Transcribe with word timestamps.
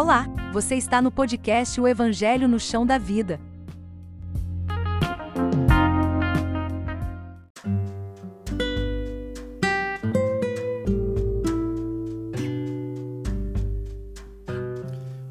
Olá, 0.00 0.28
você 0.52 0.76
está 0.76 1.02
no 1.02 1.10
podcast 1.10 1.80
O 1.80 1.88
Evangelho 1.88 2.46
no 2.46 2.60
Chão 2.60 2.86
da 2.86 2.98
Vida. 2.98 3.40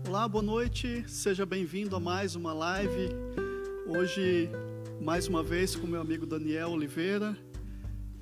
Olá, 0.06 0.28
boa 0.28 0.44
noite, 0.44 1.06
seja 1.08 1.46
bem-vindo 1.46 1.96
a 1.96 2.00
mais 2.02 2.36
uma 2.36 2.52
live. 2.52 3.08
Hoje, 3.88 4.50
mais 5.00 5.30
uma 5.30 5.42
vez, 5.42 5.78
com 5.78 5.88
meu 5.88 6.02
amigo 6.02 6.26
Daniel 6.26 6.72
Oliveira 6.72 7.38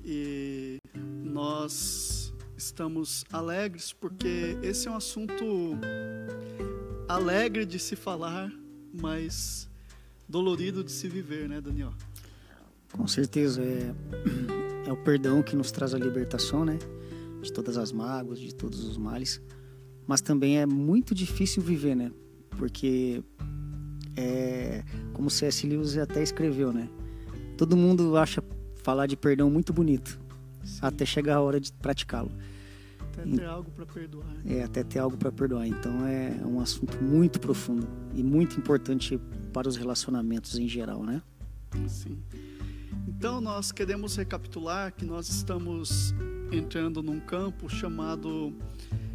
e 0.04 0.78
nós 1.24 2.32
estamos 2.56 3.24
alegres 3.32 3.92
porque 3.92 4.56
esse 4.62 4.86
é 4.86 4.90
um 4.92 4.96
assunto 4.96 5.44
alegre 7.08 7.64
de 7.64 7.78
se 7.78 7.94
falar, 7.94 8.52
mas 8.92 9.68
dolorido 10.28 10.82
de 10.82 10.90
se 10.90 11.08
viver, 11.08 11.48
né, 11.48 11.60
Daniel? 11.60 11.92
Com 12.92 13.06
certeza, 13.06 13.62
é, 13.62 13.94
é 14.88 14.92
o 14.92 14.96
perdão 14.96 15.42
que 15.42 15.54
nos 15.54 15.70
traz 15.70 15.94
a 15.94 15.98
libertação, 15.98 16.64
né? 16.64 16.78
De 17.42 17.52
todas 17.52 17.76
as 17.76 17.92
mágoas, 17.92 18.40
de 18.40 18.54
todos 18.54 18.84
os 18.84 18.96
males. 18.96 19.40
Mas 20.06 20.20
também 20.20 20.58
é 20.58 20.66
muito 20.66 21.14
difícil 21.14 21.62
viver, 21.62 21.94
né? 21.94 22.10
Porque, 22.50 23.22
é, 24.16 24.82
como 25.12 25.30
C.S. 25.30 25.66
Lewis 25.66 25.96
até 25.96 26.22
escreveu, 26.22 26.72
né? 26.72 26.88
Todo 27.56 27.76
mundo 27.76 28.16
acha 28.16 28.42
falar 28.82 29.06
de 29.06 29.16
perdão 29.16 29.50
muito 29.50 29.72
bonito, 29.72 30.18
Sim. 30.64 30.78
até 30.80 31.04
chegar 31.04 31.36
a 31.36 31.40
hora 31.40 31.60
de 31.60 31.72
praticá-lo. 31.72 32.30
Até 33.16 33.30
ter 33.30 33.42
e, 33.42 33.44
algo 33.44 33.70
para 33.70 33.86
perdoar. 33.86 34.36
É, 34.44 34.62
até 34.62 34.84
ter 34.84 34.98
algo 34.98 35.16
para 35.16 35.32
perdoar. 35.32 35.66
Então 35.66 36.06
é 36.06 36.44
um 36.44 36.60
assunto 36.60 37.02
muito 37.02 37.40
profundo 37.40 37.86
e 38.14 38.22
muito 38.22 38.58
importante 38.58 39.18
para 39.52 39.68
os 39.68 39.76
relacionamentos 39.76 40.58
em 40.58 40.68
geral, 40.68 41.02
né? 41.02 41.22
Sim. 41.88 42.18
Então 43.08 43.40
nós 43.40 43.72
queremos 43.72 44.16
recapitular 44.16 44.92
que 44.92 45.04
nós 45.04 45.28
estamos 45.28 46.14
entrando 46.52 47.02
num 47.02 47.18
campo 47.18 47.68
chamado, 47.68 48.52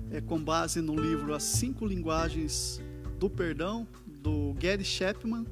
é, 0.10 0.20
com 0.20 0.42
base 0.42 0.82
no 0.82 0.96
livro 0.96 1.34
As 1.34 1.44
Cinco 1.44 1.86
Linguagens 1.86 2.82
do 3.20 3.30
Perdão, 3.30 3.88
do 4.08 4.56
Gary 4.60 4.84
Chapman. 4.84 5.46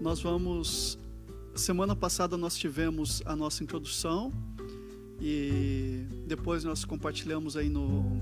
Nós 0.00 0.20
vamos 0.20 0.98
Semana 1.54 1.94
passada 1.94 2.36
nós 2.36 2.56
tivemos 2.56 3.22
a 3.24 3.36
nossa 3.36 3.62
introdução 3.62 4.32
e 5.26 6.06
depois 6.26 6.64
nós 6.64 6.84
compartilhamos 6.84 7.56
aí 7.56 7.70
no 7.70 8.20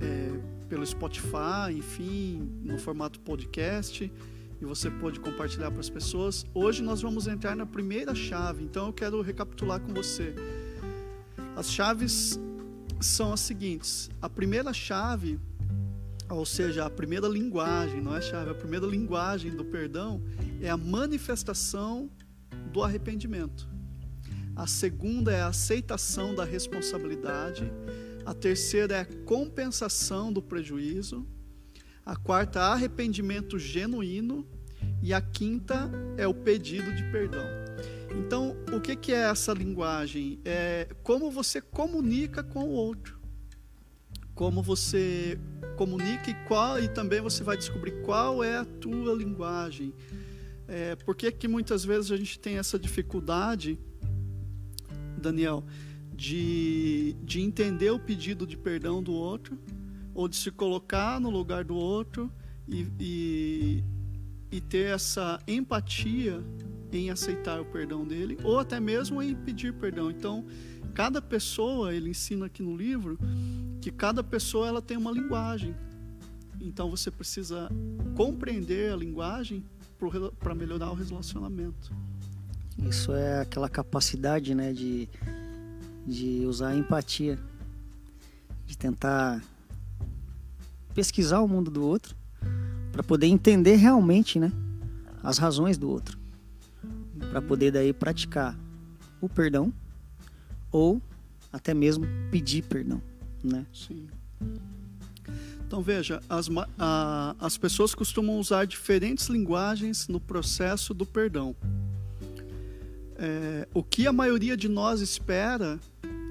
é, 0.00 0.30
pelo 0.66 0.86
Spotify, 0.86 1.74
enfim, 1.74 2.58
no 2.64 2.78
formato 2.78 3.20
podcast 3.20 4.10
e 4.58 4.64
você 4.64 4.90
pode 4.90 5.20
compartilhar 5.20 5.70
para 5.70 5.80
as 5.80 5.90
pessoas. 5.90 6.46
Hoje 6.54 6.82
nós 6.82 7.02
vamos 7.02 7.26
entrar 7.26 7.54
na 7.54 7.66
primeira 7.66 8.14
chave, 8.14 8.64
então 8.64 8.86
eu 8.86 8.94
quero 8.94 9.20
recapitular 9.20 9.78
com 9.78 9.92
você. 9.92 10.34
As 11.54 11.70
chaves 11.70 12.40
são 12.98 13.34
as 13.34 13.40
seguintes: 13.40 14.08
a 14.22 14.30
primeira 14.30 14.72
chave, 14.72 15.38
ou 16.30 16.46
seja, 16.46 16.86
a 16.86 16.90
primeira 16.90 17.28
linguagem, 17.28 18.00
não 18.00 18.16
é 18.16 18.22
chave, 18.22 18.50
a 18.50 18.54
primeira 18.54 18.86
linguagem 18.86 19.54
do 19.54 19.66
perdão 19.66 20.22
é 20.62 20.70
a 20.70 20.78
manifestação 20.78 22.08
do 22.72 22.82
arrependimento. 22.82 23.75
A 24.56 24.66
segunda 24.66 25.30
é 25.30 25.42
a 25.42 25.48
aceitação 25.48 26.34
da 26.34 26.42
responsabilidade. 26.42 27.70
A 28.24 28.32
terceira 28.32 28.96
é 28.96 29.00
a 29.00 29.24
compensação 29.26 30.32
do 30.32 30.40
prejuízo. 30.40 31.26
A 32.06 32.16
quarta, 32.16 32.62
arrependimento 32.62 33.58
genuíno. 33.58 34.48
E 35.02 35.12
a 35.12 35.20
quinta 35.20 35.90
é 36.16 36.26
o 36.26 36.32
pedido 36.32 36.90
de 36.94 37.02
perdão. 37.12 37.44
Então, 38.18 38.56
o 38.72 38.80
que, 38.80 38.96
que 38.96 39.12
é 39.12 39.28
essa 39.30 39.52
linguagem? 39.52 40.40
É 40.42 40.88
como 41.02 41.30
você 41.30 41.60
comunica 41.60 42.42
com 42.42 42.64
o 42.64 42.70
outro. 42.70 43.20
Como 44.34 44.62
você 44.62 45.38
comunica 45.76 46.30
e 46.30 46.34
qual, 46.46 46.82
e 46.82 46.88
também 46.88 47.20
você 47.20 47.44
vai 47.44 47.58
descobrir 47.58 48.02
qual 48.02 48.42
é 48.42 48.56
a 48.56 48.64
tua 48.64 49.14
linguagem 49.14 49.92
é, 50.68 50.96
por 50.96 51.14
que, 51.14 51.30
que 51.30 51.46
muitas 51.46 51.84
vezes 51.84 52.10
a 52.10 52.16
gente 52.16 52.38
tem 52.38 52.58
essa 52.58 52.78
dificuldade, 52.78 53.78
Daniel, 55.26 55.64
de, 56.14 57.16
de 57.22 57.40
entender 57.40 57.90
o 57.90 57.98
pedido 57.98 58.46
de 58.46 58.56
perdão 58.56 59.02
do 59.02 59.12
outro, 59.12 59.58
ou 60.14 60.28
de 60.28 60.36
se 60.36 60.50
colocar 60.50 61.20
no 61.20 61.28
lugar 61.28 61.64
do 61.64 61.76
outro 61.76 62.32
e, 62.66 62.86
e, 62.98 63.84
e 64.50 64.60
ter 64.60 64.94
essa 64.94 65.38
empatia 65.46 66.42
em 66.92 67.10
aceitar 67.10 67.60
o 67.60 67.64
perdão 67.64 68.06
dele, 68.06 68.38
ou 68.42 68.58
até 68.58 68.80
mesmo 68.80 69.22
em 69.22 69.34
pedir 69.34 69.74
perdão. 69.74 70.10
Então, 70.10 70.46
cada 70.94 71.20
pessoa, 71.20 71.94
ele 71.94 72.08
ensina 72.10 72.46
aqui 72.46 72.62
no 72.62 72.74
livro, 72.74 73.18
que 73.82 73.90
cada 73.90 74.24
pessoa 74.24 74.66
ela 74.66 74.80
tem 74.80 74.96
uma 74.96 75.10
linguagem. 75.10 75.74
Então 76.60 76.90
você 76.90 77.10
precisa 77.10 77.68
compreender 78.16 78.92
a 78.92 78.96
linguagem 78.96 79.62
para 80.38 80.54
melhorar 80.54 80.90
o 80.90 80.94
relacionamento. 80.94 81.92
Isso 82.78 83.12
é 83.12 83.40
aquela 83.40 83.68
capacidade, 83.68 84.54
né, 84.54 84.72
de, 84.72 85.08
de 86.06 86.44
usar 86.46 86.68
a 86.68 86.76
empatia, 86.76 87.38
de 88.66 88.76
tentar 88.76 89.42
pesquisar 90.94 91.40
o 91.40 91.48
mundo 91.48 91.70
do 91.70 91.84
outro 91.84 92.14
para 92.92 93.02
poder 93.02 93.26
entender 93.26 93.76
realmente, 93.76 94.38
né, 94.38 94.52
as 95.22 95.38
razões 95.38 95.76
do 95.76 95.88
outro, 95.88 96.18
para 97.30 97.42
poder 97.42 97.70
daí 97.70 97.92
praticar 97.92 98.56
o 99.20 99.28
perdão 99.28 99.72
ou 100.70 101.00
até 101.52 101.72
mesmo 101.72 102.06
pedir 102.30 102.62
perdão, 102.62 103.00
né? 103.42 103.64
Sim. 103.72 104.06
Então 105.66 105.82
veja, 105.82 106.20
as, 106.28 106.48
a, 106.78 107.34
as 107.40 107.58
pessoas 107.58 107.94
costumam 107.94 108.38
usar 108.38 108.66
diferentes 108.66 109.26
linguagens 109.26 110.06
no 110.06 110.20
processo 110.20 110.94
do 110.94 111.04
perdão. 111.04 111.56
É, 113.18 113.66
o 113.72 113.82
que 113.82 114.06
a 114.06 114.12
maioria 114.12 114.56
de 114.56 114.68
nós 114.68 115.00
espera 115.00 115.80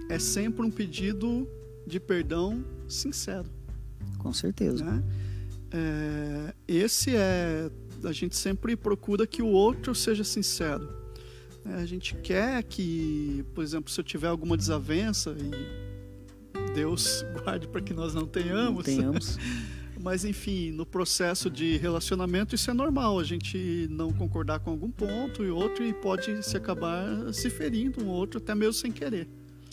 é 0.09 0.19
sempre 0.19 0.65
um 0.65 0.71
pedido 0.71 1.47
de 1.85 1.99
perdão 1.99 2.63
sincero. 2.87 3.49
Com 4.17 4.33
certeza. 4.33 4.83
Né? 4.83 5.03
É, 5.71 6.53
esse 6.67 7.15
é. 7.15 7.69
A 8.03 8.11
gente 8.11 8.35
sempre 8.35 8.75
procura 8.75 9.25
que 9.25 9.41
o 9.41 9.47
outro 9.47 9.95
seja 9.95 10.23
sincero. 10.23 10.87
É, 11.65 11.75
a 11.75 11.85
gente 11.85 12.15
quer 12.15 12.61
que, 12.63 13.43
por 13.55 13.63
exemplo, 13.63 13.91
se 13.91 13.99
eu 13.99 14.03
tiver 14.03 14.27
alguma 14.27 14.55
desavença 14.55 15.35
e 15.37 16.73
Deus 16.75 17.25
guarde 17.43 17.67
para 17.67 17.81
que 17.81 17.93
nós 17.93 18.13
não 18.13 18.27
tenhamos. 18.27 18.75
Não 18.75 18.83
tenhamos. 18.83 19.37
Mas 20.05 20.23
enfim, 20.23 20.69
no 20.69 20.85
processo 20.85 21.49
de 21.49 21.77
relacionamento 21.77 22.53
isso 22.53 22.69
é 22.69 22.75
normal, 22.75 23.17
a 23.17 23.23
gente 23.23 23.87
não 23.89 24.13
concordar 24.13 24.59
com 24.59 24.69
algum 24.69 24.91
ponto 24.91 25.43
e 25.43 25.49
outro 25.49 25.83
e 25.83 25.91
pode 25.95 26.45
se 26.45 26.55
acabar 26.55 27.33
se 27.33 27.49
ferindo 27.49 28.03
um 28.03 28.09
outro 28.09 28.37
até 28.37 28.53
mesmo 28.53 28.73
sem 28.73 28.91
querer. 28.91 29.27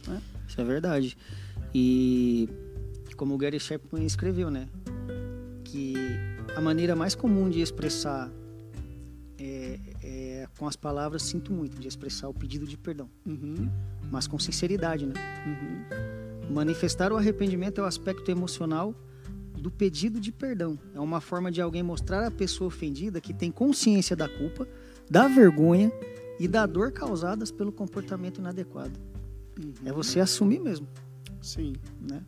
Né? 0.08 0.22
Isso 0.48 0.58
é 0.58 0.64
verdade. 0.64 1.18
E 1.74 2.48
como 3.14 3.34
o 3.34 3.36
Gary 3.36 3.60
Chapman 3.60 4.06
escreveu, 4.06 4.50
né, 4.50 4.70
que 5.64 5.96
a 6.56 6.62
maneira 6.62 6.96
mais 6.96 7.14
comum 7.14 7.50
de 7.50 7.60
expressar 7.60 8.32
é, 9.38 9.78
é 10.02 10.48
com 10.58 10.66
as 10.66 10.76
palavras 10.76 11.24
sinto 11.24 11.52
muito, 11.52 11.78
de 11.78 11.86
expressar 11.86 12.30
o 12.30 12.32
pedido 12.32 12.66
de 12.66 12.78
perdão, 12.78 13.10
uhum. 13.26 13.70
mas 14.10 14.26
com 14.26 14.38
sinceridade, 14.38 15.04
né? 15.04 15.12
Uhum. 15.46 16.54
Manifestar 16.54 17.12
o 17.12 17.18
arrependimento 17.18 17.82
é 17.82 17.84
o 17.84 17.86
aspecto 17.86 18.30
emocional 18.30 18.94
do 19.62 19.70
pedido 19.70 20.18
de 20.18 20.32
perdão. 20.32 20.76
É 20.92 20.98
uma 20.98 21.20
forma 21.20 21.50
de 21.50 21.62
alguém 21.62 21.82
mostrar 21.82 22.26
à 22.26 22.30
pessoa 22.30 22.66
ofendida 22.66 23.20
que 23.20 23.32
tem 23.32 23.50
consciência 23.50 24.16
da 24.16 24.28
culpa, 24.28 24.66
da 25.08 25.28
vergonha 25.28 25.92
e 26.40 26.48
da 26.48 26.66
dor 26.66 26.90
causadas 26.90 27.52
pelo 27.52 27.70
comportamento 27.70 28.38
inadequado. 28.38 28.98
Uhum. 29.58 29.72
É 29.84 29.92
você 29.92 30.18
assumir 30.18 30.58
mesmo. 30.58 30.88
Sim. 31.40 31.74
Né? 32.00 32.20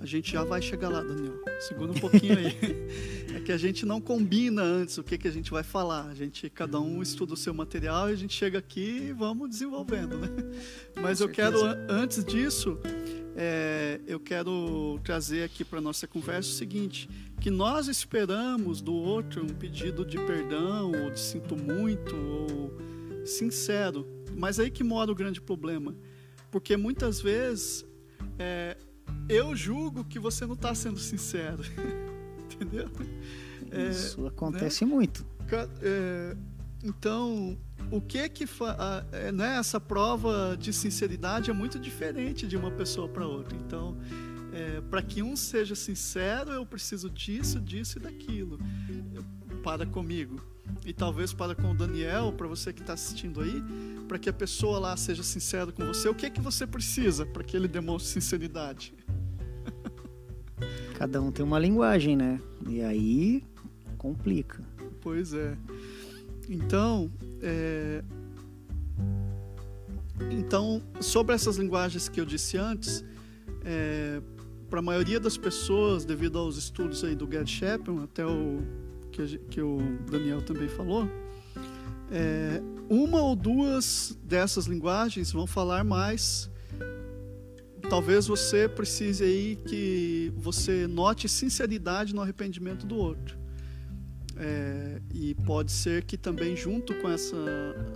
A 0.00 0.06
gente 0.06 0.32
já 0.32 0.44
vai 0.44 0.62
chegar 0.62 0.88
lá, 0.88 1.02
Daniel. 1.02 1.34
Segura 1.60 1.90
um 1.90 1.94
pouquinho 1.94 2.38
aí. 2.38 2.56
é 3.36 3.40
que 3.40 3.52
a 3.52 3.58
gente 3.58 3.84
não 3.84 4.00
combina 4.00 4.62
antes 4.62 4.96
o 4.96 5.02
que, 5.02 5.18
que 5.18 5.28
a 5.28 5.30
gente 5.30 5.50
vai 5.50 5.62
falar. 5.62 6.08
A 6.08 6.14
gente, 6.14 6.48
cada 6.48 6.80
um 6.80 7.02
estuda 7.02 7.34
o 7.34 7.36
seu 7.36 7.52
material 7.52 8.08
e 8.08 8.12
a 8.12 8.16
gente 8.16 8.34
chega 8.34 8.58
aqui 8.58 9.08
e 9.08 9.12
vamos 9.12 9.50
desenvolvendo, 9.50 10.18
né? 10.18 10.28
Mas 10.96 11.20
eu 11.20 11.28
quero, 11.28 11.58
antes 11.88 12.24
disso, 12.24 12.78
é, 13.36 14.00
eu 14.06 14.20
quero 14.20 15.00
trazer 15.02 15.42
aqui 15.42 15.64
para 15.64 15.80
nossa 15.80 16.06
conversa 16.06 16.50
o 16.50 16.52
seguinte: 16.52 17.08
que 17.40 17.50
nós 17.50 17.88
esperamos 17.88 18.80
do 18.80 18.94
outro 18.94 19.42
um 19.42 19.48
pedido 19.48 20.04
de 20.04 20.16
perdão, 20.18 20.92
ou 20.92 21.10
de 21.10 21.20
sinto 21.20 21.56
muito, 21.56 22.14
ou 22.14 23.26
sincero. 23.26 24.06
Mas 24.36 24.58
aí 24.58 24.70
que 24.70 24.84
mora 24.84 25.10
o 25.10 25.14
grande 25.14 25.40
problema. 25.40 25.94
Porque 26.50 26.76
muitas 26.76 27.20
vezes 27.20 27.84
é, 28.38 28.76
eu 29.28 29.54
julgo 29.56 30.04
que 30.04 30.18
você 30.18 30.46
não 30.46 30.54
está 30.54 30.74
sendo 30.74 30.98
sincero. 30.98 31.62
Entendeu? 32.44 32.88
É, 33.70 33.90
Isso 33.90 34.26
acontece 34.26 34.84
né? 34.84 34.90
muito. 34.92 35.26
É, 35.82 36.36
então, 36.84 37.58
o 37.90 38.00
que 38.00 38.28
que 38.28 38.44
é, 39.12 39.32
né, 39.32 39.56
essa 39.58 39.80
prova 39.80 40.56
de 40.58 40.72
sinceridade 40.72 41.50
é 41.50 41.54
muito 41.54 41.78
diferente 41.78 42.46
de 42.46 42.56
uma 42.56 42.70
pessoa 42.70 43.08
para 43.08 43.26
outra. 43.26 43.56
Então, 43.56 43.96
é, 44.52 44.80
para 44.82 45.02
que 45.02 45.22
um 45.22 45.36
seja 45.36 45.74
sincero, 45.74 46.52
eu 46.52 46.64
preciso 46.64 47.10
disso, 47.10 47.60
disso 47.60 47.98
e 47.98 48.00
daquilo 48.00 48.58
para 49.64 49.86
comigo. 49.86 50.40
E 50.84 50.92
talvez 50.92 51.32
para 51.32 51.54
com 51.54 51.70
o 51.70 51.74
Daniel, 51.74 52.32
para 52.32 52.46
você 52.46 52.72
que 52.72 52.82
está 52.82 52.92
assistindo 52.92 53.40
aí, 53.40 53.62
para 54.06 54.18
que 54.18 54.28
a 54.28 54.32
pessoa 54.32 54.78
lá 54.78 54.96
seja 54.96 55.22
sincera 55.22 55.72
com 55.72 55.84
você, 55.86 56.08
o 56.08 56.14
que 56.14 56.26
é 56.26 56.30
que 56.30 56.40
você 56.40 56.66
precisa 56.66 57.24
para 57.24 57.42
que 57.42 57.56
ele 57.56 57.66
demonstre 57.66 58.12
sinceridade? 58.12 58.92
Cada 60.96 61.20
um 61.20 61.32
tem 61.32 61.44
uma 61.44 61.58
linguagem, 61.58 62.16
né? 62.16 62.40
E 62.68 62.82
aí 62.82 63.42
complica. 63.96 64.62
Pois 65.00 65.32
é. 65.32 65.56
Então, 66.48 67.10
é... 67.42 68.02
então 70.30 70.82
sobre 71.00 71.34
essas 71.34 71.56
linguagens 71.56 72.08
que 72.08 72.20
eu 72.20 72.24
disse 72.24 72.56
antes, 72.56 73.04
é... 73.64 74.20
para 74.68 74.80
a 74.80 74.82
maioria 74.82 75.18
das 75.20 75.36
pessoas, 75.36 76.04
devido 76.04 76.38
aos 76.38 76.56
estudos 76.56 77.02
aí 77.04 77.14
do 77.14 77.30
Gerd 77.30 77.50
Chapman, 77.50 78.04
até 78.04 78.24
o 78.26 78.62
que, 79.10 79.38
que 79.50 79.60
o 79.60 79.78
Daniel 80.10 80.42
também 80.42 80.68
falou, 80.68 81.08
é... 82.10 82.60
uma 82.88 83.22
ou 83.22 83.34
duas 83.34 84.18
dessas 84.22 84.66
linguagens 84.66 85.32
vão 85.32 85.46
falar 85.46 85.84
mais 85.84 86.50
talvez 87.88 88.26
você 88.26 88.68
precise 88.68 89.24
aí 89.24 89.56
que 89.56 90.32
você 90.36 90.86
note 90.86 91.28
sinceridade 91.28 92.14
no 92.14 92.22
arrependimento 92.22 92.86
do 92.86 92.96
outro. 92.96 93.43
É, 94.36 95.00
e 95.12 95.34
pode 95.34 95.70
ser 95.70 96.04
que 96.04 96.16
também 96.16 96.56
junto 96.56 96.94
com 96.94 97.08
essa 97.08 97.36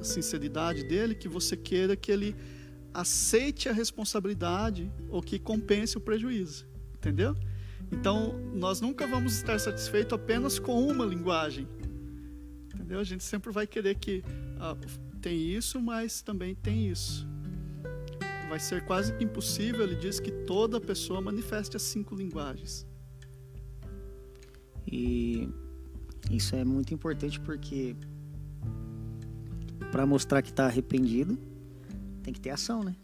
sinceridade 0.03 0.85
dele, 0.85 1.15
que 1.15 1.29
você 1.29 1.57
queira 1.57 1.97
que 1.97 2.13
ele 2.13 2.37
aceite 2.95 3.69
a 3.69 3.73
responsabilidade 3.73 4.91
ou 5.09 5.21
que 5.21 5.39
compense 5.39 5.97
o 5.97 6.01
prejuízo, 6.01 6.67
entendeu? 6.95 7.37
Então, 7.91 8.39
nós 8.55 8.81
nunca 8.81 9.07
vamos 9.07 9.35
estar 9.35 9.59
satisfeitos 9.59 10.13
apenas 10.13 10.59
com 10.59 10.87
uma 10.87 11.05
linguagem, 11.05 11.67
entendeu? 12.75 13.01
A 13.01 13.05
gente 13.05 13.25
sempre 13.25 13.51
vai 13.53 13.67
querer 13.67 13.95
que 13.97 14.23
ah, 14.59 14.77
tem 15.21 15.39
isso, 15.39 15.81
mas 15.81 16.23
também 16.23 16.55
tem 16.55 16.89
isso. 16.89 17.27
Vai 18.49 18.59
ser 18.59 18.85
quase 18.85 19.13
que 19.13 19.25
impossível, 19.25 19.85
ele 19.85 19.97
diz, 19.97 20.19
que 20.19 20.31
toda 20.31 20.81
pessoa 20.81 21.21
manifeste 21.21 21.77
as 21.77 21.83
cinco 21.83 22.15
linguagens. 22.15 22.87
E 24.87 25.49
isso 26.31 26.55
é 26.55 26.65
muito 26.65 26.93
importante 26.93 27.41
porque 27.41 27.97
para 29.91 30.07
mostrar 30.07 30.43
que 30.43 30.51
está 30.51 30.67
arrependido, 30.67 31.39
tem 32.23 32.33
que 32.33 32.41
ter 32.41 32.51
ação, 32.51 32.83
né? 32.83 32.95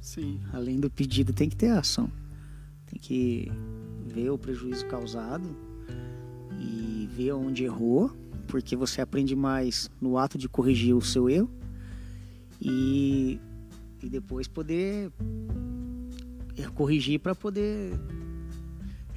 Sim. 0.00 0.40
Além 0.52 0.78
do 0.78 0.90
pedido, 0.90 1.32
tem 1.32 1.48
que 1.48 1.56
ter 1.56 1.70
ação. 1.70 2.10
Tem 2.86 2.98
que 2.98 3.50
ver 4.06 4.30
o 4.30 4.38
prejuízo 4.38 4.86
causado 4.86 5.48
e 6.60 7.08
ver 7.12 7.32
onde 7.32 7.64
errou, 7.64 8.10
porque 8.46 8.76
você 8.76 9.00
aprende 9.00 9.34
mais 9.34 9.90
no 10.00 10.16
ato 10.16 10.38
de 10.38 10.48
corrigir 10.48 10.94
o 10.94 11.00
seu 11.00 11.28
erro 11.28 11.50
e, 12.60 13.40
e 14.02 14.08
depois 14.08 14.46
poder 14.46 15.10
corrigir 16.76 17.18
para 17.18 17.34
poder 17.34 17.98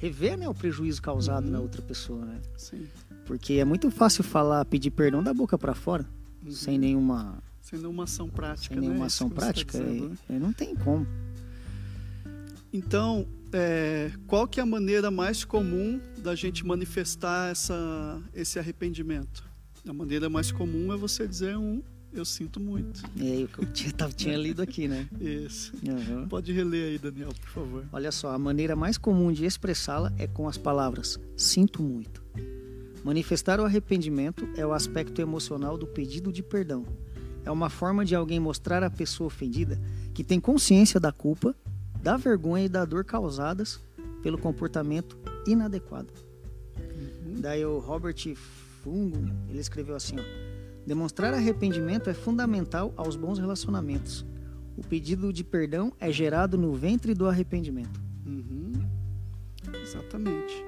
rever 0.00 0.38
né, 0.38 0.48
o 0.48 0.54
prejuízo 0.54 1.02
causado 1.02 1.44
uhum. 1.44 1.50
na 1.50 1.60
outra 1.60 1.82
pessoa, 1.82 2.24
né? 2.24 2.40
Sim. 2.56 2.86
Porque 3.26 3.54
é 3.54 3.64
muito 3.64 3.90
fácil 3.90 4.24
falar, 4.24 4.64
pedir 4.64 4.90
perdão 4.90 5.22
da 5.22 5.34
boca 5.34 5.58
para 5.58 5.74
fora, 5.74 6.08
uhum. 6.44 6.50
sem 6.50 6.78
nenhuma 6.78 7.38
sem 7.60 7.78
nenhuma 7.78 8.04
ação 8.04 8.28
prática, 8.28 8.74
sem 8.74 8.80
nenhuma 8.80 9.00
né? 9.00 9.06
ação 9.06 9.28
tá 9.28 9.34
prática, 9.34 9.78
tá 9.78 9.84
dizendo, 9.84 10.18
né? 10.28 10.38
não 10.38 10.52
tem 10.52 10.74
como. 10.74 11.06
Então, 12.72 13.28
é, 13.52 14.10
qual 14.26 14.48
que 14.48 14.58
é 14.58 14.62
a 14.62 14.66
maneira 14.66 15.10
mais 15.10 15.44
comum 15.44 16.00
da 16.18 16.34
gente 16.34 16.64
manifestar 16.64 17.50
essa, 17.50 18.22
esse 18.32 18.58
arrependimento? 18.58 19.44
A 19.86 19.92
maneira 19.92 20.30
mais 20.30 20.50
comum 20.50 20.92
é 20.92 20.96
você 20.96 21.28
dizer 21.28 21.56
um 21.58 21.82
eu 22.12 22.24
sinto 22.24 22.58
muito. 22.60 23.02
É, 23.18 23.42
eu 23.42 23.66
tinha, 23.72 23.92
tinha 24.14 24.36
lido 24.36 24.62
aqui, 24.62 24.88
né? 24.88 25.08
Isso. 25.20 25.72
Uhum. 25.86 26.28
Pode 26.28 26.52
reler 26.52 26.90
aí, 26.90 26.98
Daniel, 26.98 27.30
por 27.40 27.48
favor. 27.48 27.84
Olha 27.92 28.10
só, 28.10 28.30
a 28.30 28.38
maneira 28.38 28.74
mais 28.74 28.98
comum 28.98 29.32
de 29.32 29.44
expressá-la 29.44 30.12
é 30.18 30.26
com 30.26 30.48
as 30.48 30.58
palavras 30.58 31.18
sinto 31.36 31.82
muito. 31.82 32.22
Manifestar 33.04 33.60
o 33.60 33.64
arrependimento 33.64 34.46
é 34.56 34.66
o 34.66 34.72
aspecto 34.72 35.20
emocional 35.22 35.78
do 35.78 35.86
pedido 35.86 36.32
de 36.32 36.42
perdão. 36.42 36.84
É 37.44 37.50
uma 37.50 37.70
forma 37.70 38.04
de 38.04 38.14
alguém 38.14 38.38
mostrar 38.38 38.82
à 38.82 38.90
pessoa 38.90 39.28
ofendida 39.28 39.80
que 40.12 40.22
tem 40.22 40.38
consciência 40.38 41.00
da 41.00 41.10
culpa, 41.10 41.54
da 42.02 42.16
vergonha 42.16 42.66
e 42.66 42.68
da 42.68 42.84
dor 42.84 43.04
causadas 43.04 43.80
pelo 44.22 44.36
comportamento 44.36 45.16
inadequado. 45.46 46.12
Uhum. 46.76 47.40
Daí 47.40 47.64
o 47.64 47.78
Robert 47.78 48.16
Fungo, 48.82 49.30
ele 49.48 49.58
escreveu 49.58 49.96
assim, 49.96 50.16
ó, 50.18 50.49
Demonstrar 50.86 51.34
arrependimento 51.34 52.10
é 52.10 52.14
fundamental 52.14 52.92
aos 52.96 53.16
bons 53.16 53.38
relacionamentos. 53.38 54.24
O 54.76 54.82
pedido 54.82 55.32
de 55.32 55.44
perdão 55.44 55.92
é 56.00 56.10
gerado 56.10 56.56
no 56.56 56.72
ventre 56.72 57.14
do 57.14 57.26
arrependimento. 57.26 58.00
Uhum. 58.26 58.72
Exatamente. 59.82 60.64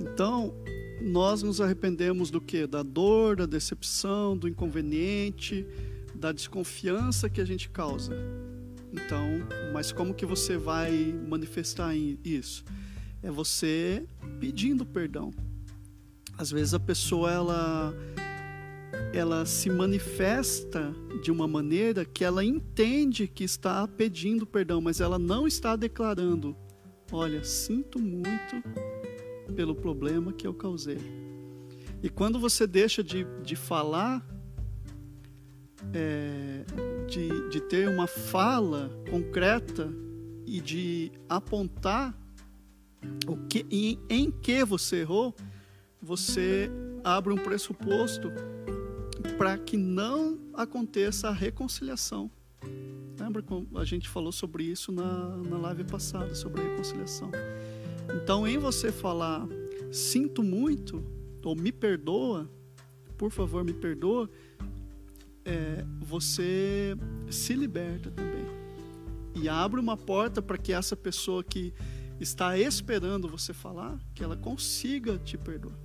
Então, 0.00 0.54
nós 1.00 1.42
nos 1.42 1.60
arrependemos 1.60 2.30
do 2.30 2.40
que? 2.40 2.66
Da 2.66 2.82
dor, 2.82 3.36
da 3.36 3.46
decepção, 3.46 4.36
do 4.36 4.48
inconveniente, 4.48 5.66
da 6.14 6.32
desconfiança 6.32 7.28
que 7.28 7.40
a 7.40 7.44
gente 7.44 7.68
causa. 7.68 8.14
Então, 8.92 9.26
mas 9.72 9.92
como 9.92 10.14
que 10.14 10.24
você 10.24 10.56
vai 10.56 11.14
manifestar 11.28 11.94
isso? 11.96 12.64
É 13.22 13.30
você 13.30 14.06
pedindo 14.38 14.86
perdão. 14.86 15.32
Às 16.38 16.50
vezes 16.50 16.74
a 16.74 16.80
pessoa 16.80 17.30
ela 17.30 17.94
ela 19.12 19.46
se 19.46 19.70
manifesta 19.70 20.94
de 21.22 21.30
uma 21.30 21.46
maneira 21.46 22.04
que 22.04 22.24
ela 22.24 22.44
entende 22.44 23.26
que 23.28 23.44
está 23.44 23.86
pedindo 23.86 24.46
perdão, 24.46 24.80
mas 24.80 25.00
ela 25.00 25.18
não 25.18 25.46
está 25.46 25.76
declarando: 25.76 26.56
Olha, 27.12 27.42
sinto 27.44 27.98
muito 27.98 28.62
pelo 29.54 29.74
problema 29.74 30.32
que 30.32 30.46
eu 30.46 30.54
causei. 30.54 30.98
E 32.02 32.08
quando 32.08 32.38
você 32.38 32.66
deixa 32.66 33.02
de, 33.02 33.26
de 33.42 33.56
falar, 33.56 34.26
é, 35.92 36.64
de, 37.06 37.48
de 37.48 37.60
ter 37.62 37.88
uma 37.88 38.06
fala 38.06 38.90
concreta 39.10 39.90
e 40.46 40.60
de 40.60 41.12
apontar 41.28 42.14
o 43.26 43.36
que, 43.48 43.64
em, 43.70 43.98
em 44.08 44.30
que 44.30 44.64
você 44.64 44.96
errou, 45.00 45.34
você 46.00 46.70
abre 47.02 47.32
um 47.32 47.38
pressuposto 47.38 48.30
para 49.36 49.58
que 49.58 49.76
não 49.76 50.38
aconteça 50.54 51.28
a 51.28 51.32
reconciliação. 51.32 52.30
Lembra 53.18 53.42
como 53.42 53.78
a 53.78 53.84
gente 53.84 54.08
falou 54.08 54.32
sobre 54.32 54.64
isso 54.64 54.92
na, 54.92 55.36
na 55.36 55.58
live 55.58 55.84
passada, 55.84 56.34
sobre 56.34 56.60
a 56.60 56.64
reconciliação? 56.64 57.30
Então, 58.22 58.46
em 58.46 58.58
você 58.58 58.92
falar, 58.92 59.46
sinto 59.90 60.42
muito, 60.42 61.02
ou 61.42 61.54
me 61.54 61.72
perdoa, 61.72 62.50
por 63.16 63.30
favor, 63.30 63.64
me 63.64 63.72
perdoa, 63.72 64.28
é, 65.44 65.84
você 66.00 66.96
se 67.30 67.54
liberta 67.54 68.10
também. 68.10 68.44
E 69.34 69.48
abre 69.48 69.80
uma 69.80 69.96
porta 69.96 70.40
para 70.40 70.56
que 70.56 70.72
essa 70.72 70.96
pessoa 70.96 71.42
que 71.42 71.72
está 72.20 72.58
esperando 72.58 73.28
você 73.28 73.52
falar, 73.52 73.98
que 74.14 74.22
ela 74.22 74.36
consiga 74.36 75.18
te 75.18 75.36
perdoar. 75.36 75.76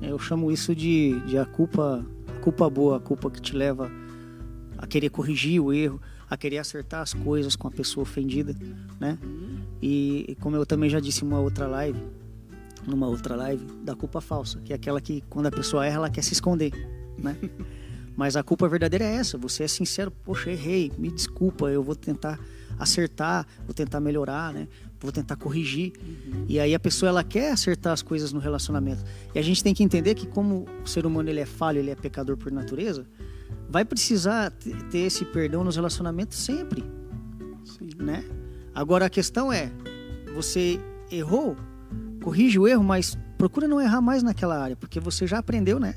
É, 0.00 0.10
eu 0.10 0.18
chamo 0.18 0.50
isso 0.50 0.74
de, 0.74 1.20
de 1.26 1.38
a 1.38 1.44
culpa 1.44 2.04
culpa 2.46 2.70
boa, 2.70 2.98
a 2.98 3.00
culpa 3.00 3.28
que 3.28 3.42
te 3.42 3.56
leva 3.56 3.90
a 4.78 4.86
querer 4.86 5.10
corrigir 5.10 5.60
o 5.60 5.72
erro, 5.72 6.00
a 6.30 6.36
querer 6.36 6.58
acertar 6.58 7.02
as 7.02 7.12
coisas 7.12 7.56
com 7.56 7.66
a 7.66 7.72
pessoa 7.72 8.02
ofendida, 8.02 8.54
né? 9.00 9.18
E 9.82 10.36
como 10.40 10.54
eu 10.54 10.64
também 10.64 10.88
já 10.88 11.00
disse 11.00 11.24
em 11.24 11.26
uma 11.26 11.40
outra 11.40 11.66
live, 11.66 12.00
numa 12.86 13.08
outra 13.08 13.34
live, 13.34 13.66
da 13.82 13.96
culpa 13.96 14.20
falsa, 14.20 14.60
que 14.60 14.72
é 14.72 14.76
aquela 14.76 15.00
que 15.00 15.24
quando 15.28 15.46
a 15.46 15.50
pessoa 15.50 15.84
erra, 15.84 15.96
ela 15.96 16.10
quer 16.10 16.22
se 16.22 16.34
esconder, 16.34 16.72
né? 17.18 17.36
Mas 18.14 18.36
a 18.36 18.44
culpa 18.44 18.68
verdadeira 18.68 19.04
é 19.04 19.16
essa, 19.16 19.36
você 19.36 19.64
é 19.64 19.68
sincero, 19.68 20.12
poxa, 20.12 20.48
errei, 20.48 20.92
me 20.96 21.10
desculpa, 21.10 21.66
eu 21.66 21.82
vou 21.82 21.96
tentar 21.96 22.38
acertar, 22.78 23.44
vou 23.64 23.74
tentar 23.74 23.98
melhorar, 23.98 24.52
né? 24.52 24.68
Vou 25.00 25.12
tentar 25.12 25.36
corrigir. 25.36 25.92
Uhum. 26.00 26.44
E 26.48 26.58
aí 26.58 26.74
a 26.74 26.80
pessoa 26.80 27.08
ela 27.08 27.24
quer 27.24 27.52
acertar 27.52 27.92
as 27.92 28.02
coisas 28.02 28.32
no 28.32 28.40
relacionamento. 28.40 29.04
E 29.34 29.38
a 29.38 29.42
gente 29.42 29.62
tem 29.62 29.74
que 29.74 29.82
entender 29.82 30.14
que 30.14 30.26
como 30.26 30.66
o 30.84 30.88
ser 30.88 31.06
humano 31.06 31.28
ele 31.28 31.40
é 31.40 31.46
falho, 31.46 31.78
ele 31.78 31.90
é 31.90 31.94
pecador 31.94 32.36
por 32.36 32.50
natureza, 32.50 33.06
vai 33.68 33.84
precisar 33.84 34.50
ter 34.90 34.98
esse 34.98 35.24
perdão 35.24 35.62
nos 35.62 35.76
relacionamentos 35.76 36.38
sempre. 36.38 36.84
Sim. 37.64 37.90
Né? 37.98 38.24
Agora 38.74 39.06
a 39.06 39.10
questão 39.10 39.52
é, 39.52 39.70
você 40.34 40.80
errou, 41.10 41.56
corrige 42.22 42.58
o 42.58 42.66
erro, 42.66 42.84
mas 42.84 43.16
procura 43.38 43.68
não 43.68 43.80
errar 43.80 44.00
mais 44.00 44.22
naquela 44.22 44.58
área, 44.58 44.76
porque 44.76 44.98
você 44.98 45.26
já 45.26 45.38
aprendeu, 45.38 45.78
né? 45.78 45.94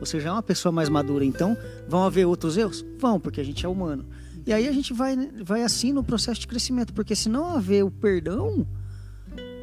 Você 0.00 0.20
já 0.20 0.30
é 0.30 0.32
uma 0.32 0.42
pessoa 0.42 0.72
mais 0.72 0.88
madura, 0.88 1.24
então 1.24 1.56
vão 1.88 2.04
haver 2.04 2.26
outros 2.26 2.56
erros? 2.56 2.84
Vão, 2.98 3.18
porque 3.20 3.40
a 3.40 3.44
gente 3.44 3.64
é 3.64 3.68
humano. 3.68 4.04
E 4.46 4.52
aí 4.52 4.68
a 4.68 4.72
gente 4.72 4.92
vai, 4.92 5.16
vai 5.42 5.62
assim 5.62 5.92
no 5.92 6.04
processo 6.04 6.40
de 6.40 6.46
crescimento, 6.46 6.92
porque 6.92 7.16
se 7.16 7.28
não 7.28 7.46
haver 7.56 7.82
o 7.84 7.90
perdão, 7.90 8.66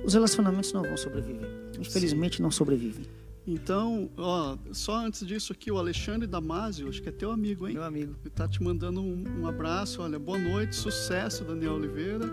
os 0.03 0.13
relacionamentos 0.13 0.73
não 0.73 0.81
vão 0.81 0.97
sobreviver. 0.97 1.47
Infelizmente 1.79 2.37
Sim. 2.37 2.43
não 2.43 2.51
sobrevivem. 2.51 3.05
Então, 3.45 4.09
ó, 4.17 4.57
só 4.71 4.97
antes 4.97 5.25
disso 5.25 5.51
aqui, 5.51 5.71
o 5.71 5.77
Alexandre 5.77 6.27
Damasio, 6.27 6.87
acho 6.87 7.01
que 7.01 7.09
é 7.09 7.11
teu 7.11 7.31
amigo, 7.31 7.67
hein? 7.67 7.73
Meu 7.73 7.83
amigo. 7.83 8.15
Ele 8.21 8.29
tá 8.29 8.47
te 8.47 8.61
mandando 8.61 9.01
um, 9.01 9.23
um 9.41 9.47
abraço, 9.47 10.01
olha, 10.01 10.19
boa 10.19 10.37
noite, 10.37 10.75
sucesso, 10.75 11.43
Daniel 11.43 11.73
Oliveira. 11.73 12.31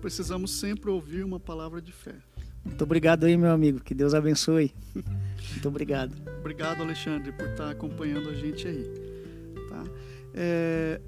Precisamos 0.00 0.50
sempre 0.52 0.90
ouvir 0.90 1.24
uma 1.24 1.38
palavra 1.38 1.80
de 1.80 1.92
fé. 1.92 2.14
Muito 2.64 2.82
obrigado 2.82 3.24
aí, 3.24 3.36
meu 3.36 3.50
amigo. 3.50 3.80
Que 3.80 3.94
Deus 3.94 4.12
abençoe. 4.12 4.72
Muito 4.94 5.68
obrigado. 5.68 6.14
obrigado, 6.38 6.82
Alexandre, 6.82 7.32
por 7.32 7.46
estar 7.48 7.70
acompanhando 7.70 8.28
a 8.28 8.34
gente 8.34 8.66
aí. 8.66 8.84
Tá? 9.68 9.84
É, 10.34 11.00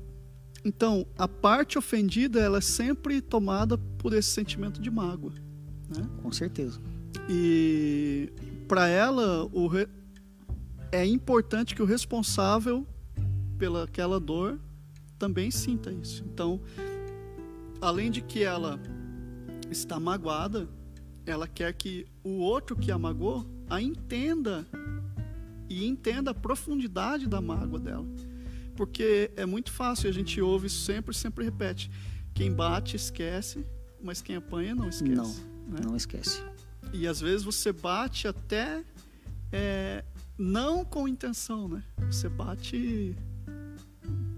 então, 0.64 1.07
a 1.19 1.26
parte 1.26 1.76
ofendida 1.76 2.40
ela 2.40 2.59
é 2.59 2.61
sempre 2.61 3.21
tomada 3.21 3.76
por 3.76 4.12
esse 4.12 4.31
sentimento 4.31 4.81
de 4.81 4.90
mágoa. 4.90 5.33
Né? 5.88 6.09
Com 6.23 6.31
certeza. 6.31 6.81
E 7.28 8.33
para 8.69 8.88
ela, 8.88 9.45
o 9.52 9.66
re... 9.66 9.88
é 10.90 11.04
importante 11.04 11.75
que 11.75 11.83
o 11.83 11.85
responsável 11.85 12.87
pelaquela 13.59 14.21
dor 14.21 14.61
também 15.19 15.50
sinta 15.50 15.92
isso. 15.92 16.25
Então, 16.33 16.61
além 17.81 18.11
de 18.11 18.21
que 18.23 18.42
ela 18.42 18.81
está 19.71 19.99
magoada, 19.99 20.69
ela 21.26 21.47
quer 21.47 21.73
que 21.73 22.07
o 22.23 22.38
outro 22.38 22.76
que 22.76 22.90
a 22.90 22.99
magoou 22.99 23.47
a 23.69 23.81
entenda 23.81 24.66
e 25.69 25.87
entenda 25.87 26.33
a 26.33 26.35
profundidade 26.35 27.26
da 27.26 27.40
mágoa 27.40 27.78
dela. 27.78 28.07
Porque 28.83 29.31
é 29.37 29.47
muito 29.47 29.71
fácil, 29.71 30.11
a 30.11 30.12
gente 30.12 30.41
ouve 30.41 30.69
sempre, 30.69 31.15
sempre 31.15 31.45
repete. 31.45 31.89
Quem 32.35 32.53
bate 32.53 32.97
esquece, 32.97 33.65
mas 34.03 34.21
quem 34.21 34.35
apanha 34.35 34.75
não 34.75 34.89
esquece. 34.89 35.15
Não, 35.15 35.29
né? 35.69 35.81
não 35.85 35.97
esquece. 35.97 36.43
E 36.93 37.07
às 37.07 37.21
vezes 37.21 37.45
você 37.45 37.71
bate 37.71 38.27
até 38.27 38.83
é, 39.53 40.05
não 40.37 40.85
com 40.85 41.07
intenção, 41.07 41.69
né? 41.69 41.85
Você 42.11 42.29
bate 42.29 43.15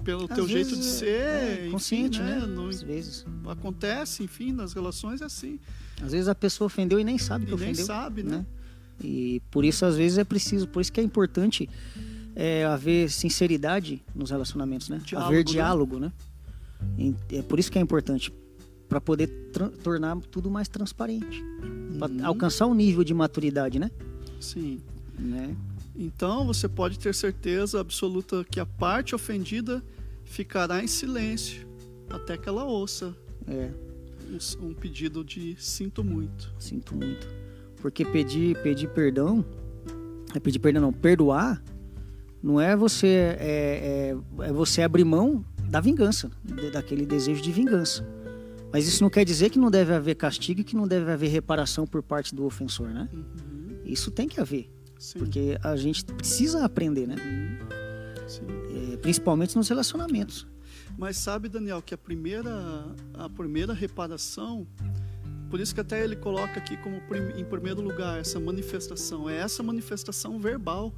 pelo 0.04 0.24
às 0.24 0.36
teu 0.36 0.44
vezes, 0.44 0.68
jeito 0.68 0.76
de 0.78 0.84
ser, 0.84 1.06
é, 1.08 1.68
consciente, 1.70 2.20
enfim, 2.20 2.28
né? 2.28 2.40
né? 2.40 2.46
No, 2.46 2.68
às 2.68 2.82
vezes 2.82 3.24
acontece, 3.46 4.24
enfim, 4.24 4.52
nas 4.52 4.74
relações 4.74 5.22
é 5.22 5.24
assim. 5.24 5.58
Às 6.02 6.12
vezes 6.12 6.28
a 6.28 6.34
pessoa 6.34 6.66
ofendeu 6.66 7.00
e 7.00 7.04
nem 7.04 7.16
sabe 7.16 7.46
que 7.46 7.50
e 7.50 7.54
ofendeu. 7.54 7.76
nem 7.76 7.84
sabe, 7.86 8.22
né? 8.22 8.36
né? 8.36 8.46
E 9.02 9.40
por 9.50 9.64
isso 9.64 9.86
às 9.86 9.96
vezes 9.96 10.18
é 10.18 10.24
preciso, 10.24 10.68
por 10.68 10.82
isso 10.82 10.92
que 10.92 11.00
é 11.00 11.02
importante 11.02 11.66
é, 12.34 12.64
haver 12.64 13.10
sinceridade 13.10 14.02
nos 14.14 14.30
relacionamentos, 14.30 14.88
né? 14.88 15.00
Diálogo, 15.04 15.32
haver 15.32 15.44
diálogo, 15.44 15.98
né? 15.98 16.12
né? 16.98 17.14
É 17.32 17.42
por 17.42 17.58
isso 17.58 17.70
que 17.70 17.78
é 17.78 17.82
importante 17.82 18.32
para 18.88 19.00
poder 19.00 19.28
tornar 19.82 20.16
tudo 20.30 20.50
mais 20.50 20.68
transparente, 20.68 21.42
uhum. 21.42 21.98
para 21.98 22.26
alcançar 22.26 22.66
um 22.66 22.74
nível 22.74 23.02
de 23.02 23.14
maturidade, 23.14 23.78
né? 23.78 23.90
Sim. 24.40 24.80
Né? 25.18 25.56
Então 25.96 26.46
você 26.46 26.68
pode 26.68 26.98
ter 26.98 27.14
certeza 27.14 27.80
absoluta 27.80 28.44
que 28.44 28.58
a 28.58 28.66
parte 28.66 29.14
ofendida 29.14 29.82
ficará 30.24 30.82
em 30.82 30.86
silêncio 30.86 31.66
até 32.10 32.36
que 32.36 32.48
ela 32.48 32.64
ouça. 32.64 33.14
É. 33.46 33.70
Um, 34.60 34.68
um 34.68 34.74
pedido 34.74 35.24
de 35.24 35.56
sinto 35.58 36.02
muito. 36.02 36.52
Sinto 36.58 36.94
muito. 36.94 37.28
Porque 37.80 38.04
pedir, 38.04 38.60
pedir 38.62 38.88
perdão, 38.88 39.44
é 40.34 40.40
pedir 40.40 40.58
perdão 40.58 40.82
não, 40.82 40.92
perdoar 40.92 41.62
não 42.44 42.60
é 42.60 42.76
você 42.76 43.06
é, 43.06 44.12
é, 44.38 44.44
é 44.44 44.52
você 44.52 44.82
abrir 44.82 45.02
mão 45.02 45.42
da 45.66 45.80
vingança, 45.80 46.30
daquele 46.74 47.06
desejo 47.06 47.40
de 47.40 47.50
vingança. 47.50 48.06
Mas 48.70 48.86
isso 48.86 49.02
não 49.02 49.08
quer 49.08 49.24
dizer 49.24 49.48
que 49.48 49.58
não 49.58 49.70
deve 49.70 49.94
haver 49.94 50.14
castigo 50.14 50.60
e 50.60 50.64
que 50.64 50.76
não 50.76 50.86
deve 50.86 51.10
haver 51.10 51.30
reparação 51.30 51.86
por 51.86 52.02
parte 52.02 52.34
do 52.34 52.44
ofensor, 52.44 52.88
né? 52.88 53.08
Uhum. 53.10 53.78
Isso 53.86 54.10
tem 54.10 54.28
que 54.28 54.38
haver. 54.40 54.70
Sim. 54.98 55.20
Porque 55.20 55.58
a 55.62 55.74
gente 55.74 56.04
precisa 56.04 56.66
aprender, 56.66 57.06
né? 57.06 57.16
É, 58.92 58.96
principalmente 58.98 59.56
nos 59.56 59.66
relacionamentos. 59.66 60.46
Mas 60.98 61.16
sabe, 61.16 61.48
Daniel, 61.48 61.80
que 61.80 61.94
a 61.94 61.98
primeira, 61.98 62.52
a 63.14 63.28
primeira 63.30 63.72
reparação, 63.72 64.66
por 65.48 65.60
isso 65.60 65.74
que 65.74 65.80
até 65.80 66.04
ele 66.04 66.14
coloca 66.14 66.58
aqui 66.58 66.76
como 66.76 67.00
em 67.38 67.44
primeiro 67.44 67.80
lugar 67.80 68.20
essa 68.20 68.38
manifestação, 68.38 69.30
é 69.30 69.38
essa 69.38 69.62
manifestação 69.62 70.38
verbal. 70.38 70.92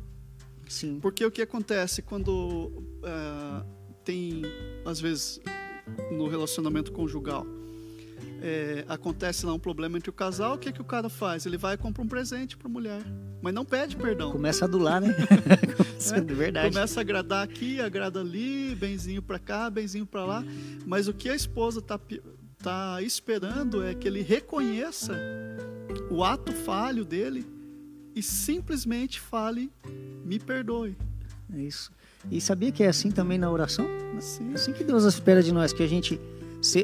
Sim. 0.68 0.98
Porque 1.00 1.24
o 1.24 1.30
que 1.30 1.42
acontece 1.42 2.02
quando 2.02 2.72
é, 3.02 3.64
tem, 4.04 4.42
às 4.84 5.00
vezes, 5.00 5.40
no 6.10 6.28
relacionamento 6.28 6.92
conjugal, 6.92 7.46
é, 8.42 8.84
acontece 8.88 9.46
lá 9.46 9.52
um 9.52 9.58
problema 9.58 9.96
entre 9.96 10.10
o 10.10 10.12
casal, 10.12 10.54
o 10.54 10.58
que, 10.58 10.72
que 10.72 10.80
o 10.80 10.84
cara 10.84 11.08
faz? 11.08 11.46
Ele 11.46 11.56
vai 11.56 11.74
e 11.74 11.78
compra 11.78 12.02
um 12.02 12.08
presente 12.08 12.56
para 12.56 12.68
a 12.68 12.70
mulher, 12.70 13.02
mas 13.40 13.54
não 13.54 13.64
pede 13.64 13.96
perdão. 13.96 14.30
Começa 14.30 14.64
a 14.64 14.68
adular, 14.68 15.00
né? 15.00 15.14
é, 16.14 16.20
verdade. 16.20 16.72
Começa 16.72 17.00
a 17.00 17.02
agradar 17.02 17.44
aqui, 17.44 17.80
agrada 17.80 18.20
ali, 18.20 18.74
benzinho 18.74 19.22
para 19.22 19.38
cá, 19.38 19.70
benzinho 19.70 20.06
para 20.06 20.24
lá, 20.24 20.44
mas 20.84 21.08
o 21.08 21.14
que 21.14 21.28
a 21.28 21.34
esposa 21.34 21.80
tá, 21.80 21.98
tá 22.62 23.00
esperando 23.02 23.82
é 23.82 23.94
que 23.94 24.06
ele 24.06 24.22
reconheça 24.22 25.14
o 26.10 26.22
ato 26.22 26.52
falho 26.52 27.04
dele 27.04 27.55
e 28.16 28.22
simplesmente 28.22 29.20
fale: 29.20 29.70
me 30.24 30.38
perdoe. 30.38 30.96
É 31.52 31.60
isso. 31.60 31.92
E 32.30 32.40
sabia 32.40 32.72
que 32.72 32.82
é 32.82 32.88
assim 32.88 33.10
também 33.10 33.38
na 33.38 33.50
oração? 33.50 33.86
Sim. 34.20 34.50
É 34.50 34.54
assim 34.54 34.72
que 34.72 34.82
Deus 34.82 35.04
espera 35.04 35.42
de 35.42 35.52
nós, 35.52 35.72
que 35.72 35.82
a 35.82 35.86
gente 35.86 36.18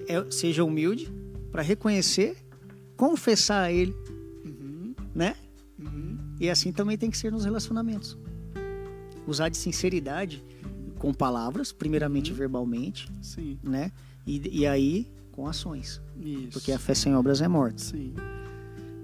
é, 0.07 0.31
seja 0.31 0.63
humilde 0.63 1.11
para 1.51 1.63
reconhecer, 1.63 2.37
confessar 2.97 3.65
a 3.65 3.73
Ele, 3.73 3.93
uhum. 4.45 4.95
né? 5.15 5.35
Uhum. 5.81 6.19
E 6.39 6.49
assim 6.49 6.71
também 6.71 6.97
tem 6.97 7.11
que 7.11 7.19
ser 7.19 7.33
nos 7.33 7.45
relacionamentos. 7.45 8.17
Usar 9.27 9.49
de 9.49 9.57
sinceridade 9.57 10.45
com 10.99 11.13
palavras, 11.13 11.73
primeiramente 11.73 12.31
uhum. 12.31 12.37
verbalmente, 12.37 13.11
Sim. 13.21 13.59
né? 13.63 13.91
E, 14.25 14.61
e 14.61 14.67
aí 14.67 15.09
com 15.33 15.49
ações. 15.49 16.01
Isso. 16.21 16.51
Porque 16.53 16.71
a 16.71 16.79
fé 16.79 16.95
sem 16.95 17.17
obras 17.17 17.41
é 17.41 17.49
morta. 17.49 17.79
Sim. 17.79 18.15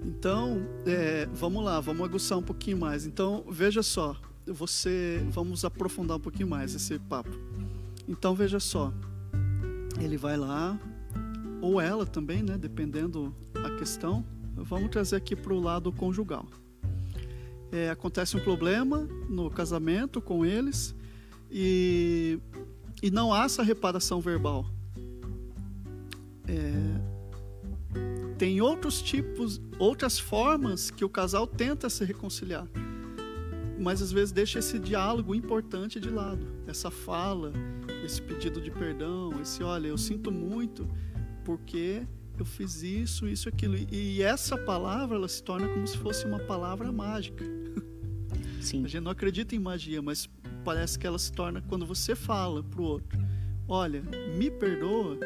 Então, 0.03 0.65
é, 0.85 1.27
vamos 1.33 1.63
lá, 1.63 1.79
vamos 1.79 2.03
aguçar 2.03 2.37
um 2.37 2.43
pouquinho 2.43 2.77
mais. 2.77 3.05
Então, 3.05 3.43
veja 3.49 3.83
só, 3.83 4.15
você, 4.45 5.25
vamos 5.29 5.65
aprofundar 5.65 6.17
um 6.17 6.19
pouquinho 6.19 6.47
mais 6.47 6.73
esse 6.73 6.97
papo. 6.99 7.31
Então, 8.07 8.33
veja 8.33 8.59
só, 8.59 8.93
ele 9.99 10.17
vai 10.17 10.37
lá, 10.37 10.79
ou 11.61 11.79
ela 11.79 12.05
também, 12.05 12.41
né, 12.41 12.57
dependendo 12.57 13.35
a 13.63 13.77
questão. 13.77 14.25
Vamos 14.55 14.89
trazer 14.89 15.15
aqui 15.15 15.35
para 15.35 15.53
o 15.53 15.59
lado 15.59 15.91
conjugal. 15.91 16.45
É, 17.71 17.89
acontece 17.89 18.35
um 18.35 18.39
problema 18.39 19.07
no 19.29 19.49
casamento 19.49 20.19
com 20.19 20.43
eles 20.43 20.95
e, 21.51 22.39
e 23.01 23.11
não 23.11 23.33
há 23.33 23.45
essa 23.45 23.61
reparação 23.61 24.19
verbal. 24.19 24.65
É, 26.47 27.18
tem 28.39 28.61
outros 28.61 29.01
tipos, 29.01 29.61
outras 29.77 30.17
formas 30.17 30.89
que 30.89 31.03
o 31.03 31.09
casal 31.09 31.45
tenta 31.45 31.89
se 31.89 32.05
reconciliar. 32.05 32.65
Mas 33.77 34.01
às 34.01 34.13
vezes 34.13 34.31
deixa 34.31 34.59
esse 34.59 34.79
diálogo 34.79 35.35
importante 35.35 35.99
de 35.99 36.09
lado, 36.09 36.47
essa 36.65 36.89
fala, 36.89 37.51
esse 38.03 38.21
pedido 38.21 38.61
de 38.61 38.71
perdão, 38.71 39.41
esse 39.41 39.61
olha, 39.61 39.87
eu 39.87 39.97
sinto 39.97 40.31
muito 40.31 40.87
porque 41.43 42.07
eu 42.37 42.45
fiz 42.45 42.81
isso, 42.81 43.27
isso, 43.27 43.49
aquilo. 43.49 43.75
E 43.91 44.23
essa 44.23 44.57
palavra 44.57 45.17
ela 45.17 45.27
se 45.27 45.43
torna 45.43 45.67
como 45.67 45.85
se 45.85 45.97
fosse 45.97 46.25
uma 46.25 46.39
palavra 46.39 46.93
mágica. 46.93 47.43
Sim. 48.61 48.85
A 48.85 48.87
gente 48.87 49.01
não 49.01 49.11
acredita 49.11 49.53
em 49.53 49.59
magia, 49.59 50.01
mas 50.01 50.29
parece 50.63 50.97
que 50.97 51.05
ela 51.05 51.19
se 51.19 51.31
torna 51.31 51.61
quando 51.61 51.85
você 51.85 52.15
fala 52.15 52.63
para 52.63 52.81
o 52.81 52.85
outro: 52.85 53.19
Olha, 53.67 54.01
me 54.37 54.49
perdoa, 54.49 55.17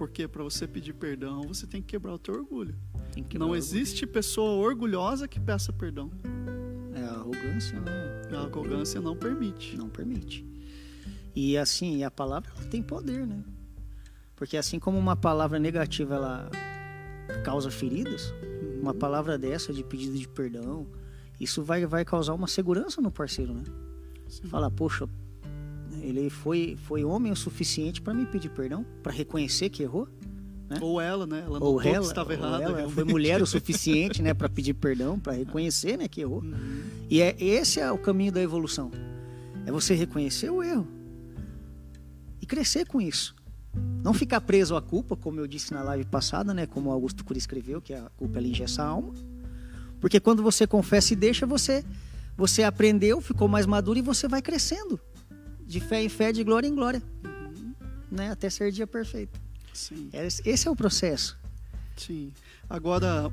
porque 0.00 0.26
para 0.26 0.42
você 0.42 0.66
pedir 0.66 0.94
perdão, 0.94 1.42
você 1.42 1.66
tem 1.66 1.82
que 1.82 1.88
quebrar 1.88 2.14
o 2.14 2.18
teu 2.18 2.32
orgulho. 2.32 2.74
Não 3.38 3.54
existe 3.54 4.06
pessoa 4.06 4.52
orgulhosa 4.52 5.28
que 5.28 5.38
peça 5.38 5.74
perdão. 5.74 6.10
É 6.94 7.02
a 7.02 7.16
arrogância, 7.16 7.78
né? 7.78 7.92
A 8.32 8.46
arrogância 8.46 8.98
não 8.98 9.14
permite. 9.14 9.76
Não 9.76 9.90
permite. 9.90 10.42
E 11.36 11.58
assim, 11.58 12.02
a 12.02 12.10
palavra 12.10 12.50
tem 12.70 12.82
poder, 12.82 13.26
né? 13.26 13.44
Porque 14.36 14.56
assim 14.56 14.78
como 14.78 14.96
uma 14.96 15.14
palavra 15.14 15.58
negativa 15.58 16.14
ela 16.14 16.50
causa 17.44 17.70
feridas, 17.70 18.30
uhum. 18.42 18.80
uma 18.80 18.94
palavra 18.94 19.36
dessa 19.36 19.70
de 19.70 19.84
pedido 19.84 20.16
de 20.16 20.26
perdão, 20.26 20.86
isso 21.38 21.62
vai, 21.62 21.84
vai 21.84 22.06
causar 22.06 22.32
uma 22.32 22.48
segurança 22.48 23.02
no 23.02 23.10
parceiro, 23.10 23.52
né? 23.52 23.64
Sim. 24.26 24.48
Fala, 24.48 24.70
poxa, 24.70 25.06
ele 26.02 26.30
foi, 26.30 26.76
foi 26.84 27.04
homem 27.04 27.32
o 27.32 27.36
suficiente 27.36 28.00
para 28.00 28.14
me 28.14 28.26
pedir 28.26 28.50
perdão, 28.50 28.84
para 29.02 29.12
reconhecer 29.12 29.68
que 29.70 29.82
errou. 29.82 30.08
Né? 30.68 30.78
Ou 30.80 31.00
ela, 31.00 31.26
né? 31.26 31.42
Ela 31.44 31.58
ou 31.62 31.82
ela, 31.82 32.06
estava 32.06 32.32
errada. 32.32 32.62
ela 32.62 32.76
realmente. 32.76 32.94
foi 32.94 33.04
mulher 33.04 33.42
o 33.42 33.46
suficiente, 33.46 34.22
né, 34.22 34.32
para 34.32 34.48
pedir 34.48 34.74
perdão, 34.74 35.18
para 35.18 35.32
reconhecer, 35.32 35.98
né, 35.98 36.06
que 36.06 36.20
errou. 36.20 36.42
Uhum. 36.42 36.82
E 37.08 37.20
é 37.20 37.34
esse 37.42 37.80
é 37.80 37.90
o 37.90 37.98
caminho 37.98 38.30
da 38.30 38.40
evolução. 38.40 38.90
É 39.66 39.72
você 39.72 39.94
reconhecer 39.94 40.48
o 40.48 40.62
erro 40.62 40.86
e 42.40 42.46
crescer 42.46 42.86
com 42.86 43.00
isso. 43.00 43.34
Não 44.02 44.14
ficar 44.14 44.40
preso 44.40 44.76
à 44.76 44.82
culpa, 44.82 45.16
como 45.16 45.40
eu 45.40 45.46
disse 45.46 45.72
na 45.74 45.82
live 45.82 46.04
passada, 46.04 46.54
né, 46.54 46.66
como 46.66 46.90
o 46.90 46.92
Augusto 46.92 47.24
Cury 47.24 47.38
escreveu, 47.38 47.82
que 47.82 47.92
a 47.92 48.08
culpa 48.16 48.38
ela 48.38 48.46
engessa 48.46 48.82
a 48.82 48.86
alma. 48.86 49.12
Porque 50.00 50.20
quando 50.20 50.42
você 50.42 50.66
confessa 50.66 51.12
e 51.12 51.16
deixa, 51.16 51.46
você 51.46 51.84
você 52.36 52.62
aprendeu, 52.62 53.20
ficou 53.20 53.48
mais 53.48 53.66
maduro 53.66 53.98
e 53.98 54.02
você 54.02 54.26
vai 54.26 54.40
crescendo 54.40 54.98
de 55.70 55.78
fé 55.80 56.02
em 56.02 56.08
fé, 56.08 56.32
de 56.32 56.42
glória 56.42 56.66
em 56.66 56.74
glória, 56.74 57.00
Uhum. 57.24 57.72
né, 58.10 58.30
até 58.32 58.50
ser 58.50 58.72
dia 58.72 58.86
perfeito. 58.88 59.40
Sim. 59.72 60.10
Esse 60.12 60.42
esse 60.44 60.66
é 60.66 60.70
o 60.70 60.74
processo. 60.74 61.38
Sim. 61.96 62.32
Agora, 62.68 63.30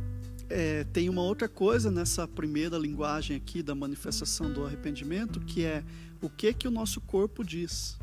é, 0.49 0.83
tem 0.93 1.09
uma 1.09 1.21
outra 1.23 1.49
coisa 1.49 1.89
nessa 1.89 2.27
primeira 2.27 2.77
linguagem 2.77 3.35
aqui 3.35 3.63
da 3.63 3.73
manifestação 3.73 4.51
do 4.53 4.63
arrependimento, 4.65 5.39
que 5.39 5.65
é 5.65 5.83
o 6.21 6.29
que 6.29 6.53
que 6.53 6.67
o 6.67 6.71
nosso 6.71 7.01
corpo 7.01 7.43
diz 7.43 7.97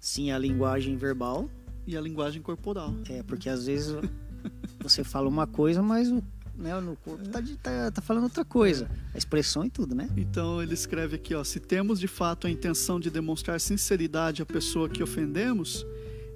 Sim, 0.00 0.32
a 0.32 0.38
linguagem 0.38 0.96
verbal, 0.96 1.48
e 1.86 1.96
a 1.96 2.00
linguagem 2.00 2.42
corporal. 2.42 2.92
é 3.08 3.22
porque 3.22 3.48
às 3.48 3.66
vezes 3.66 3.94
você 4.80 5.04
fala 5.04 5.28
uma 5.28 5.46
coisa, 5.46 5.80
mas 5.82 6.10
o 6.10 6.20
né, 6.62 6.78
no 6.80 6.96
corpo 6.96 7.28
tá, 7.28 7.40
de- 7.40 7.56
tá, 7.56 7.90
tá 7.90 8.00
falando 8.00 8.24
outra 8.24 8.44
coisa. 8.44 8.88
A 9.12 9.18
expressão 9.18 9.64
e 9.64 9.70
tudo, 9.70 9.94
né? 9.94 10.08
Então 10.16 10.62
ele 10.62 10.74
escreve 10.74 11.16
aqui, 11.16 11.34
ó, 11.34 11.42
se 11.42 11.58
temos 11.58 11.98
de 11.98 12.06
fato 12.06 12.46
a 12.46 12.50
intenção 12.50 13.00
de 13.00 13.10
demonstrar 13.10 13.60
sinceridade 13.60 14.40
à 14.40 14.46
pessoa 14.46 14.88
que 14.88 15.02
ofendemos, 15.02 15.84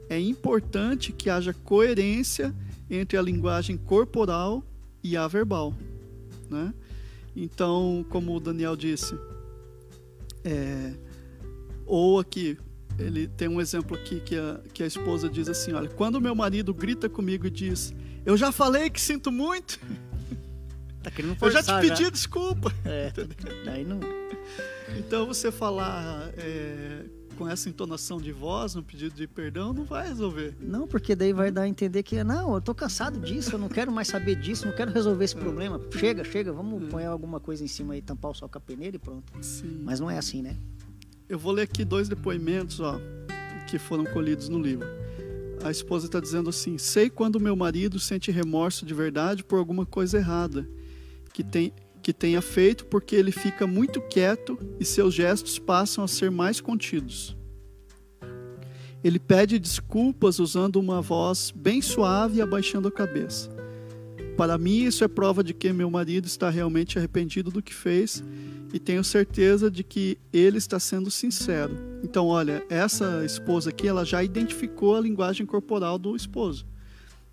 é 0.08 0.18
importante 0.18 1.12
que 1.12 1.30
haja 1.30 1.54
coerência 1.54 2.54
entre 2.90 3.16
a 3.16 3.22
linguagem 3.22 3.76
corporal 3.76 4.62
e 5.02 5.16
a 5.16 5.26
verbal, 5.28 5.72
né? 6.50 6.74
Então, 7.34 8.04
como 8.08 8.34
o 8.34 8.40
Daniel 8.40 8.74
disse, 8.74 9.14
é, 10.44 10.92
ou 11.84 12.18
aqui 12.18 12.58
ele 12.98 13.28
tem 13.28 13.46
um 13.46 13.60
exemplo 13.60 13.96
aqui 13.96 14.20
que 14.20 14.36
a, 14.36 14.60
que 14.72 14.82
a 14.82 14.86
esposa 14.86 15.28
diz 15.28 15.48
assim, 15.48 15.72
olha, 15.72 15.88
quando 15.88 16.20
meu 16.20 16.34
marido 16.34 16.72
grita 16.72 17.08
comigo 17.08 17.46
e 17.46 17.50
diz, 17.50 17.94
eu 18.24 18.36
já 18.36 18.50
falei 18.50 18.88
que 18.88 19.00
sinto 19.00 19.30
muito, 19.30 19.78
Tá 21.06 21.10
querendo 21.12 21.36
eu 21.40 21.50
já 21.52 21.62
forçar 21.62 21.80
te 21.80 21.88
pedi 21.88 22.10
desculpa. 22.10 22.72
É, 22.84 23.12
daí 23.64 23.84
não. 23.84 24.00
Então 24.98 25.24
você 25.24 25.52
falar 25.52 26.32
é, 26.36 27.04
com 27.38 27.48
essa 27.48 27.68
entonação 27.68 28.20
de 28.20 28.32
voz, 28.32 28.74
um 28.74 28.82
pedido 28.82 29.14
de 29.14 29.24
perdão, 29.28 29.72
não 29.72 29.84
vai 29.84 30.08
resolver. 30.08 30.56
Não, 30.60 30.84
porque 30.88 31.14
daí 31.14 31.32
vai 31.32 31.52
dar 31.52 31.62
a 31.62 31.68
entender 31.68 32.02
que, 32.02 32.24
não, 32.24 32.56
eu 32.56 32.60
tô 32.60 32.74
cansado 32.74 33.20
disso, 33.20 33.54
eu 33.54 33.58
não 33.60 33.68
quero 33.68 33.92
mais 33.92 34.08
saber 34.08 34.34
disso, 34.34 34.66
não 34.66 34.74
quero 34.74 34.92
resolver 34.92 35.24
esse 35.24 35.36
problema. 35.36 35.80
Chega, 35.92 36.24
chega, 36.24 36.52
vamos 36.52 36.90
pôr 36.90 37.04
alguma 37.04 37.38
coisa 37.38 37.62
em 37.62 37.68
cima 37.68 37.94
aí, 37.94 38.02
tampar 38.02 38.32
o 38.32 38.34
sol 38.34 38.48
com 38.48 38.58
a 38.58 38.60
peneira 38.60 38.96
e 38.96 38.98
pronto. 38.98 39.32
Sim. 39.40 39.78
Mas 39.84 40.00
não 40.00 40.10
é 40.10 40.18
assim, 40.18 40.42
né? 40.42 40.56
Eu 41.28 41.38
vou 41.38 41.52
ler 41.52 41.62
aqui 41.62 41.84
dois 41.84 42.08
depoimentos, 42.08 42.80
ó, 42.80 43.00
que 43.68 43.78
foram 43.78 44.04
colhidos 44.06 44.48
no 44.48 44.58
livro. 44.58 44.88
A 45.62 45.70
esposa 45.70 46.06
está 46.06 46.18
dizendo 46.18 46.50
assim: 46.50 46.78
sei 46.78 47.08
quando 47.08 47.38
meu 47.38 47.54
marido 47.54 48.00
sente 48.00 48.32
remorso 48.32 48.84
de 48.84 48.92
verdade 48.92 49.44
por 49.44 49.56
alguma 49.56 49.86
coisa 49.86 50.18
errada 50.18 50.68
que, 51.36 51.44
tem, 51.44 51.70
que 52.02 52.14
tenha 52.14 52.40
feito, 52.40 52.86
porque 52.86 53.14
ele 53.14 53.30
fica 53.30 53.66
muito 53.66 54.00
quieto 54.00 54.58
e 54.80 54.86
seus 54.86 55.12
gestos 55.12 55.58
passam 55.58 56.02
a 56.02 56.08
ser 56.08 56.30
mais 56.30 56.62
contidos. 56.62 57.36
Ele 59.04 59.18
pede 59.18 59.58
desculpas 59.58 60.38
usando 60.38 60.76
uma 60.76 61.02
voz 61.02 61.52
bem 61.54 61.82
suave 61.82 62.38
e 62.38 62.40
abaixando 62.40 62.88
a 62.88 62.90
cabeça. 62.90 63.50
Para 64.34 64.56
mim, 64.56 64.84
isso 64.84 65.04
é 65.04 65.08
prova 65.08 65.44
de 65.44 65.52
que 65.52 65.70
meu 65.74 65.90
marido 65.90 66.24
está 66.24 66.48
realmente 66.48 66.98
arrependido 66.98 67.50
do 67.50 67.62
que 67.62 67.74
fez 67.74 68.24
e 68.72 68.78
tenho 68.78 69.04
certeza 69.04 69.70
de 69.70 69.84
que 69.84 70.16
ele 70.32 70.56
está 70.56 70.80
sendo 70.80 71.10
sincero. 71.10 71.76
Então, 72.02 72.28
olha, 72.28 72.64
essa 72.70 73.26
esposa 73.26 73.68
aqui, 73.68 73.86
ela 73.86 74.06
já 74.06 74.24
identificou 74.24 74.96
a 74.96 75.00
linguagem 75.00 75.44
corporal 75.44 75.98
do 75.98 76.16
esposo, 76.16 76.64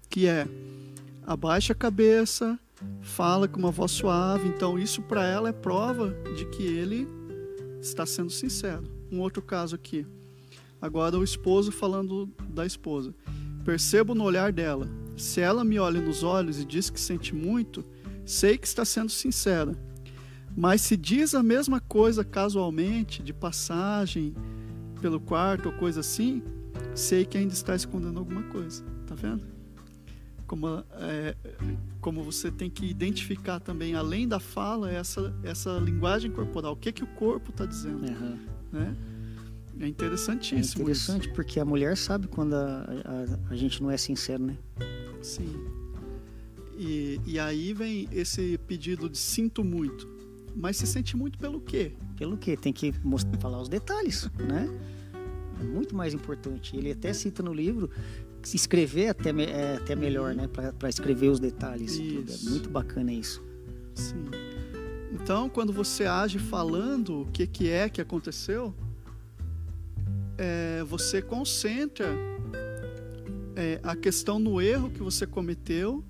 que 0.09 0.27
é 0.27 0.45
abaixa 1.25 1.71
a 1.71 1.75
cabeça, 1.75 2.59
fala 3.01 3.47
com 3.47 3.59
uma 3.59 3.71
voz 3.71 3.91
suave. 3.91 4.47
Então, 4.47 4.79
isso 4.79 5.01
para 5.01 5.25
ela 5.25 5.49
é 5.49 5.53
prova 5.53 6.15
de 6.35 6.45
que 6.45 6.63
ele 6.63 7.07
está 7.81 8.05
sendo 8.05 8.29
sincero. 8.29 8.83
Um 9.11 9.19
outro 9.19 9.41
caso 9.41 9.75
aqui. 9.75 10.05
Agora 10.81 11.17
o 11.17 11.23
esposo 11.23 11.71
falando 11.71 12.29
da 12.49 12.65
esposa. 12.65 13.13
Percebo 13.63 14.13
no 14.13 14.23
olhar 14.23 14.51
dela. 14.51 14.89
Se 15.15 15.39
ela 15.39 15.63
me 15.63 15.79
olha 15.79 16.01
nos 16.01 16.23
olhos 16.23 16.59
e 16.59 16.65
diz 16.65 16.89
que 16.89 16.99
sente 16.99 17.33
muito, 17.33 17.85
sei 18.25 18.57
que 18.57 18.67
está 18.67 18.83
sendo 18.83 19.09
sincera. 19.09 19.77
Mas 20.55 20.81
se 20.81 20.97
diz 20.97 21.33
a 21.33 21.41
mesma 21.41 21.79
coisa 21.79 22.23
casualmente, 22.23 23.23
de 23.23 23.33
passagem 23.33 24.33
pelo 25.01 25.19
quarto 25.19 25.67
ou 25.67 25.73
coisa 25.73 25.99
assim, 25.99 26.43
sei 26.95 27.25
que 27.25 27.37
ainda 27.37 27.53
está 27.53 27.75
escondendo 27.75 28.19
alguma 28.19 28.43
coisa. 28.43 28.83
Tá 29.07 29.15
vendo? 29.15 29.52
Como, 30.53 30.67
é, 30.91 31.35
como 31.99 32.21
você 32.21 32.51
tem 32.51 32.69
que 32.69 32.85
identificar 32.85 33.59
também, 33.59 33.95
além 33.95 34.27
da 34.27 34.39
fala, 34.39 34.91
essa, 34.91 35.33
essa 35.43 35.79
linguagem 35.79 36.29
corporal. 36.29 36.73
O 36.73 36.75
que, 36.75 36.91
que 36.91 37.03
o 37.03 37.07
corpo 37.07 37.49
está 37.49 37.65
dizendo? 37.65 38.05
Aham. 38.05 38.37
Né? 38.71 38.95
É 39.79 39.85
É 39.85 39.87
interessantíssimo 39.87 40.83
interessante 40.83 41.27
porque 41.29 41.59
a 41.59 41.65
mulher 41.65 41.97
sabe 41.97 42.27
quando 42.27 42.53
a, 42.53 42.83
a, 42.83 43.49
a 43.49 43.55
gente 43.55 43.81
não 43.81 43.89
é 43.89 43.97
sincero, 43.97 44.43
né? 44.43 44.55
isso. 45.19 45.37
Sim. 45.41 45.65
E, 46.77 47.19
e 47.25 47.39
aí 47.39 47.73
vem 47.73 48.07
esse 48.11 48.59
pedido 48.67 49.09
de 49.09 49.17
sinto 49.17 49.63
muito. 49.63 50.07
Mas 50.55 50.77
se 50.77 50.85
sente 50.85 51.17
muito 51.17 51.39
pelo 51.39 51.59
quê? 51.61 51.93
Pelo 52.15 52.37
que? 52.37 52.55
Tem 52.55 52.71
que 52.71 52.93
mostrar, 53.03 53.39
falar 53.39 53.59
os 53.59 53.69
detalhes, 53.69 54.29
né? 54.37 54.69
É 55.59 55.63
muito 55.63 55.95
mais 55.95 56.13
importante. 56.13 56.75
Ele 56.77 56.91
até 56.91 57.11
cita 57.11 57.41
no 57.41 57.53
livro 57.53 57.89
escrever 58.51 59.09
até, 59.09 59.29
é 59.29 59.77
até 59.77 59.95
melhor, 59.95 60.35
né? 60.35 60.47
Para 60.47 60.89
escrever 60.89 61.29
os 61.29 61.39
detalhes. 61.39 61.97
e. 61.97 62.25
É 62.27 62.49
muito 62.49 62.69
bacana 62.69 63.11
isso. 63.11 63.43
Sim. 63.95 64.25
Então, 65.13 65.47
quando 65.47 65.71
você 65.71 66.05
age 66.05 66.39
falando 66.39 67.21
o 67.21 67.25
que, 67.27 67.45
que 67.45 67.69
é 67.69 67.87
que 67.87 68.01
aconteceu, 68.01 68.73
é, 70.37 70.83
você 70.83 71.21
concentra 71.21 72.07
é, 73.55 73.79
a 73.83 73.95
questão 73.95 74.39
no 74.39 74.59
erro 74.59 74.89
que 74.89 75.01
você 75.01 75.27
cometeu 75.27 76.03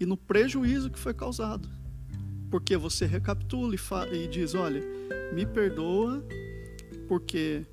e 0.00 0.04
no 0.04 0.16
prejuízo 0.16 0.90
que 0.90 0.98
foi 0.98 1.14
causado. 1.14 1.68
Porque 2.50 2.76
você 2.76 3.06
recapitula 3.06 3.74
e, 3.74 4.16
e 4.16 4.28
diz: 4.28 4.54
olha, 4.54 4.82
me 5.32 5.46
perdoa 5.46 6.24
porque 7.06 7.64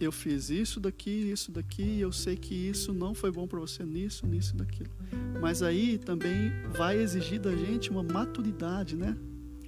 eu 0.00 0.12
fiz 0.12 0.48
isso 0.50 0.78
daqui, 0.80 1.10
isso 1.10 1.50
daqui, 1.50 2.00
eu 2.00 2.12
sei 2.12 2.36
que 2.36 2.54
isso 2.54 2.92
não 2.92 3.14
foi 3.14 3.30
bom 3.32 3.46
para 3.46 3.58
você 3.58 3.84
nisso, 3.84 4.26
nisso, 4.26 4.56
daquilo. 4.56 4.90
Mas 5.40 5.62
aí 5.62 5.98
também 5.98 6.50
vai 6.76 6.96
exigir 6.98 7.40
da 7.40 7.54
gente 7.56 7.90
uma 7.90 8.02
maturidade, 8.02 8.96
né? 8.96 9.16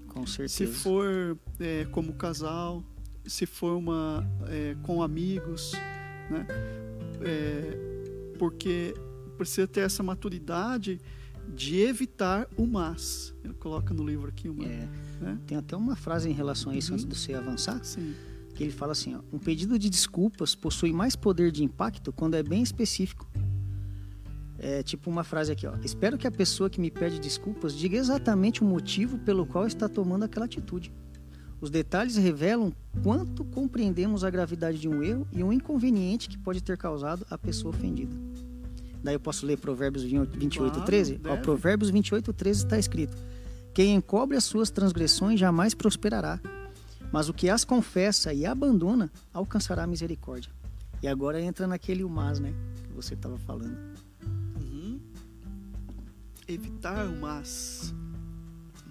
Com 0.08 0.26
Se 0.26 0.48
certeza. 0.48 0.72
for 0.80 1.38
é, 1.58 1.84
como 1.86 2.12
casal, 2.14 2.84
se 3.24 3.46
for 3.46 3.76
uma 3.76 4.26
é, 4.48 4.76
com 4.82 5.02
amigos, 5.02 5.72
né? 6.30 6.46
É, 7.22 8.34
porque 8.38 8.94
precisa 9.36 9.66
ter 9.66 9.80
essa 9.80 10.02
maturidade 10.02 11.00
de 11.54 11.76
evitar 11.80 12.48
o 12.56 12.66
mas. 12.66 13.34
Ele 13.44 13.54
coloca 13.54 13.92
no 13.94 14.04
livro 14.06 14.28
aqui 14.28 14.48
uma. 14.48 14.64
É, 14.64 14.88
né? 15.20 15.38
tem 15.46 15.56
até 15.58 15.76
uma 15.76 15.96
frase 15.96 16.28
em 16.28 16.32
relação 16.32 16.72
a 16.72 16.76
isso 16.76 16.90
Uhum. 16.92 16.94
antes 16.94 17.06
de 17.06 17.16
você 17.16 17.34
avançar, 17.34 17.82
Sim. 17.84 18.14
Que 18.60 18.64
ele 18.64 18.72
fala 18.72 18.92
assim: 18.92 19.14
ó, 19.14 19.20
um 19.32 19.38
pedido 19.38 19.78
de 19.78 19.88
desculpas 19.88 20.54
possui 20.54 20.92
mais 20.92 21.16
poder 21.16 21.50
de 21.50 21.64
impacto 21.64 22.12
quando 22.12 22.34
é 22.34 22.42
bem 22.42 22.62
específico. 22.62 23.26
É 24.58 24.82
tipo 24.82 25.08
uma 25.08 25.24
frase 25.24 25.50
aqui, 25.50 25.66
ó. 25.66 25.72
Espero 25.82 26.18
que 26.18 26.26
a 26.26 26.30
pessoa 26.30 26.68
que 26.68 26.78
me 26.78 26.90
pede 26.90 27.18
desculpas 27.18 27.72
diga 27.74 27.96
exatamente 27.96 28.60
o 28.62 28.66
motivo 28.66 29.16
pelo 29.20 29.46
qual 29.46 29.66
está 29.66 29.88
tomando 29.88 30.24
aquela 30.24 30.44
atitude. 30.44 30.92
Os 31.58 31.70
detalhes 31.70 32.16
revelam 32.16 32.70
quanto 33.02 33.46
compreendemos 33.46 34.24
a 34.24 34.28
gravidade 34.28 34.78
de 34.78 34.86
um 34.86 35.02
erro 35.02 35.26
e 35.32 35.42
um 35.42 35.50
inconveniente 35.50 36.28
que 36.28 36.36
pode 36.36 36.62
ter 36.62 36.76
causado 36.76 37.26
a 37.30 37.38
pessoa 37.38 37.74
ofendida. 37.74 38.14
Daí 39.02 39.14
eu 39.14 39.20
posso 39.20 39.46
ler 39.46 39.56
Provérbios 39.56 40.04
28, 40.04 40.72
Claro, 40.72 40.84
13? 40.84 41.20
Ó. 41.24 41.36
Provérbios 41.38 41.88
28, 41.88 42.30
13 42.34 42.64
está 42.64 42.78
escrito: 42.78 43.16
Quem 43.72 43.94
encobre 43.94 44.36
as 44.36 44.44
suas 44.44 44.70
transgressões 44.70 45.40
jamais 45.40 45.72
prosperará, 45.72 46.38
mas 47.12 47.28
o 47.28 47.34
que 47.34 47.48
as 47.48 47.64
confessa 47.64 48.32
e 48.32 48.46
abandona 48.46 49.10
alcançará 49.32 49.84
a 49.84 49.86
misericórdia. 49.86 50.52
E 51.02 51.08
agora 51.08 51.40
entra 51.40 51.66
naquele 51.66 52.04
o 52.04 52.08
mas, 52.08 52.38
né? 52.38 52.52
Que 52.84 52.92
você 52.92 53.14
estava 53.14 53.38
falando. 53.38 53.76
Uhum. 54.60 55.00
Evitar 56.46 57.06
o 57.06 57.16
mas, 57.16 57.94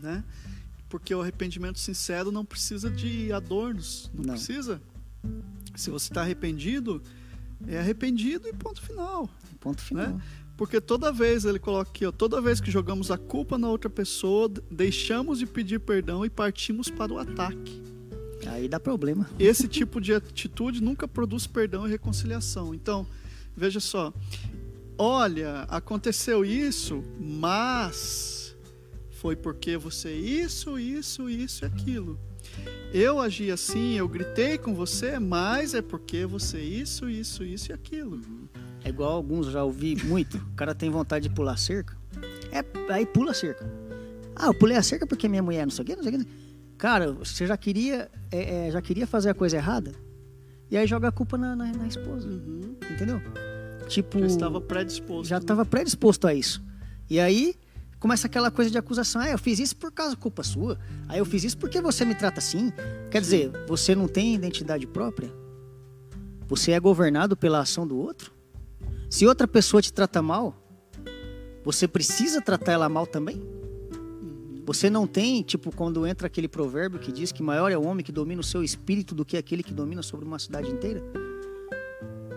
né? 0.01 0.23
Porque 0.87 1.13
o 1.13 1.21
arrependimento 1.21 1.77
sincero 1.77 2.31
não 2.31 2.43
precisa 2.43 2.89
de 2.89 3.31
adornos, 3.31 4.09
não, 4.13 4.23
Não. 4.23 4.33
precisa. 4.33 4.81
Se 5.75 5.91
você 5.91 6.09
está 6.09 6.21
arrependido, 6.21 7.01
é 7.67 7.77
arrependido 7.77 8.47
e 8.47 8.53
ponto 8.53 8.81
final. 8.81 9.29
Ponto 9.59 9.81
final. 9.81 10.07
Né? 10.07 10.21
Porque 10.57 10.81
toda 10.81 11.11
vez, 11.11 11.45
ele 11.45 11.59
coloca 11.59 11.89
aqui, 11.89 12.05
ó, 12.05 12.11
toda 12.11 12.41
vez 12.41 12.59
que 12.59 12.69
jogamos 12.71 13.11
a 13.11 13.17
culpa 13.17 13.57
na 13.57 13.69
outra 13.69 13.89
pessoa, 13.89 14.49
deixamos 14.69 15.39
de 15.39 15.45
pedir 15.45 15.79
perdão 15.79 16.25
e 16.25 16.29
partimos 16.29 16.89
para 16.89 17.13
o 17.13 17.17
ataque. 17.17 17.81
Aí 18.47 18.67
dá 18.67 18.79
problema. 18.79 19.29
Esse 19.37 19.67
tipo 19.67 19.99
de 19.99 20.13
atitude 20.13 20.81
nunca 20.81 21.07
produz 21.07 21.45
perdão 21.45 21.87
e 21.87 21.89
reconciliação. 21.89 22.73
Então, 22.73 23.05
veja 23.55 23.79
só. 23.79 24.13
Olha, 24.97 25.61
aconteceu 25.69 26.43
isso, 26.43 27.03
mas 27.19 28.55
foi 29.11 29.35
porque 29.35 29.77
você 29.77 30.13
isso, 30.13 30.77
isso, 30.79 31.29
isso 31.29 31.63
e 31.63 31.67
aquilo. 31.67 32.19
Eu 32.93 33.19
agi 33.19 33.51
assim, 33.51 33.93
eu 33.93 34.07
gritei 34.07 34.57
com 34.57 34.73
você, 34.73 35.19
mas 35.19 35.73
é 35.73 35.81
porque 35.81 36.25
você 36.25 36.59
isso, 36.59 37.09
isso, 37.09 37.43
isso 37.43 37.71
e 37.71 37.73
aquilo. 37.73 38.21
É 38.83 38.89
igual 38.89 39.11
alguns 39.11 39.47
já 39.47 39.63
ouvi 39.63 39.95
muito. 40.03 40.37
O 40.37 40.55
cara 40.55 40.73
tem 40.73 40.89
vontade 40.89 41.27
de 41.27 41.35
pular 41.35 41.57
cerca. 41.57 41.97
É, 42.51 42.63
aí 42.91 43.05
pula 43.05 43.31
a 43.31 43.33
cerca. 43.33 43.69
Ah, 44.35 44.47
eu 44.47 44.53
pulei 44.53 44.77
a 44.77 44.83
cerca 44.83 45.05
porque 45.05 45.27
minha 45.27 45.43
mulher 45.43 45.65
não 45.65 45.71
sei 45.71 45.83
o 45.83 45.85
quê, 45.85 45.95
não 45.95 46.03
sei 46.03 46.15
o 46.15 46.19
quê. 46.19 46.25
Cara, 46.79 47.11
você 47.11 47.45
já 47.45 47.57
queria, 47.57 48.09
é, 48.31 48.67
é, 48.67 48.71
já 48.71 48.81
queria 48.81 49.05
fazer 49.05 49.29
a 49.29 49.33
coisa 49.33 49.57
errada? 49.57 49.93
E 50.71 50.77
aí 50.77 50.87
joga 50.87 51.09
a 51.09 51.11
culpa 51.11 51.37
na, 51.37 51.53
na, 51.53 51.65
na 51.73 51.85
esposa. 51.85 52.25
Uhum. 52.29 52.77
Entendeu? 52.89 53.21
Tipo. 53.89 54.17
Já 54.19 54.25
estava 54.25 54.61
predisposto. 54.61 55.27
Já 55.27 55.35
né? 55.35 55.41
estava 55.41 55.65
predisposto 55.65 56.25
a 56.25 56.33
isso. 56.33 56.63
E 57.09 57.19
aí 57.19 57.53
começa 57.99 58.27
aquela 58.27 58.49
coisa 58.49 58.71
de 58.71 58.77
acusação. 58.77 59.21
Ah, 59.21 59.29
eu 59.29 59.37
fiz 59.37 59.59
isso 59.59 59.75
por 59.75 59.91
causa 59.91 60.15
culpa 60.15 60.41
sua. 60.41 60.79
Ah, 61.09 61.17
eu 61.17 61.25
fiz 61.25 61.43
isso 61.43 61.57
porque 61.57 61.81
você 61.81 62.05
me 62.05 62.15
trata 62.15 62.39
assim. 62.39 62.71
Quer 63.11 63.19
dizer, 63.19 63.51
você 63.67 63.93
não 63.93 64.07
tem 64.07 64.33
identidade 64.33 64.87
própria? 64.87 65.29
Você 66.47 66.71
é 66.71 66.79
governado 66.79 67.35
pela 67.35 67.59
ação 67.59 67.85
do 67.85 67.97
outro? 67.97 68.31
Se 69.09 69.27
outra 69.27 69.49
pessoa 69.49 69.81
te 69.81 69.91
trata 69.91 70.21
mal, 70.21 70.55
você 71.61 71.89
precisa 71.89 72.41
tratar 72.41 72.71
ela 72.71 72.87
mal 72.87 73.05
também? 73.05 73.58
Você 74.69 74.87
não 74.87 75.07
tem, 75.07 75.41
tipo, 75.41 75.75
quando 75.75 76.05
entra 76.05 76.27
aquele 76.27 76.47
provérbio 76.47 76.99
que 76.99 77.11
diz 77.11 77.31
que 77.31 77.41
maior 77.41 77.71
é 77.71 77.77
o 77.77 77.81
homem 77.81 78.05
que 78.05 78.11
domina 78.11 78.39
o 78.39 78.43
seu 78.43 78.63
espírito 78.63 79.15
do 79.15 79.25
que 79.25 79.35
aquele 79.35 79.63
que 79.63 79.73
domina 79.73 80.03
sobre 80.03 80.27
uma 80.27 80.37
cidade 80.37 80.69
inteira? 80.69 81.01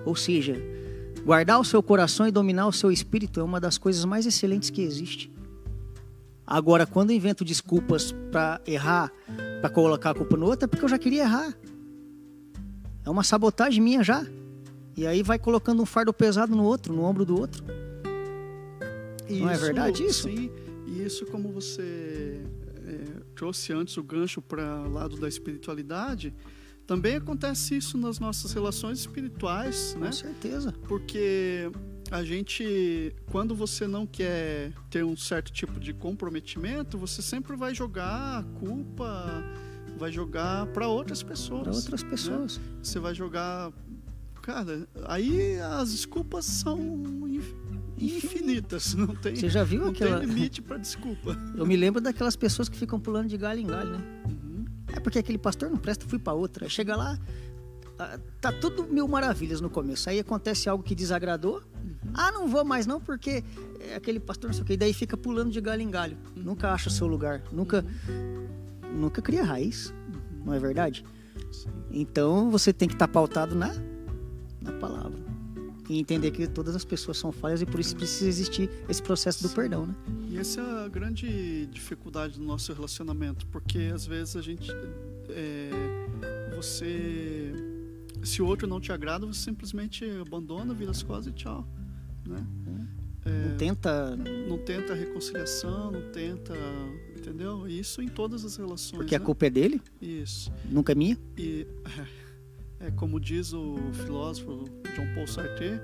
Ou 0.07 0.17
seja, 0.17 0.57
guardar 1.27 1.61
o 1.61 1.65
seu 1.65 1.83
coração 1.83 2.27
e 2.27 2.31
dominar 2.31 2.67
o 2.67 2.73
seu 2.73 2.91
espírito 2.91 3.39
é 3.39 3.43
uma 3.43 3.61
das 3.61 3.77
coisas 3.77 4.03
mais 4.07 4.25
excelentes 4.25 4.71
que 4.71 4.81
existe. 4.81 5.31
Agora, 6.47 6.87
quando 6.87 7.13
invento 7.13 7.45
desculpas 7.45 8.13
para 8.31 8.63
errar, 8.67 9.13
para 9.61 9.69
colocar 9.69 10.13
a 10.13 10.15
culpa 10.15 10.35
no 10.35 10.47
outro, 10.47 10.65
é 10.65 10.69
porque 10.69 10.87
eu 10.87 10.89
já 10.89 10.97
queria 10.97 11.25
errar. 11.25 11.55
É 13.05 13.11
uma 13.11 13.25
sabotagem 13.25 13.83
minha 13.83 14.03
já. 14.03 14.27
E 14.97 15.07
aí 15.07 15.23
vai 15.23 15.39
colocando 15.39 15.83
um 15.83 15.87
fardo 15.87 16.15
pesado 16.15 16.57
no 16.57 16.65
outro, 16.65 16.95
no 16.95 17.03
ombro 17.03 17.27
do 17.27 17.39
outro. 17.39 17.63
Não 19.29 19.51
é 19.51 19.57
verdade 19.59 20.03
isso? 20.03 20.31
Sim, 20.31 20.51
e 20.93 21.05
isso 21.05 21.25
como 21.27 21.51
você 21.51 22.41
é, 22.87 23.23
trouxe 23.35 23.73
antes 23.73 23.97
o 23.97 24.03
gancho 24.03 24.43
para 24.43 24.83
o 24.83 24.93
lado 24.93 25.17
da 25.17 25.29
espiritualidade, 25.29 26.35
também 26.87 27.17
acontece 27.17 27.77
isso 27.77 27.97
nas 27.97 28.19
nossas 28.19 28.53
relações 28.53 28.99
espirituais, 28.99 29.95
né? 29.99 30.07
Com 30.07 30.13
certeza. 30.13 30.75
Porque 30.89 31.71
a 32.11 32.23
gente, 32.23 33.15
quando 33.31 33.55
você 33.55 33.87
não 33.87 34.07
quer 34.07 34.73
ter 34.91 35.05
um 35.05 35.17
certo 35.17 35.51
tipo 35.51 35.81
de 35.81 35.95
comprometimento, 35.95 36.99
você 36.99 37.23
sempre 37.23 37.57
vai 37.57 37.75
jogar 37.75 38.41
a 38.41 38.43
culpa, 38.59 39.43
vai 39.97 40.13
jogar 40.13 40.67
para 40.67 40.89
outras 40.89 41.23
pessoas. 41.23 41.63
Para 41.63 41.73
outras 41.73 42.03
né? 42.03 42.11
pessoas. 42.11 42.61
Você 42.83 42.99
vai 42.99 43.15
jogar. 43.15 43.73
Cara, 44.43 44.87
aí 45.07 45.59
as 45.61 45.93
desculpas 45.93 46.45
são 46.45 46.77
infinitas. 48.05 48.95
Não 48.95 49.15
tem, 49.15 49.37
Você 49.37 49.49
já 49.49 49.65
viu 49.65 49.83
não 49.83 49.89
aquela. 49.91 50.19
tem 50.19 50.29
limite 50.29 50.63
para 50.63 50.77
desculpa. 50.79 51.37
Eu 51.57 51.67
me 51.67 51.77
lembro 51.77 52.01
daquelas 52.01 52.37
pessoas 52.37 52.69
que 52.69 52.77
ficam 52.77 52.99
pulando 53.01 53.29
de 53.29 53.37
galho 53.37 53.61
em 53.61 53.67
galho, 53.67 53.93
né? 53.93 54.05
Uhum. 54.27 54.65
É 54.89 55.01
porque 55.01 55.19
aquele 55.19 55.39
pastor 55.39 55.71
não 55.71 55.77
presta, 55.79 56.07
fui 56.07 56.19
para 56.19 56.33
outra. 56.33 56.69
Chega 56.69 56.97
lá, 56.97 57.19
ah, 57.99 58.19
tá 58.41 58.53
tudo 58.53 58.85
mil 58.85 59.07
maravilhas 59.09 59.61
no 59.61 59.71
começo. 59.71 60.09
Aí 60.11 60.19
acontece 60.19 60.69
algo 60.69 60.83
que 60.83 60.95
desagradou. 60.95 61.63
Ah, 62.15 62.31
não 62.33 62.49
vou 62.49 62.65
mais 62.65 62.87
não, 62.87 63.01
porque 63.01 63.43
é 63.81 63.95
aquele 63.95 64.21
pastor 64.21 64.49
não 64.49 64.55
sei 64.55 64.63
o 64.63 64.67
que. 64.67 64.73
E 64.75 64.77
daí 64.77 64.93
fica 64.93 65.17
pulando 65.17 65.51
de 65.51 65.61
galho 65.61 65.83
em 65.83 65.91
galho. 65.91 66.17
Nunca 66.35 66.73
acha 66.73 66.89
o 66.89 66.93
seu 66.93 67.07
lugar. 67.07 67.43
Nunca, 67.53 67.85
nunca 68.93 69.23
cria 69.23 69.45
raiz. 69.45 69.95
Não 70.45 70.53
é 70.53 70.59
verdade? 70.59 71.05
Então 71.91 72.51
você 72.51 72.73
tem 72.73 72.89
que 72.89 72.95
estar 72.95 73.09
pautado 73.09 73.55
na, 73.55 73.73
na 74.61 74.73
palavra. 74.73 75.21
E 75.93 75.99
entender 75.99 76.31
que 76.31 76.47
todas 76.47 76.75
as 76.75 76.87
pessoas 76.87 77.19
são 77.19 77.31
falhas 77.31 77.61
e 77.61 77.67
por 77.67 77.79
isso 77.79 77.95
precisa 77.95 78.27
existir 78.27 78.71
esse 78.89 79.03
processo 79.03 79.47
do 79.47 79.51
perdão, 79.51 79.85
né? 79.85 79.95
E 80.31 80.39
essa 80.39 80.63
é 80.63 80.85
a 80.87 80.89
grande 80.89 81.67
dificuldade 81.67 82.39
do 82.39 82.45
nosso 82.47 82.73
relacionamento, 82.73 83.47
porque 83.49 83.91
às 83.95 84.07
vezes 84.07 84.35
a 84.35 84.41
gente. 84.41 84.71
é, 85.29 85.71
você. 86.57 87.53
Se 88.23 88.41
o 88.41 88.47
outro 88.47 88.67
não 88.67 88.81
te 88.81 88.91
agrada, 88.91 89.27
você 89.27 89.41
simplesmente 89.41 90.03
abandona, 90.19 90.73
vira 90.73 90.93
as 90.93 91.03
costas 91.03 91.27
e 91.27 91.33
tchau. 91.33 91.69
Né? 92.27 92.43
Não 93.27 93.57
tenta. 93.59 94.17
Não 94.17 94.57
tenta 94.57 94.95
reconciliação, 94.95 95.91
não 95.91 96.11
tenta. 96.11 96.55
Entendeu? 97.15 97.69
Isso 97.69 98.01
em 98.01 98.09
todas 98.09 98.47
as 98.47 98.57
relações. 98.57 98.97
Porque 98.97 99.15
a 99.15 99.19
né? 99.19 99.25
culpa 99.27 99.47
é 99.47 99.51
dele, 99.51 99.81
Isso. 100.01 100.51
nunca 100.71 100.93
é 100.93 100.95
minha. 100.95 101.19
E 101.37 101.67
é 102.83 102.91
como 102.91 103.21
diz 103.21 103.53
o 103.53 103.77
filósofo 103.93 104.65
John 104.95 105.15
Paul 105.15 105.27
Sartre, 105.27 105.81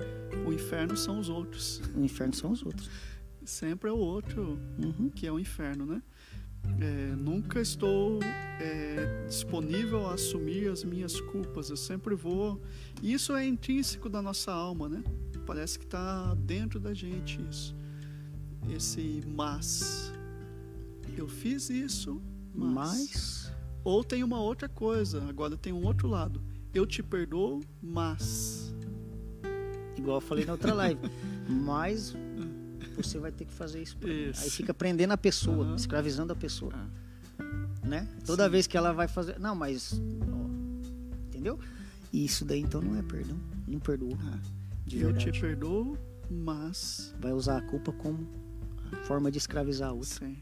o 0.47 0.53
inferno 0.53 0.97
são 0.97 1.19
os 1.19 1.29
outros. 1.29 1.81
O 1.97 2.05
inferno 2.05 2.35
são 2.35 2.51
os 2.51 2.65
outros. 2.65 2.91
Sempre 3.45 3.89
é 3.89 3.93
o 3.93 3.97
outro 3.97 4.59
Uhum. 4.83 5.09
que 5.09 5.27
é 5.27 5.33
o 5.33 5.39
inferno, 5.39 5.87
né? 5.87 6.03
É, 6.81 7.15
nunca 7.17 7.61
estou 7.61 8.21
é, 8.61 9.25
disponível 9.27 10.07
a 10.07 10.15
assumir 10.15 10.69
as 10.69 10.85
minhas 10.85 11.21
culpas. 11.21 11.71
Eu 11.71 11.77
sempre 11.77 12.15
vou. 12.15 12.61
Isso 13.03 13.35
é 13.35 13.47
intrínseco 13.47 14.09
da 14.09 14.21
nossa 14.21 14.53
alma, 14.53 14.89
né? 14.89 15.03
Parece 15.47 15.79
que 15.79 15.87
está 15.87 16.35
dentro 16.35 16.79
da 16.79 16.93
gente 16.93 17.41
isso. 17.49 17.75
Esse 18.69 19.23
mas. 19.27 20.13
Eu 21.17 21.29
fiz 21.29 21.71
isso, 21.71 22.21
mas. 22.55 22.75
Mas. 22.75 23.53
Ou 23.83 24.05
tem 24.05 24.23
uma 24.23 24.41
outra 24.41 24.69
coisa. 24.69 25.23
Agora 25.29 25.57
tem 25.57 25.73
um 25.73 25.87
outro 25.87 26.07
lado. 26.07 26.43
Eu 26.75 26.87
te 26.87 27.03
perdoo, 27.03 27.61
mas. 27.83 28.75
Igual 29.97 30.19
eu 30.19 30.21
falei 30.21 30.45
na 30.45 30.53
outra 30.53 30.75
live. 30.75 31.01
Mas 31.49 32.15
você 32.95 33.19
vai 33.19 33.33
ter 33.33 33.47
que 33.47 33.53
fazer 33.53 33.83
isso. 33.83 33.97
Isso. 34.07 34.43
Aí 34.45 34.51
fica 34.51 34.75
prendendo 34.75 35.13
a 35.13 35.17
pessoa, 35.17 35.65
Aham. 35.65 35.77
escravizando 35.77 36.31
a 36.33 36.37
pessoa. 36.37 36.73
Ah. 36.75 36.87
Né? 37.87 38.07
Toda 38.27 38.49
vez 38.51 38.67
que 38.67 38.77
ela 38.77 38.93
vai 38.93 39.09
fazer. 39.09 39.39
Não, 39.41 39.55
mas. 39.55 39.99
ó, 40.31 41.27
entendeu? 41.29 41.59
E 42.13 42.23
isso 42.25 42.45
daí 42.45 42.61
então 42.61 42.83
não 42.83 42.97
é 42.97 43.03
perdão. 43.03 43.39
Não 43.67 43.79
perdoa. 43.79 44.19
De 44.85 45.01
eu 45.01 45.17
te 45.17 45.33
perdoo, 45.33 45.97
mas. 46.31 47.15
Vai 47.19 47.33
usar 47.33 47.57
a 47.57 47.63
culpa 47.63 47.93
como 47.93 48.29
forma 49.05 49.31
de 49.31 49.39
escravizar 49.39 49.89
a 49.89 49.93
outra. 49.93 50.09
Sim. 50.09 50.37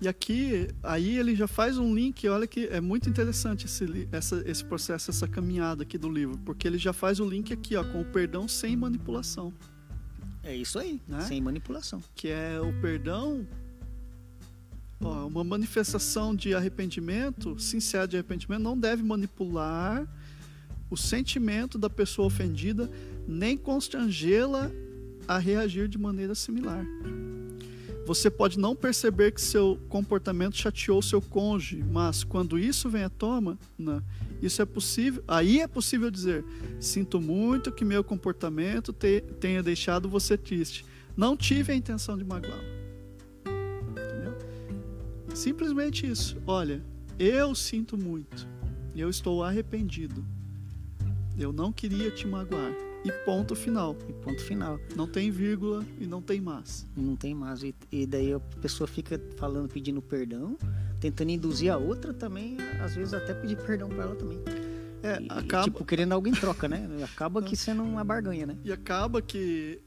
E 0.00 0.06
aqui, 0.06 0.68
aí 0.82 1.16
ele 1.18 1.34
já 1.34 1.46
faz 1.46 1.78
um 1.78 1.94
link, 1.94 2.28
olha 2.28 2.46
que 2.46 2.66
é 2.66 2.82
muito 2.82 3.08
interessante 3.08 3.64
esse, 3.64 4.06
essa, 4.12 4.42
esse 4.46 4.62
processo, 4.62 5.10
essa 5.10 5.26
caminhada 5.26 5.84
aqui 5.84 5.96
do 5.96 6.10
livro, 6.10 6.36
porque 6.44 6.68
ele 6.68 6.76
já 6.76 6.92
faz 6.92 7.18
o 7.18 7.26
link 7.26 7.50
aqui, 7.52 7.74
ó, 7.76 7.82
com 7.84 8.02
o 8.02 8.04
perdão 8.04 8.46
sem 8.46 8.76
manipulação, 8.76 9.54
É 10.42 10.54
isso 10.54 10.78
aí, 10.78 11.00
Né? 11.08 11.22
sem 11.22 11.40
manipulação. 11.40 12.02
que 12.14 12.28
é 12.28 12.60
o 12.60 12.78
perdão, 12.78 13.46
ó, 15.00 15.26
uma 15.26 15.42
manifestação 15.42 16.36
de 16.36 16.54
arrependimento, 16.54 17.58
sincero 17.58 18.06
de 18.06 18.16
arrependimento, 18.16 18.60
não 18.62 18.78
deve 18.78 19.02
manipular 19.02 20.06
o 20.90 20.96
sentimento 20.96 21.78
da 21.78 21.88
pessoa 21.88 22.26
ofendida, 22.26 22.90
nem 23.26 23.56
constrangê-la 23.56 24.70
a 25.26 25.38
reagir 25.38 25.88
de 25.88 25.96
maneira 25.96 26.34
similar. 26.34 26.84
Você 28.06 28.30
pode 28.30 28.56
não 28.58 28.76
perceber 28.76 29.32
que 29.32 29.40
seu 29.40 29.78
comportamento 29.88 30.56
chateou 30.56 31.02
seu 31.02 31.20
cônjuge, 31.20 31.82
mas 31.82 32.22
quando 32.22 32.56
isso 32.56 32.88
vem 32.88 33.02
à 33.02 33.08
tona, 33.10 33.58
né, 33.76 34.00
isso 34.40 34.62
é 34.62 34.64
possível. 34.64 35.24
Aí 35.26 35.60
é 35.60 35.66
possível 35.66 36.08
dizer: 36.08 36.44
sinto 36.78 37.20
muito 37.20 37.72
que 37.72 37.84
meu 37.84 38.04
comportamento 38.04 38.92
te- 38.92 39.22
tenha 39.40 39.60
deixado 39.60 40.08
você 40.08 40.38
triste. 40.38 40.84
Não 41.16 41.36
tive 41.36 41.72
a 41.72 41.74
intenção 41.74 42.16
de 42.16 42.24
magoá-lo. 42.24 42.62
Simplesmente 45.34 46.06
isso. 46.06 46.36
Olha, 46.46 46.82
eu 47.18 47.54
sinto 47.54 47.98
muito. 47.98 48.46
Eu 48.94 49.10
estou 49.10 49.42
arrependido. 49.42 50.24
Eu 51.38 51.52
não 51.52 51.72
queria 51.72 52.10
te 52.10 52.26
magoar. 52.26 52.72
E 53.06 53.12
ponto 53.24 53.54
final. 53.54 53.96
E 54.08 54.12
ponto 54.12 54.42
final. 54.42 54.80
Não 54.96 55.06
tem 55.06 55.30
vírgula 55.30 55.84
e 56.00 56.06
não 56.06 56.20
tem 56.20 56.40
mais. 56.40 56.84
Não 56.96 57.14
tem 57.14 57.34
mais. 57.34 57.62
E, 57.62 57.74
e 57.92 58.04
daí 58.06 58.32
a 58.34 58.40
pessoa 58.60 58.88
fica 58.88 59.20
falando, 59.36 59.68
pedindo 59.68 60.02
perdão, 60.02 60.56
tentando 60.98 61.30
induzir 61.30 61.72
a 61.72 61.76
outra 61.76 62.12
também, 62.12 62.56
às 62.82 62.94
vezes 62.96 63.14
até 63.14 63.32
pedir 63.32 63.56
perdão 63.64 63.88
para 63.88 64.02
ela 64.04 64.16
também. 64.16 64.38
É, 65.02 65.20
E, 65.22 65.26
acaba, 65.30 65.64
Tipo, 65.64 65.84
querendo 65.84 66.12
algo 66.14 66.26
em 66.26 66.32
troca, 66.32 66.66
né? 66.66 66.88
Acaba 67.04 67.40
que 67.42 67.54
sendo 67.56 67.82
uma 67.84 68.02
barganha, 68.02 68.44
né? 68.46 68.56
E 68.64 68.72
acaba 68.72 69.22
que 69.22 69.80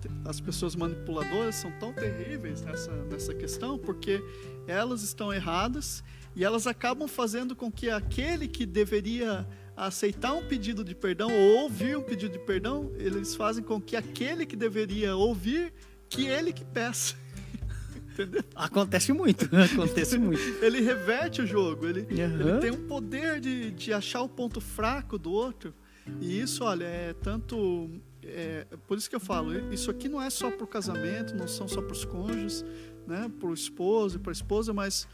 te- 0.00 0.08
as 0.24 0.40
pessoas 0.40 0.74
manipuladoras 0.74 1.54
são 1.56 1.70
tão 1.78 1.92
terríveis 1.92 2.62
nessa, 2.62 2.90
nessa 3.10 3.34
questão 3.34 3.76
porque 3.78 4.22
elas 4.66 5.02
estão 5.02 5.32
erradas 5.34 6.02
e 6.34 6.44
elas 6.44 6.66
acabam 6.66 7.06
fazendo 7.08 7.54
com 7.54 7.70
que 7.70 7.90
aquele 7.90 8.48
que 8.48 8.64
deveria 8.64 9.46
aceitar 9.78 10.34
um 10.34 10.44
pedido 10.46 10.82
de 10.82 10.94
perdão 10.94 11.32
ou 11.32 11.62
ouvir 11.62 11.96
um 11.96 12.02
pedido 12.02 12.32
de 12.32 12.38
perdão, 12.40 12.90
eles 12.96 13.34
fazem 13.36 13.62
com 13.62 13.80
que 13.80 13.94
aquele 13.94 14.44
que 14.44 14.56
deveria 14.56 15.14
ouvir, 15.14 15.72
que 16.08 16.26
ele 16.26 16.52
que 16.52 16.64
peça. 16.64 17.14
Entendeu? 18.12 18.42
Acontece 18.56 19.12
muito, 19.12 19.48
acontece 19.54 20.18
muito. 20.18 20.42
Ele 20.62 20.80
reverte 20.80 21.40
o 21.40 21.46
jogo, 21.46 21.86
ele, 21.86 22.00
Aham. 22.20 22.40
ele 22.40 22.58
tem 22.58 22.70
um 22.72 22.86
poder 22.88 23.40
de, 23.40 23.70
de 23.70 23.92
achar 23.92 24.20
o 24.22 24.28
ponto 24.28 24.60
fraco 24.60 25.16
do 25.16 25.30
outro. 25.30 25.72
E 26.20 26.40
isso, 26.40 26.64
olha, 26.64 26.84
é 26.84 27.14
tanto. 27.14 27.90
É, 28.22 28.66
por 28.86 28.98
isso 28.98 29.08
que 29.08 29.14
eu 29.14 29.20
falo, 29.20 29.72
isso 29.72 29.90
aqui 29.90 30.08
não 30.08 30.20
é 30.20 30.28
só 30.28 30.50
para 30.50 30.64
o 30.64 30.66
casamento, 30.66 31.34
não 31.36 31.46
são 31.46 31.68
só 31.68 31.80
para 31.80 31.92
os 31.92 32.04
cônjuges, 32.04 32.64
né, 33.06 33.30
para 33.38 33.48
o 33.48 33.54
esposo 33.54 34.16
e 34.16 34.18
para 34.18 34.30
a 34.30 34.34
esposa, 34.34 34.74
mas 34.74 35.06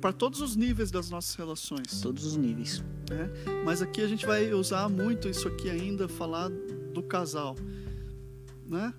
para 0.00 0.12
todos 0.12 0.40
os 0.40 0.56
níveis 0.56 0.90
das 0.90 1.10
nossas 1.10 1.34
relações. 1.34 2.00
Todos 2.00 2.24
os 2.24 2.36
níveis. 2.36 2.82
né? 3.10 3.30
Mas 3.64 3.82
aqui 3.82 4.00
a 4.00 4.08
gente 4.08 4.26
vai 4.26 4.52
usar 4.52 4.88
muito 4.88 5.28
isso 5.28 5.48
aqui 5.48 5.70
ainda, 5.70 6.08
falar 6.08 6.48
do 6.92 7.02
casal, 7.02 7.56
né? 8.66 8.94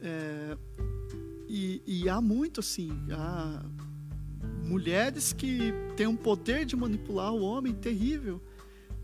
É, 0.00 0.56
e, 1.48 1.82
e 1.86 2.08
há 2.08 2.20
muito 2.20 2.60
assim, 2.60 2.90
há 3.10 3.64
mulheres 4.64 5.32
que 5.32 5.72
têm 5.96 6.06
um 6.06 6.16
poder 6.16 6.64
de 6.64 6.76
manipular 6.76 7.32
o 7.32 7.40
homem 7.40 7.72
terrível, 7.72 8.42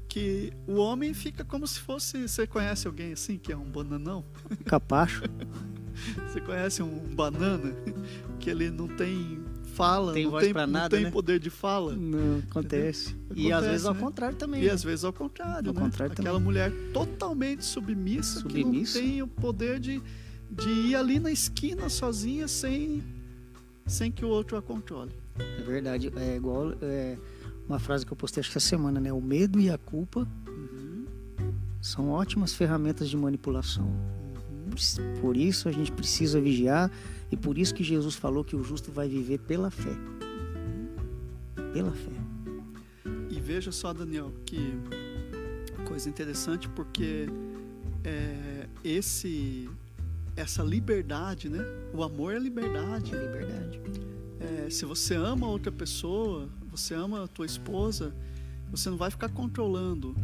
que 0.09 0.53
o 0.67 0.75
homem 0.75 1.15
fica 1.15 1.45
como 1.45 1.67
se 1.67 1.81
fosse, 1.81 2.29
você 2.29 2.47
conhece 2.47 2.87
alguém 2.87 3.13
assim 3.13 3.39
que 3.39 3.53
é 3.53 3.57
um 3.57 3.71
bananão? 3.71 4.25
Capacho. 4.67 5.23
Você 6.27 6.41
conhece 6.41 6.83
um 6.83 7.15
banana 7.15 7.75
que 8.41 8.49
ele 8.49 8.71
não 8.71 8.89
tem 8.89 9.45
fala, 9.73 10.13
Tem 10.13 10.25
não 10.25 10.31
voz 10.31 10.45
tem, 10.45 10.53
pra 10.53 10.67
não 10.67 10.73
nada, 10.73 10.97
tem 10.97 11.05
né? 11.07 11.11
poder 11.11 11.39
de 11.41 11.51
fala? 11.51 11.95
Não, 11.97 12.43
acontece. 12.51 13.15
E 13.35 13.47
às 13.51 13.59
Acontece, 13.59 13.71
vezes 13.71 13.87
ao 13.87 13.95
né? 13.95 14.01
contrário 14.01 14.37
também. 14.37 14.63
E 14.63 14.67
né? 14.67 14.71
às 14.73 14.83
vezes 14.85 15.05
ao 15.05 15.13
contrário, 15.13 15.69
Ao 15.69 15.75
né? 15.75 15.81
contrário 15.81 16.13
Aquela 16.13 16.29
também. 16.39 16.45
mulher 16.45 16.73
totalmente 16.93 17.65
submissa, 17.65 18.41
Submissa. 18.41 18.99
que 18.99 19.05
não 19.05 19.11
tem 19.11 19.23
o 19.23 19.27
poder 19.27 19.81
de, 19.81 20.03
de 20.51 20.69
ir 20.69 20.95
ali 20.95 21.19
na 21.19 21.31
esquina 21.31 21.89
sozinha 21.89 22.47
sem, 22.47 23.03
sem 23.87 24.11
que 24.13 24.25
o 24.25 24.29
outro 24.29 24.57
a 24.57 24.63
controle. 24.63 25.13
É 25.39 25.63
verdade. 25.63 26.13
É 26.17 26.37
igual 26.37 26.73
é, 26.83 27.17
uma 27.69 27.79
frase 27.79 28.05
que 28.05 28.13
eu 28.13 28.17
postei 28.17 28.41
acho 28.41 28.51
que 28.51 28.59
essa 28.59 28.69
semana, 28.69 29.01
né? 29.01 29.13
O 29.13 29.21
medo 29.21 29.59
e 29.59 29.71
a 29.71 29.79
culpa 29.79 30.27
são 31.81 32.11
ótimas 32.11 32.55
ferramentas 32.55 33.09
de 33.09 33.17
manipulação. 33.17 33.91
Por 35.21 35.37
isso 35.37 35.69
a 35.69 35.73
gente 35.73 35.91
precisa 35.93 36.41
vigiar 36.41 36.91
e 37.33 37.37
por 37.37 37.57
isso 37.57 37.75
que 37.75 37.83
Jesus 37.83 38.15
falou 38.15 38.45
que 38.45 38.55
o 38.55 38.63
justo 38.63 38.93
vai 38.93 39.09
viver 39.09 39.39
pela 39.39 39.71
fé. 39.71 39.97
Pela 41.73 41.91
fé. 41.91 42.13
E 43.31 43.41
veja 43.41 43.73
só, 43.73 43.95
Daniel, 43.95 44.31
que 44.45 44.75
coisa 45.87 46.11
interessante, 46.11 46.69
porque 46.69 47.27
é, 48.05 48.69
esse 48.85 49.69
essa 50.37 50.63
liberdade, 50.63 51.49
né? 51.49 51.65
O 51.95 52.03
amor 52.03 52.35
é 52.35 52.39
liberdade. 52.39 53.15
É 53.15 53.19
liberdade. 53.19 53.81
É, 54.39 54.71
se 54.71 54.85
você 54.85 55.15
ama 55.15 55.47
outra 55.47 55.73
pessoa, 55.73 56.49
você 56.71 56.95
ama 56.95 57.25
a 57.25 57.27
tua 57.27 57.47
esposa, 57.47 58.15
você 58.71 58.91
não 58.91 58.97
vai 58.99 59.11
ficar 59.11 59.31
controlando. 59.31 60.15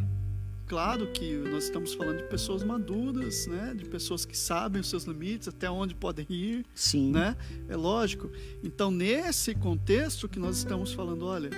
Claro 0.69 1.07
que 1.07 1.33
nós 1.35 1.63
estamos 1.63 1.95
falando 1.95 2.17
de 2.17 2.29
pessoas 2.29 2.63
maduras, 2.63 3.47
né? 3.47 3.73
De 3.75 3.85
pessoas 3.85 4.23
que 4.23 4.37
sabem 4.37 4.79
os 4.79 4.87
seus 4.87 5.03
limites, 5.05 5.47
até 5.47 5.67
onde 5.67 5.95
podem 5.95 6.27
ir, 6.29 6.63
Sim. 6.75 7.11
né? 7.11 7.35
É 7.67 7.75
lógico. 7.75 8.29
Então, 8.63 8.91
nesse 8.91 9.55
contexto 9.55 10.29
que 10.29 10.37
nós 10.37 10.57
estamos 10.57 10.93
falando, 10.93 11.25
olha, 11.25 11.49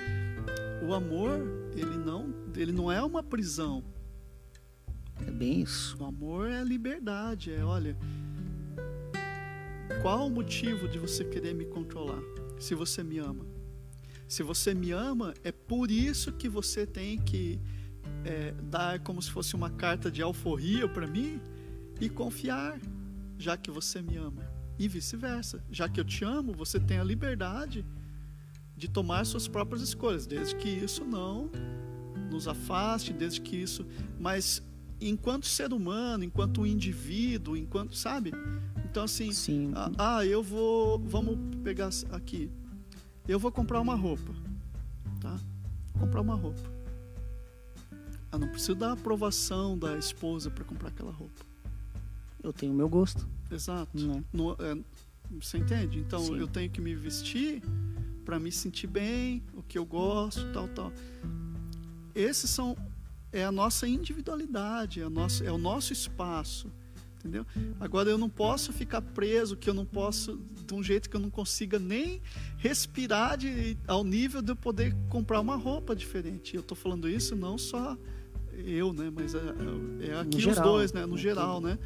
o 0.88 0.94
amor, 0.94 1.42
ele 1.76 1.98
não, 1.98 2.34
ele 2.56 2.72
não 2.72 2.90
é 2.90 3.04
uma 3.04 3.22
prisão. 3.22 3.84
É 5.28 5.30
bem 5.30 5.60
isso. 5.60 5.98
O 6.00 6.06
amor 6.06 6.50
é 6.50 6.64
liberdade, 6.64 7.52
é, 7.52 7.66
olha, 7.66 7.98
qual 10.02 10.28
o 10.28 10.32
motivo 10.32 10.88
de 10.88 10.98
você 10.98 11.26
querer 11.26 11.54
me 11.54 11.66
controlar? 11.66 12.22
Se 12.58 12.74
você 12.74 13.04
me 13.04 13.18
ama. 13.18 13.46
Se 14.26 14.42
você 14.42 14.74
me 14.74 14.92
ama, 14.92 15.34
é 15.44 15.52
por 15.52 15.92
isso 15.92 16.32
que 16.32 16.48
você 16.48 16.88
tem 16.88 17.20
que 17.20 17.60
é, 18.26 18.54
dar 18.64 19.00
como 19.00 19.22
se 19.22 19.32
fosse 19.32 19.56
uma 19.56 19.70
carta 19.70 20.12
de 20.12 20.22
alforria 20.22 20.88
para 20.88 21.08
mim 21.08 21.40
e 22.00 22.10
confiar, 22.10 22.80
já 23.38 23.58
que 23.58 23.72
você 23.72 24.02
me 24.02 24.18
ama. 24.18 24.50
E 24.80 24.88
vice-versa. 24.88 25.64
Já 25.70 25.88
que 25.88 26.00
eu 26.00 26.06
te 26.06 26.24
amo, 26.24 26.54
você 26.54 26.80
tem 26.80 26.98
a 26.98 27.04
liberdade 27.04 27.86
de 28.76 28.88
tomar 28.88 29.26
suas 29.26 29.48
próprias 29.48 29.82
escolhas, 29.82 30.26
desde 30.26 30.56
que 30.56 30.70
isso 30.70 31.06
não 31.06 31.52
nos 32.32 32.48
afaste, 32.48 33.14
desde 33.14 33.42
que 33.42 33.56
isso. 33.56 33.86
Mas 34.20 34.64
enquanto 35.00 35.46
ser 35.46 35.74
humano, 35.74 36.24
enquanto 36.24 36.62
um 36.62 36.66
indivíduo, 36.66 37.58
enquanto. 37.58 37.96
Sabe? 37.96 38.32
Então, 38.90 39.04
assim. 39.04 39.32
Sim. 39.32 39.72
Ah, 39.76 40.18
ah, 40.18 40.26
eu 40.26 40.42
vou. 40.42 41.00
Vamos 41.00 41.38
pegar 41.64 41.90
aqui. 42.12 42.50
Eu 43.28 43.38
vou 43.38 43.52
comprar 43.52 43.80
uma 43.82 43.96
roupa. 43.96 44.34
Tá? 45.20 45.40
Comprar 46.00 46.22
uma 46.22 46.36
roupa. 46.36 46.71
Eu 48.32 48.40
não 48.40 48.48
preciso 48.48 48.76
da 48.76 48.94
aprovação 48.94 49.78
da 49.78 49.98
esposa 49.98 50.50
para 50.50 50.64
comprar 50.64 50.90
aquela 50.90 51.12
roupa. 51.12 51.46
Eu 52.42 52.54
tenho 52.54 52.72
o 52.72 52.76
meu 52.76 52.88
gosto. 52.90 53.28
Exato. 53.52 53.98
Né? 53.98 54.24
No- 54.32 54.54
é, 54.54 54.78
você 55.40 55.58
entende? 55.58 56.00
Então 56.00 56.20
Sim. 56.20 56.40
eu 56.40 56.48
tenho 56.48 56.70
que 56.70 56.82
me 56.82 56.96
vestir 56.96 57.62
para 58.26 58.40
me 58.40 58.52
sentir 58.52 58.88
bem, 58.88 59.44
o 59.54 59.62
que 59.62 59.78
eu 59.78 59.86
gosto, 59.86 60.52
tal, 60.54 60.68
tal. 60.70 60.94
Esses 62.16 62.50
são 62.50 62.78
é 63.34 63.46
a 63.46 63.52
nossa 63.52 63.88
individualidade, 63.88 65.02
é, 65.02 65.08
nossa, 65.10 65.44
é 65.44 65.52
o 65.52 65.58
nosso 65.58 65.94
espaço, 65.94 66.70
entendeu? 67.18 67.46
Agora 67.80 68.10
eu 68.10 68.18
não 68.18 68.30
posso 68.30 68.74
ficar 68.74 69.02
preso, 69.02 69.56
que 69.56 69.70
eu 69.70 69.74
não 69.74 69.86
posso 69.86 70.38
de 70.68 70.74
um 70.74 70.84
jeito 70.84 71.10
que 71.10 71.16
eu 71.16 71.20
não 71.20 71.30
consiga 71.30 71.80
nem 71.80 72.22
respirar 72.58 73.38
de, 73.38 73.78
ao 73.88 74.04
nível 74.04 74.42
de 74.42 74.52
eu 74.52 74.56
poder 74.56 74.94
comprar 75.10 75.40
uma 75.40 75.56
roupa 75.56 75.96
diferente. 75.96 76.56
Eu 76.56 76.62
estou 76.62 76.76
falando 76.76 77.08
isso 77.08 77.36
não 77.36 77.58
só 77.58 77.98
eu, 78.66 78.94
né? 78.94 79.12
Mas 79.16 79.34
é, 79.36 79.40
é- 79.40 80.08
é 80.12 80.20
aqui 80.20 80.38
os 80.38 80.44
geral, 80.44 80.64
dois, 80.64 80.94
né? 80.94 81.02
No 81.02 81.08
no 81.10 81.18
geral, 81.18 81.56
todo. 81.62 81.64
né? 81.68 81.80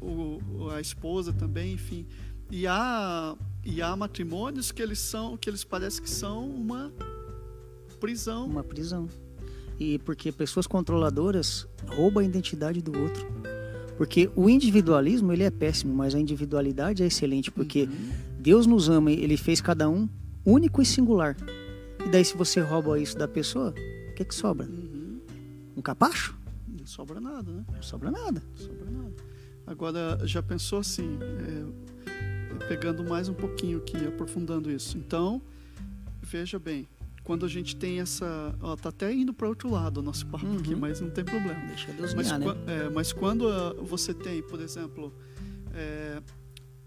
O- 0.00 0.40
o- 0.60 0.70
a 0.70 0.80
esposa 0.80 1.32
também, 1.32 1.72
enfim. 1.74 2.06
E 2.50 2.66
há, 2.66 3.34
e 3.64 3.80
há 3.80 3.96
matrimônios 3.96 4.70
que 4.70 4.82
eles 4.82 4.98
são, 4.98 5.36
que 5.36 5.48
eles 5.48 5.64
parecem 5.64 6.02
que 6.02 6.10
são 6.10 6.46
uma 6.48 6.92
prisão. 8.00 8.46
Uma 8.46 8.62
prisão. 8.62 9.08
E 9.80 9.98
porque 10.00 10.30
pessoas 10.30 10.66
controladoras 10.66 11.66
roubam 11.88 12.22
a 12.22 12.26
identidade 12.26 12.80
do 12.82 12.96
outro. 12.98 13.26
Porque 13.96 14.30
o 14.36 14.48
individualismo 14.48 15.32
ele 15.32 15.42
é 15.44 15.50
péssimo, 15.50 15.94
mas 15.94 16.14
a 16.14 16.20
individualidade 16.20 17.02
é 17.02 17.06
excelente, 17.06 17.50
porque 17.50 17.88
Deus 18.38 18.66
nos 18.66 18.88
ama, 18.88 19.10
e 19.10 19.22
ele 19.22 19.36
fez 19.36 19.60
cada 19.60 19.88
um 19.88 20.08
único 20.44 20.82
e 20.82 20.86
singular. 20.86 21.36
E 22.04 22.08
daí 22.10 22.24
se 22.24 22.36
você 22.36 22.60
rouba 22.60 22.98
isso 23.00 23.16
da 23.16 23.26
pessoa, 23.26 23.72
o 24.10 24.14
que 24.14 24.24
que 24.24 24.34
sobra? 24.34 24.66
Uhum. 24.66 24.93
Um 25.76 25.82
capacho? 25.82 26.36
Não 26.68 26.86
sobra 26.86 27.20
nada, 27.20 27.50
né? 27.50 27.64
Não 27.72 27.82
sobra 27.82 28.10
nada. 28.10 28.42
Não 28.50 28.56
sobra 28.56 28.90
nada. 28.90 29.14
Agora, 29.66 30.18
já 30.24 30.42
pensou 30.42 30.80
assim, 30.80 31.18
é, 32.60 32.66
pegando 32.68 33.04
mais 33.04 33.28
um 33.28 33.34
pouquinho 33.34 33.78
aqui, 33.78 33.96
aprofundando 34.06 34.70
isso. 34.70 34.98
Então, 34.98 35.40
veja 36.22 36.58
bem, 36.58 36.86
quando 37.22 37.46
a 37.46 37.48
gente 37.48 37.74
tem 37.76 38.00
essa. 38.00 38.54
Ó, 38.60 38.76
tá 38.76 38.90
até 38.90 39.12
indo 39.12 39.32
para 39.32 39.48
outro 39.48 39.70
lado 39.70 39.98
o 39.98 40.02
nosso 40.02 40.26
papo 40.26 40.44
Uhum. 40.46 40.58
aqui, 40.58 40.74
mas 40.74 41.00
não 41.00 41.10
tem 41.10 41.24
problema. 41.24 41.58
Deixa 41.66 41.90
Deus 41.92 42.12
Mas, 42.14 42.26
guiar, 42.26 42.38
né? 42.38 42.46
é, 42.66 42.90
mas 42.90 43.12
quando 43.12 43.48
ah, 43.48 43.74
você 43.80 44.12
tem, 44.12 44.42
por 44.42 44.60
exemplo, 44.60 45.12
é, 45.72 46.22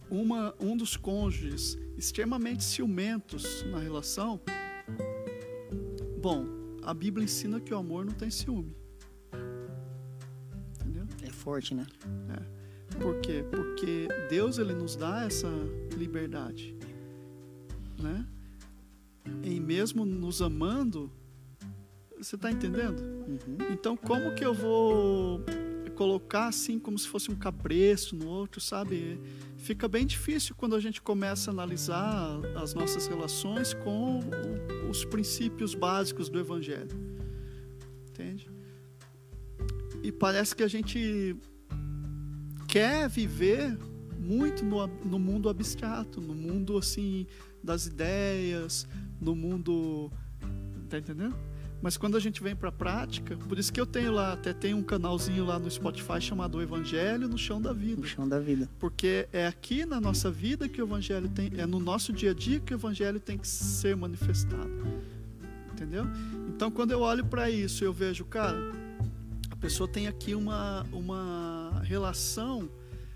uma, 0.10 0.54
um 0.60 0.78
dos 0.78 0.96
cônjuges 0.96 1.78
extremamente 1.98 2.64
ciumentos 2.64 3.66
na 3.72 3.80
relação, 3.80 4.40
bom, 6.22 6.46
a 6.88 6.94
Bíblia 6.94 7.26
ensina 7.26 7.60
que 7.60 7.74
o 7.74 7.78
amor 7.78 8.06
não 8.06 8.14
tem 8.14 8.30
ciúme. 8.30 8.74
Entendeu? 10.80 11.06
É 11.22 11.30
forte, 11.30 11.76
né? 11.76 11.86
Por 13.02 13.20
quê? 13.20 13.44
Porque 13.52 14.08
Deus 14.30 14.58
ele 14.58 14.74
nos 14.74 14.96
dá 14.96 15.26
essa 15.26 15.50
liberdade, 15.98 16.74
né? 18.02 18.26
E 19.44 19.60
mesmo 19.60 20.06
nos 20.06 20.42
amando, 20.42 21.12
você 22.18 22.38
está 22.38 22.50
entendendo? 22.50 23.02
Uhum. 23.02 23.58
Então, 23.74 23.98
como 23.98 24.34
que 24.34 24.46
eu 24.46 24.54
vou 24.54 25.42
colocar 25.94 26.48
assim 26.48 26.80
como 26.80 26.98
se 26.98 27.08
fosse 27.08 27.30
um 27.30 27.36
cabresto 27.36 28.16
no 28.16 28.28
outro, 28.28 28.62
sabe? 28.62 29.20
Fica 29.58 29.90
bem 29.90 30.06
difícil 30.06 30.56
quando 30.56 30.74
a 30.76 30.80
gente 30.80 31.02
começa 31.02 31.52
a 31.52 31.54
analisar 31.54 32.40
as 32.56 32.74
nossas 32.74 33.08
relações 33.08 33.74
com 33.74 34.20
o- 34.20 34.77
os 34.90 35.06
princípios 35.06 35.74
básicos 35.74 36.30
do 36.30 36.40
Evangelho. 36.40 36.96
entende? 38.10 38.50
E 40.04 40.12
parece 40.12 40.56
que 40.56 40.64
a 40.64 40.68
gente 40.68 41.36
quer 42.68 43.10
viver 43.10 43.78
muito 44.20 44.64
no, 44.64 44.88
no 44.88 45.20
mundo 45.20 45.50
abstrato, 45.50 46.20
no 46.20 46.34
mundo 46.34 46.78
assim 46.78 47.26
das 47.64 47.88
ideias, 47.88 48.88
no 49.20 49.36
mundo, 49.36 50.12
tá 50.90 50.98
entendendo? 50.98 51.36
Mas 51.82 51.96
quando 51.96 52.18
a 52.18 52.20
gente 52.20 52.42
vem 52.42 52.56
para 52.56 52.70
a 52.70 52.72
prática, 52.72 53.38
por 53.38 53.58
isso 53.60 53.72
que 53.72 53.80
eu 53.80 53.86
tenho 53.86 54.12
lá, 54.12 54.34
até 54.34 54.52
tem 54.52 54.74
um 54.74 54.82
canalzinho 54.82 55.46
lá 55.46 55.60
no 55.60 55.70
Spotify 55.70 56.20
chamado 56.20 56.62
Evangelho 56.62 57.28
no 57.28 57.38
Chão 57.38 57.62
da 57.62 57.72
Vida. 57.72 58.02
No 58.02 58.08
chão 58.08 58.28
da 58.28 58.40
vida. 58.40 58.68
Porque 58.80 59.28
é 59.32 59.46
aqui 59.46 59.86
na 59.86 60.02
nossa 60.02 60.32
vida 60.32 60.68
que 60.68 60.82
o 60.82 60.86
Evangelho 60.86 61.30
tem, 61.30 61.52
é 61.56 61.66
no 61.66 61.80
nosso 61.80 62.12
dia 62.12 62.32
a 62.32 62.34
dia 62.34 62.60
que 62.60 62.74
o 62.74 62.78
Evangelho 62.78 63.20
tem 63.20 63.38
que 63.38 63.48
ser 63.48 63.96
manifestado. 63.96 64.72
Entendeu? 65.72 66.06
Então 66.50 66.72
quando 66.72 66.92
eu 66.92 67.02
olho 67.02 67.24
para 67.24 67.50
isso, 67.50 67.84
eu 67.84 67.94
vejo, 67.94 68.26
cara, 68.26 68.58
a 69.52 69.56
pessoa 69.56 69.88
tem 69.88 70.08
aqui 70.08 70.34
uma, 70.34 70.84
uma 70.92 71.80
relação 71.84 72.68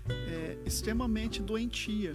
é, 0.08 0.56
extremamente 0.64 1.42
doentia. 1.42 2.14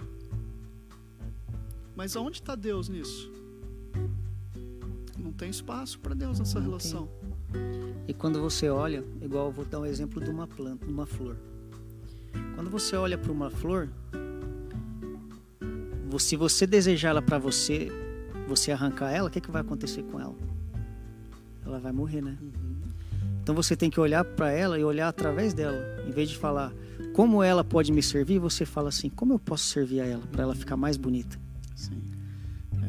Mas 1.94 2.16
aonde 2.16 2.38
está 2.38 2.54
Deus 2.54 2.88
nisso? 2.88 3.30
Não 5.28 5.32
tem 5.34 5.50
espaço 5.50 6.00
para 6.00 6.14
Deus 6.14 6.38
nessa 6.38 6.58
Não 6.58 6.66
relação. 6.66 7.06
E 8.08 8.14
quando 8.14 8.40
você 8.40 8.70
olha, 8.70 9.04
igual 9.20 9.48
eu 9.48 9.52
vou 9.52 9.62
dar 9.66 9.80
um 9.80 9.84
exemplo 9.84 10.24
de 10.24 10.30
uma 10.30 10.46
planta, 10.46 10.86
de 10.86 10.90
uma 10.90 11.04
flor. 11.04 11.36
Quando 12.54 12.70
você 12.70 12.96
olha 12.96 13.18
para 13.18 13.30
uma 13.30 13.50
flor, 13.50 13.90
se 16.18 16.34
você 16.34 16.66
desejar 16.66 17.10
ela 17.10 17.20
para 17.20 17.36
você, 17.36 17.92
você 18.48 18.72
arrancar 18.72 19.10
ela, 19.10 19.28
o 19.28 19.30
que, 19.30 19.38
que 19.38 19.50
vai 19.50 19.60
acontecer 19.60 20.02
com 20.04 20.18
ela? 20.18 20.34
Ela 21.62 21.78
vai 21.78 21.92
morrer, 21.92 22.22
né? 22.22 22.38
Então 23.42 23.54
você 23.54 23.76
tem 23.76 23.90
que 23.90 24.00
olhar 24.00 24.24
para 24.24 24.50
ela 24.50 24.78
e 24.78 24.84
olhar 24.84 25.08
através 25.08 25.52
dela. 25.52 25.78
Em 26.08 26.10
vez 26.10 26.30
de 26.30 26.38
falar 26.38 26.72
como 27.12 27.42
ela 27.42 27.62
pode 27.62 27.92
me 27.92 28.02
servir, 28.02 28.38
você 28.38 28.64
fala 28.64 28.88
assim: 28.88 29.10
como 29.10 29.34
eu 29.34 29.38
posso 29.38 29.64
servir 29.64 30.00
a 30.00 30.06
ela 30.06 30.26
para 30.32 30.44
ela 30.44 30.54
ficar 30.54 30.76
mais 30.78 30.96
bonita? 30.96 31.38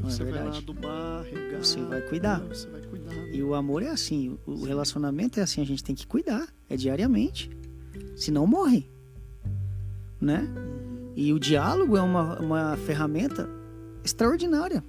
Sim. 0.10 0.24
É 0.24 0.26
você 0.26 0.32
vai 0.32 0.34
lá 0.34 0.40
verdade? 0.44 0.58
adubar, 0.58 1.24
regar. 1.24 1.60
Você 1.60 1.82
vai 1.82 2.02
cuidar. 2.02 2.40
Você 2.42 2.68
vai 2.68 2.82
cuidar. 2.82 3.14
né? 3.14 3.30
E 3.34 3.44
o 3.44 3.54
amor 3.54 3.84
é 3.84 3.90
assim, 3.90 4.38
o 4.46 4.66
relacionamento 4.66 5.40
é 5.40 5.44
assim, 5.44 5.62
a 5.62 5.66
gente 5.66 5.84
tem 5.84 5.96
que 5.96 6.06
cuidar, 6.06 6.48
é 6.70 6.76
diariamente. 6.76 7.50
Senão 8.16 8.46
morre. 8.46 8.90
Né? 10.20 10.48
E 11.16 11.32
o 11.34 11.40
diálogo 11.40 11.96
é 11.96 12.02
uma, 12.02 12.40
uma 12.40 12.78
ferramenta 12.78 13.50
extraordinária. 14.04 14.84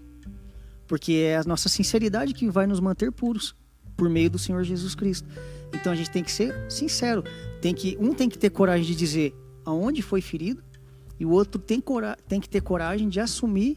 Porque 0.87 1.13
é 1.13 1.37
a 1.37 1.45
nossa 1.45 1.69
sinceridade 1.69 2.35
que 2.35 2.49
vai 2.51 2.67
nos 2.67 2.81
manter 2.81 3.13
puros 3.13 3.55
por 3.97 4.09
meio 4.09 4.31
do 4.31 4.39
Senhor 4.39 4.65
Jesus 4.65 4.95
Cristo. 4.95 5.29
Então 5.73 5.93
a 5.93 5.97
gente 5.97 6.11
tem 6.11 6.25
que 6.25 6.33
ser 6.33 6.55
sincero. 6.71 7.23
Tem 7.61 7.75
que, 7.75 7.97
um 8.01 8.13
tem 8.13 8.29
que 8.29 8.39
ter 8.39 8.51
coragem 8.51 8.87
de 8.87 8.97
dizer 8.97 9.35
aonde 9.65 10.03
foi 10.03 10.21
ferido, 10.21 10.63
e 11.19 11.27
o 11.27 11.31
outro 11.31 11.61
tem, 11.61 11.83
tem 12.27 12.41
que 12.41 12.49
ter 12.49 12.63
coragem 12.63 13.09
de 13.09 13.21
assumir 13.21 13.77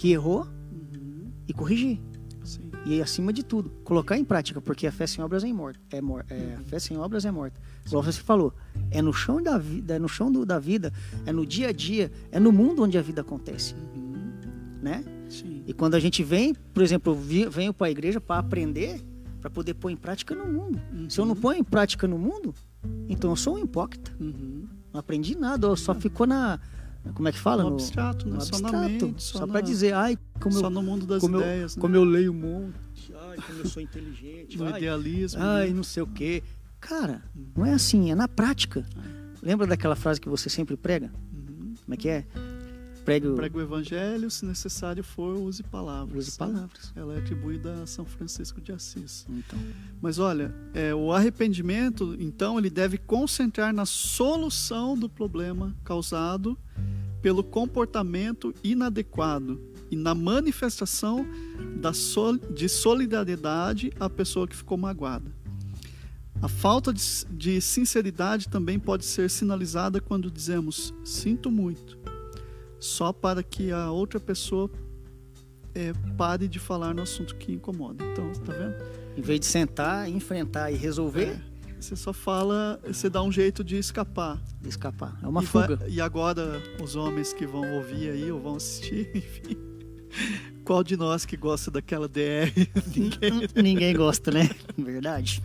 que 0.00 0.12
errou 0.12 0.46
Uhum. 0.72 1.30
e 1.46 1.52
corrigir. 1.52 2.00
Sim. 2.42 2.70
E 2.86 3.02
acima 3.02 3.34
de 3.34 3.42
tudo, 3.44 3.68
colocar 3.84 4.16
em 4.16 4.24
prática, 4.24 4.58
porque 4.62 4.86
a 4.86 4.92
fé 4.92 5.06
sem 5.06 5.22
obras 5.22 5.44
é 5.44 5.52
morta. 5.52 5.78
É 5.90 6.00
mor 6.00 6.24
é, 6.30 6.54
a 6.58 6.62
fé 6.62 6.78
sem 6.78 6.96
obras 6.96 7.26
é 7.26 7.30
morta. 7.30 7.60
Igual 7.86 8.02
você 8.02 8.22
falou, 8.22 8.54
é 8.90 9.02
no 9.02 9.12
chão 9.12 9.42
da 9.42 9.58
vida, 9.58 9.96
é 9.96 9.98
no 9.98 10.08
chão 10.08 10.32
do- 10.32 10.46
da 10.46 10.58
vida, 10.58 10.90
é 11.26 11.32
no 11.32 11.44
dia 11.44 11.68
a 11.68 11.72
dia, 11.72 12.10
é 12.32 12.40
no 12.40 12.50
mundo 12.50 12.82
onde 12.82 12.96
a 12.96 13.02
vida 13.02 13.20
acontece, 13.20 13.74
Uhum. 13.94 14.32
né? 14.82 15.04
Sim. 15.28 15.62
E 15.66 15.74
quando 15.74 15.94
a 15.96 16.00
gente 16.00 16.22
vem, 16.24 16.54
por 16.54 16.82
exemplo, 16.82 17.12
eu 17.12 17.50
venho 17.50 17.74
para 17.74 17.88
a 17.88 17.90
igreja 17.90 18.22
para 18.22 18.38
aprender, 18.40 19.04
para 19.38 19.50
poder 19.50 19.74
pôr 19.74 19.90
em 19.90 19.96
prática 19.96 20.34
no 20.34 20.46
mundo. 20.46 20.80
Se 21.10 21.20
eu 21.20 21.26
não 21.26 21.34
Uhum. 21.34 21.40
ponho 21.42 21.58
em 21.60 21.64
prática 21.64 22.08
no 22.08 22.18
mundo, 22.18 22.54
então 23.06 23.28
eu 23.28 23.36
sou 23.36 23.56
um 23.56 23.58
hipócrita. 23.58 24.10
Uhum. 24.18 24.64
Não 24.92 24.98
aprendi 24.98 25.36
nada, 25.36 25.66
eu 25.66 25.76
só 25.76 25.94
ficou 25.94 26.26
na 26.26 26.58
como 27.14 27.28
é 27.28 27.32
que 27.32 27.38
fala? 27.38 27.62
No 27.62 27.70
abstrato, 27.70 28.26
né? 28.28 28.34
no 28.34 28.40
Só 28.40 28.58
na 28.58 28.68
abstrato, 28.68 29.06
mente, 29.06 29.22
só 29.22 29.38
só 29.40 29.46
para 29.46 29.60
dizer, 29.60 29.94
ai, 29.94 30.18
como 30.40 30.54
Só 30.54 30.66
eu, 30.66 30.70
no 30.70 30.82
mundo 30.82 31.06
das 31.06 31.20
como 31.20 31.36
eu- 31.36 31.40
ideias, 31.40 31.76
né? 31.76 31.80
como 31.80 31.96
eu 31.96 32.04
leio 32.04 32.30
um 32.32 32.34
monte, 32.34 33.14
ai, 33.14 33.36
como 33.46 33.58
eu 33.60 33.66
sou 33.66 33.82
inteligente, 33.82 34.58
No 34.58 34.66
ai, 34.66 34.78
idealismo. 34.82 35.40
ai, 35.42 35.68
né? 35.68 35.74
não 35.74 35.82
sei 35.82 36.02
o 36.02 36.06
quê. 36.06 36.42
Cara, 36.80 37.22
não 37.56 37.64
é 37.66 37.72
assim, 37.74 38.10
é 38.10 38.14
na 38.14 38.28
prática. 38.28 38.84
Lembra 39.42 39.66
daquela 39.66 39.96
frase 39.96 40.20
que 40.20 40.28
você 40.28 40.48
sempre 40.50 40.76
prega? 40.76 41.10
Uhum. 41.32 41.74
Como 41.84 41.94
é 41.94 41.96
que 41.96 42.08
é? 42.08 42.26
Pregue 43.04 43.28
o... 43.28 43.34
Prega 43.34 43.58
o 43.58 43.60
evangelho, 43.60 44.30
se 44.30 44.44
necessário 44.44 45.02
for, 45.02 45.36
use 45.36 45.62
palavras. 45.62 46.28
Use 46.28 46.38
palavras. 46.38 46.92
Ela 46.94 47.14
é 47.14 47.18
atribuída 47.18 47.82
a 47.82 47.86
São 47.86 48.04
Francisco 48.04 48.60
de 48.60 48.72
Assis. 48.72 49.26
Então, 49.28 49.58
Mas 50.00 50.18
olha, 50.18 50.54
é, 50.74 50.94
o 50.94 51.12
arrependimento, 51.12 52.16
então, 52.18 52.58
ele 52.58 52.70
deve 52.70 52.98
concentrar 52.98 53.72
na 53.72 53.86
solução 53.86 54.96
do 54.96 55.08
problema 55.08 55.74
causado 55.82 56.56
pelo 57.22 57.42
comportamento 57.42 58.54
inadequado 58.62 59.60
e 59.90 59.96
na 59.96 60.14
manifestação 60.14 61.26
da 61.76 61.92
sol- 61.92 62.38
de 62.38 62.68
solidariedade 62.68 63.92
à 63.98 64.08
pessoa 64.08 64.46
que 64.46 64.56
ficou 64.56 64.78
magoada. 64.78 65.30
A 66.40 66.48
falta 66.48 66.92
de, 66.92 67.02
de 67.30 67.60
sinceridade 67.60 68.48
também 68.48 68.78
pode 68.78 69.04
ser 69.04 69.28
sinalizada 69.28 70.00
quando 70.00 70.30
dizemos 70.30 70.94
sinto 71.04 71.50
muito, 71.50 71.98
só 72.80 73.12
para 73.12 73.42
que 73.42 73.70
a 73.70 73.90
outra 73.90 74.18
pessoa 74.18 74.68
é, 75.74 75.92
pare 76.16 76.48
de 76.48 76.58
falar 76.58 76.92
no 76.94 77.02
assunto 77.02 77.36
que 77.36 77.52
incomoda. 77.52 78.04
Então, 78.04 78.30
tá 78.44 78.52
vendo? 78.52 78.74
em 79.16 79.20
vez 79.22 79.40
de 79.40 79.46
sentar, 79.46 80.08
enfrentar 80.08 80.70
e 80.72 80.76
resolver, 80.76 81.36
É, 81.36 81.40
você 81.80 81.94
só 81.96 82.12
fala, 82.12 82.80
você 82.86 83.08
dá 83.10 83.22
um 83.22 83.30
jeito 83.30 83.62
de 83.62 83.76
escapar. 83.76 84.40
escapar. 84.66 85.18
É 85.22 85.26
uma 85.28 85.42
e, 85.42 85.46
fuga. 85.46 85.76
vai- 85.76 85.90
e 85.90 86.00
agora, 86.00 86.62
os 86.82 86.96
homens 86.96 87.32
que 87.32 87.46
vão 87.46 87.74
ouvir 87.74 88.10
aí 88.10 88.30
ou 88.32 88.40
vão 88.40 88.56
assistir, 88.56 89.10
enfim. 89.14 89.56
Qual 90.64 90.82
de 90.84 90.96
nós 90.96 91.24
que 91.26 91.36
gosta 91.36 91.70
daquela 91.70 92.08
DR? 92.08 92.52
Ninguém. 92.94 93.48
Ninguém 93.62 93.94
gosta, 93.96 94.30
né? 94.30 94.48
Verdade. 94.78 95.42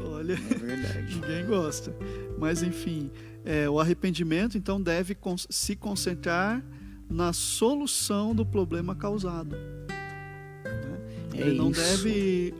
Olha, 0.00 0.32
É 0.34 0.54
verdade. 0.54 1.14
ninguém 1.14 1.46
gosta. 1.46 1.94
Mas, 2.38 2.62
enfim, 2.62 3.10
é, 3.46 3.70
o 3.70 3.78
arrependimento, 3.80 4.58
então, 4.58 4.82
deve 4.82 5.14
con- 5.14 5.36
se 5.38 5.74
concentrar 5.76 6.62
na 7.08 7.32
solução 7.32 8.34
do 8.34 8.44
problema 8.44 8.94
causado. 8.94 9.54
né? 9.56 11.00
É 11.34 11.40
Ele 11.42 11.56
não 11.58 11.70
isso. 11.70 11.80
deve 11.80 12.52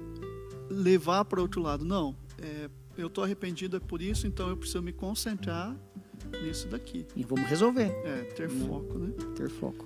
levar 0.70 1.24
para 1.24 1.40
outro 1.42 1.60
lado. 1.60 1.84
Não, 1.84 2.14
é, 2.40 2.70
eu 2.96 3.08
estou 3.08 3.24
arrependido 3.24 3.76
é 3.76 3.80
por 3.80 4.00
isso, 4.00 4.26
então 4.26 4.48
eu 4.48 4.56
preciso 4.56 4.82
me 4.82 4.92
concentrar 4.92 5.76
nisso 6.42 6.68
daqui. 6.68 7.04
E 7.16 7.22
vamos 7.24 7.48
resolver. 7.48 7.88
É, 8.04 8.22
ter 8.36 8.48
Né? 8.48 8.66
foco, 8.66 8.98
né? 8.98 9.12
Ter 9.34 9.48
foco. 9.50 9.84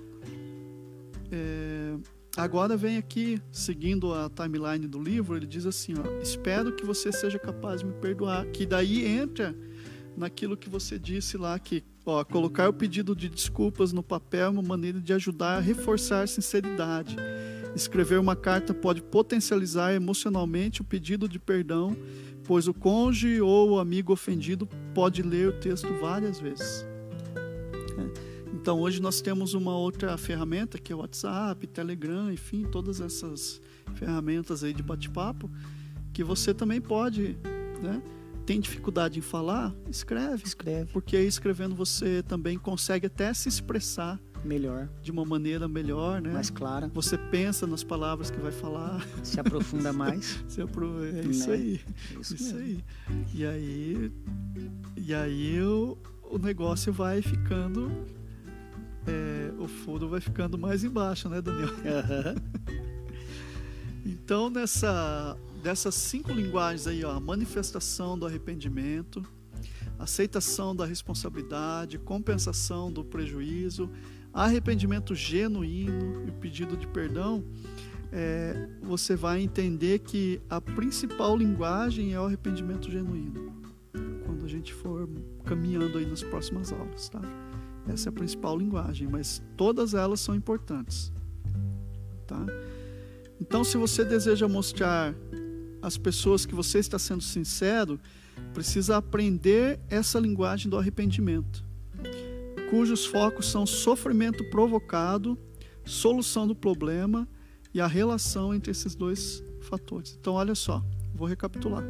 É, 1.31 1.95
agora 2.37 2.75
vem 2.77 2.97
aqui, 2.97 3.41
seguindo 3.51 4.13
a 4.13 4.29
timeline 4.29 4.87
do 4.87 5.01
livro, 5.01 5.35
ele 5.35 5.45
diz 5.47 5.65
assim, 5.65 5.93
ó, 5.97 6.21
espero 6.21 6.73
que 6.75 6.85
você 6.85 7.11
seja 7.11 7.39
capaz 7.39 7.79
de 7.81 7.87
me 7.87 7.93
perdoar, 7.93 8.45
que 8.47 8.65
daí 8.65 9.05
entra 9.05 9.55
naquilo 10.15 10.57
que 10.57 10.69
você 10.69 10.99
disse 10.99 11.37
lá, 11.37 11.57
que 11.57 11.83
ó, 12.05 12.23
colocar 12.23 12.69
o 12.69 12.73
pedido 12.73 13.15
de 13.15 13.29
desculpas 13.29 13.93
no 13.93 14.03
papel 14.03 14.47
é 14.47 14.49
uma 14.49 14.61
maneira 14.61 14.99
de 14.99 15.13
ajudar 15.13 15.57
a 15.57 15.59
reforçar 15.59 16.23
a 16.23 16.27
sinceridade. 16.27 17.15
Escrever 17.75 18.19
uma 18.19 18.35
carta 18.35 18.73
pode 18.73 19.01
potencializar 19.01 19.93
emocionalmente 19.93 20.81
o 20.81 20.83
pedido 20.83 21.27
de 21.27 21.39
perdão, 21.39 21.95
pois 22.43 22.67
o 22.67 22.73
cônjuge 22.73 23.41
ou 23.41 23.71
o 23.71 23.79
amigo 23.79 24.11
ofendido 24.11 24.67
pode 24.93 25.21
ler 25.21 25.47
o 25.47 25.53
texto 25.53 25.87
várias 25.99 26.39
vezes. 26.39 26.85
É. 27.97 28.31
Então 28.53 28.79
hoje 28.79 29.01
nós 29.01 29.21
temos 29.21 29.53
uma 29.53 29.75
outra 29.75 30.17
ferramenta 30.17 30.77
que 30.77 30.91
é 30.91 30.95
o 30.95 30.99
WhatsApp, 30.99 31.65
Telegram, 31.67 32.31
enfim, 32.31 32.65
todas 32.69 32.99
essas 32.99 33.61
ferramentas 33.95 34.63
aí 34.63 34.73
de 34.73 34.83
bate-papo 34.83 35.49
que 36.13 36.23
você 36.23 36.53
também 36.53 36.81
pode, 36.81 37.37
né? 37.81 38.01
Tem 38.45 38.59
dificuldade 38.59 39.19
em 39.19 39.21
falar? 39.21 39.73
Escreve, 39.89 40.43
Escreve. 40.43 40.91
porque 40.91 41.15
aí 41.15 41.25
escrevendo 41.27 41.75
você 41.75 42.23
também 42.23 42.57
consegue 42.57 43.05
até 43.07 43.33
se 43.33 43.47
expressar 43.47 44.19
Melhor, 44.43 44.89
de 45.03 45.11
uma 45.11 45.23
maneira 45.23 45.67
melhor, 45.67 46.19
né? 46.21 46.31
mais 46.33 46.49
clara, 46.49 46.89
Você 46.93 47.17
pensa 47.17 47.67
nas 47.67 47.83
palavras 47.83 48.31
que 48.31 48.39
vai 48.39 48.51
falar, 48.51 49.05
se 49.23 49.39
aprofunda 49.39 49.93
mais. 49.93 50.43
apro- 50.59 51.03
é 51.05 51.21
isso 51.21 51.47
Né? 51.49 51.55
aí. 51.55 51.81
Isso, 52.19 52.35
Isso 52.35 52.55
aí. 52.57 52.83
E 53.33 53.45
aí, 53.45 54.11
e 54.97 55.13
aí 55.13 55.61
o, 55.61 55.95
o 56.23 56.37
negócio 56.39 56.91
vai 56.91 57.21
ficando. 57.21 57.91
é, 59.07 59.51
o 59.59 59.67
furo 59.67 60.09
vai 60.09 60.19
ficando 60.19 60.57
mais 60.57 60.83
embaixo, 60.83 61.29
né, 61.29 61.39
Daniel? 61.41 61.69
Aham. 61.69 62.35
Então, 64.03 64.49
nessa, 64.49 65.37
dessas 65.61 65.95
cinco 65.95 66.31
linguagens 66.31 66.87
aí, 66.87 67.03
ó, 67.05 67.11
a 67.11 67.19
manifestação 67.19 68.17
do 68.17 68.25
arrependimento, 68.25 69.23
aceitação 69.97 70.75
da 70.75 70.85
responsabilidade, 70.85 71.99
compensação 71.99 72.91
do 72.91 73.03
prejuízo, 73.03 73.89
arrependimento 74.33 75.13
genuíno 75.13 76.27
e 76.27 76.31
pedido 76.31 76.75
de 76.75 76.87
perdão, 76.87 77.43
é, 78.11 78.67
você 78.81 79.15
vai 79.15 79.41
entender 79.41 79.99
que 79.99 80.41
a 80.49 80.59
principal 80.59 81.37
linguagem 81.37 82.13
é 82.13 82.19
o 82.19 82.25
arrependimento 82.25 82.89
genuíno. 82.89 83.53
Quando 84.25 84.45
a 84.45 84.49
gente 84.49 84.73
for 84.73 85.07
caminhando 85.45 85.97
aí 85.97 86.05
nas 86.05 86.23
próximas 86.23 86.73
aulas, 86.73 87.07
tá? 87.09 87.21
Essa 87.87 88.09
é 88.09 88.11
a 88.11 88.13
principal 88.13 88.57
linguagem, 88.57 89.07
mas 89.07 89.41
todas 89.55 89.93
elas 89.93 90.19
são 90.19 90.35
importantes, 90.35 91.11
tá? 92.27 92.45
Então, 93.39 93.63
se 93.63 93.75
você 93.75 94.05
deseja 94.05 94.47
mostrar 94.47 95.15
às 95.81 95.97
pessoas 95.97 96.45
que 96.45 96.55
você 96.55 96.79
está 96.79 96.99
sendo 96.99 97.21
sincero, 97.23 97.99
precisa 98.53 98.97
aprender 98.97 99.79
essa 99.89 100.19
linguagem 100.19 100.69
do 100.69 100.77
arrependimento, 100.77 101.63
cujos 102.69 103.05
focos 103.05 103.47
são 103.47 103.65
sofrimento 103.65 104.43
provocado, 104.49 105.37
solução 105.83 106.47
do 106.47 106.55
problema 106.55 107.27
e 107.73 107.81
a 107.81 107.87
relação 107.87 108.53
entre 108.53 108.71
esses 108.71 108.95
dois 108.95 109.43
fatores. 109.61 110.15
Então, 110.19 110.35
olha 110.35 110.55
só, 110.55 110.83
vou 111.13 111.27
recapitular. 111.27 111.83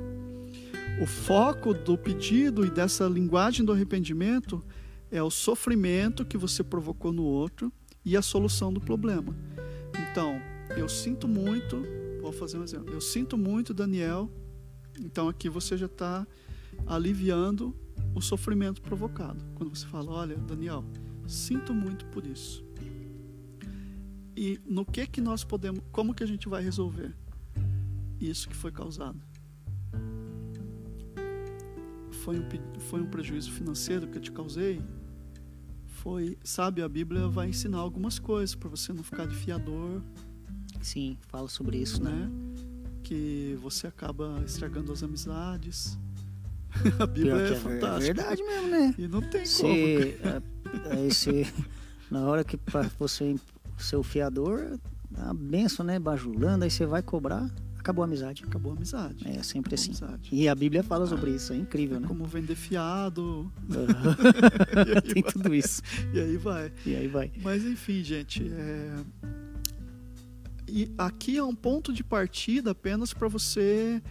O 1.01 1.05
foco 1.05 1.73
do 1.73 1.97
pedido 1.97 2.65
e 2.65 2.69
dessa 2.69 3.05
linguagem 3.05 3.65
do 3.65 3.71
arrependimento 3.71 4.63
é 5.11 5.21
o 5.21 5.29
sofrimento 5.29 6.25
que 6.25 6.37
você 6.37 6.63
provocou 6.63 7.11
no 7.11 7.23
outro 7.23 7.71
e 8.03 8.17
a 8.17 8.21
solução 8.21 8.73
do 8.73 8.81
problema. 8.81 9.35
Então, 10.09 10.41
eu 10.75 10.89
sinto 10.89 11.27
muito, 11.27 11.83
vou 12.21 12.31
fazer 12.31 12.57
um 12.57 12.63
exemplo. 12.63 12.93
Eu 12.93 13.01
sinto 13.01 13.37
muito, 13.37 13.73
Daniel. 13.73 14.29
Então, 14.99 15.27
aqui 15.27 15.49
você 15.49 15.77
já 15.77 15.87
está 15.87 16.27
aliviando 16.85 17.75
o 18.13 18.21
sofrimento 18.21 18.81
provocado. 18.81 19.43
Quando 19.55 19.75
você 19.75 19.85
fala, 19.87 20.11
olha, 20.11 20.35
Daniel, 20.37 20.83
sinto 21.27 21.73
muito 21.73 22.05
por 22.07 22.25
isso. 22.25 22.63
E 24.35 24.59
no 24.65 24.85
que 24.85 25.05
que 25.07 25.21
nós 25.21 25.43
podemos, 25.43 25.81
como 25.91 26.13
que 26.13 26.23
a 26.23 26.27
gente 26.27 26.47
vai 26.47 26.63
resolver 26.63 27.13
isso 28.19 28.47
que 28.47 28.55
foi 28.55 28.71
causado? 28.71 29.19
Foi 32.23 32.37
um, 32.37 32.79
foi 32.79 33.01
um 33.01 33.07
prejuízo 33.07 33.51
financeiro 33.51 34.07
que 34.07 34.17
eu 34.17 34.21
te 34.21 34.31
causei? 34.31 34.81
Foi, 35.85 36.37
sabe, 36.43 36.81
a 36.81 36.89
Bíblia 36.89 37.27
vai 37.27 37.49
ensinar 37.49 37.79
algumas 37.79 38.19
coisas 38.19 38.55
para 38.55 38.69
você 38.69 38.93
não 38.93 39.03
ficar 39.03 39.27
de 39.27 39.35
fiador. 39.35 40.01
Sim, 40.81 41.17
fala 41.27 41.47
sobre 41.47 41.77
isso, 41.77 42.03
né? 42.03 42.11
né? 42.11 42.31
Que 43.03 43.57
você 43.61 43.87
acaba 43.87 44.41
estragando 44.45 44.91
as 44.91 45.03
amizades. 45.03 45.97
A 46.99 47.05
Bíblia 47.05 47.35
é, 47.35 47.51
é 47.51 47.55
fantástica. 47.55 48.11
É 48.11 48.13
verdade 48.13 48.43
mesmo, 48.43 48.67
né? 48.67 48.95
E 48.97 49.07
não 49.07 49.21
tem 49.21 49.45
se, 49.45 49.61
como. 49.61 49.73
É, 49.73 50.41
é, 50.95 51.07
esse, 51.07 51.51
na 52.09 52.21
hora 52.21 52.43
que 52.43 52.57
você 52.97 53.35
ser 53.77 53.97
o 53.97 54.03
fiador, 54.03 54.79
a 55.17 55.33
benção, 55.33 55.85
né? 55.85 55.99
Bajulando, 55.99 56.63
aí 56.63 56.71
você 56.71 56.85
vai 56.85 57.01
cobrar, 57.01 57.49
acabou 57.77 58.03
a 58.03 58.05
amizade. 58.05 58.43
Acabou 58.45 58.71
a 58.71 58.75
amizade. 58.75 59.27
É 59.27 59.43
sempre 59.43 59.73
acabou 59.75 59.93
assim. 59.93 60.05
Amizade. 60.05 60.29
E 60.31 60.47
a 60.47 60.55
Bíblia 60.55 60.83
fala 60.83 61.05
sobre 61.05 61.31
isso, 61.31 61.51
é 61.51 61.57
incrível, 61.57 61.97
é 61.97 61.99
né? 61.99 62.07
Como 62.07 62.25
vender 62.25 62.55
fiado. 62.55 63.51
Tem 65.13 65.23
vai. 65.23 65.31
tudo 65.31 65.53
isso. 65.53 65.81
E 66.13 66.19
aí 66.19 66.37
vai. 66.37 66.71
E 66.85 66.95
aí 66.95 67.07
vai. 67.07 67.31
Mas 67.41 67.65
enfim, 67.65 68.03
gente, 68.03 68.47
é... 68.47 68.95
e 70.71 70.91
aqui 70.97 71.37
é 71.37 71.43
um 71.43 71.53
ponto 71.53 71.91
de 71.91 72.01
partida 72.01 72.71
apenas 72.71 73.13
para 73.13 73.27
você 73.27 74.01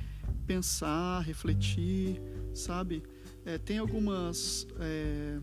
pensar, 0.46 1.20
refletir, 1.22 2.20
sabe? 2.52 3.02
É, 3.46 3.56
tem 3.56 3.78
algumas 3.78 4.66
é, 4.78 5.38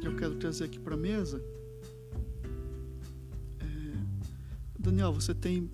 que 0.00 0.06
eu 0.06 0.14
quero 0.14 0.36
trazer 0.36 0.64
aqui 0.64 0.78
para 0.78 0.94
a 0.94 0.96
mesa. 0.96 1.42
É, 3.58 3.64
Daniel, 4.78 5.12
você 5.12 5.34
tem 5.34 5.68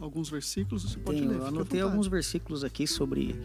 alguns 0.00 0.28
versículos? 0.28 0.82
Você 0.82 0.98
pode 0.98 1.20
Tenho, 1.20 1.30
ler. 1.30 1.38
Eu 1.38 1.46
anotei 1.46 1.80
alguns 1.80 2.08
versículos 2.08 2.64
aqui 2.64 2.88
sobre 2.88 3.38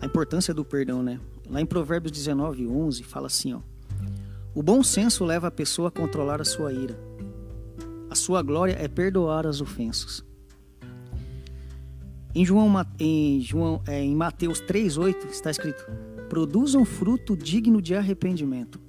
a 0.00 0.06
importância 0.06 0.52
do 0.52 0.64
perdão, 0.64 1.00
né? 1.00 1.20
Lá 1.48 1.60
em 1.60 1.66
Provérbios 1.66 2.10
19, 2.10 2.66
11, 2.66 3.04
fala 3.04 3.28
assim, 3.28 3.54
ó. 3.54 3.60
O 4.52 4.64
bom 4.64 4.82
senso 4.82 5.24
leva 5.24 5.46
a 5.46 5.50
pessoa 5.50 5.88
a 5.88 5.90
controlar 5.92 6.40
a 6.40 6.44
sua 6.44 6.72
ira. 6.72 6.98
Sua 8.16 8.42
glória 8.42 8.76
é 8.80 8.88
perdoar 8.88 9.46
as 9.46 9.60
ofensas. 9.60 10.24
Em, 12.34 12.44
João, 12.44 12.70
em, 12.98 13.40
João, 13.40 13.82
é, 13.86 14.02
em 14.02 14.14
Mateus 14.14 14.60
3,8 14.60 15.30
está 15.30 15.50
escrito: 15.50 15.86
produzam 16.28 16.84
fruto 16.84 17.36
digno 17.36 17.80
de 17.80 17.94
arrependimento. 17.94 18.80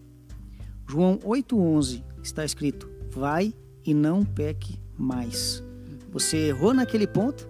João 0.90 1.18
8,11 1.20 2.04
está 2.24 2.44
escrito: 2.44 2.90
vai 3.12 3.54
e 3.86 3.94
não 3.94 4.26
peque 4.26 4.80
mais. 4.98 5.64
Você 6.12 6.38
errou 6.48 6.74
naquele 6.74 7.06
ponto, 7.06 7.48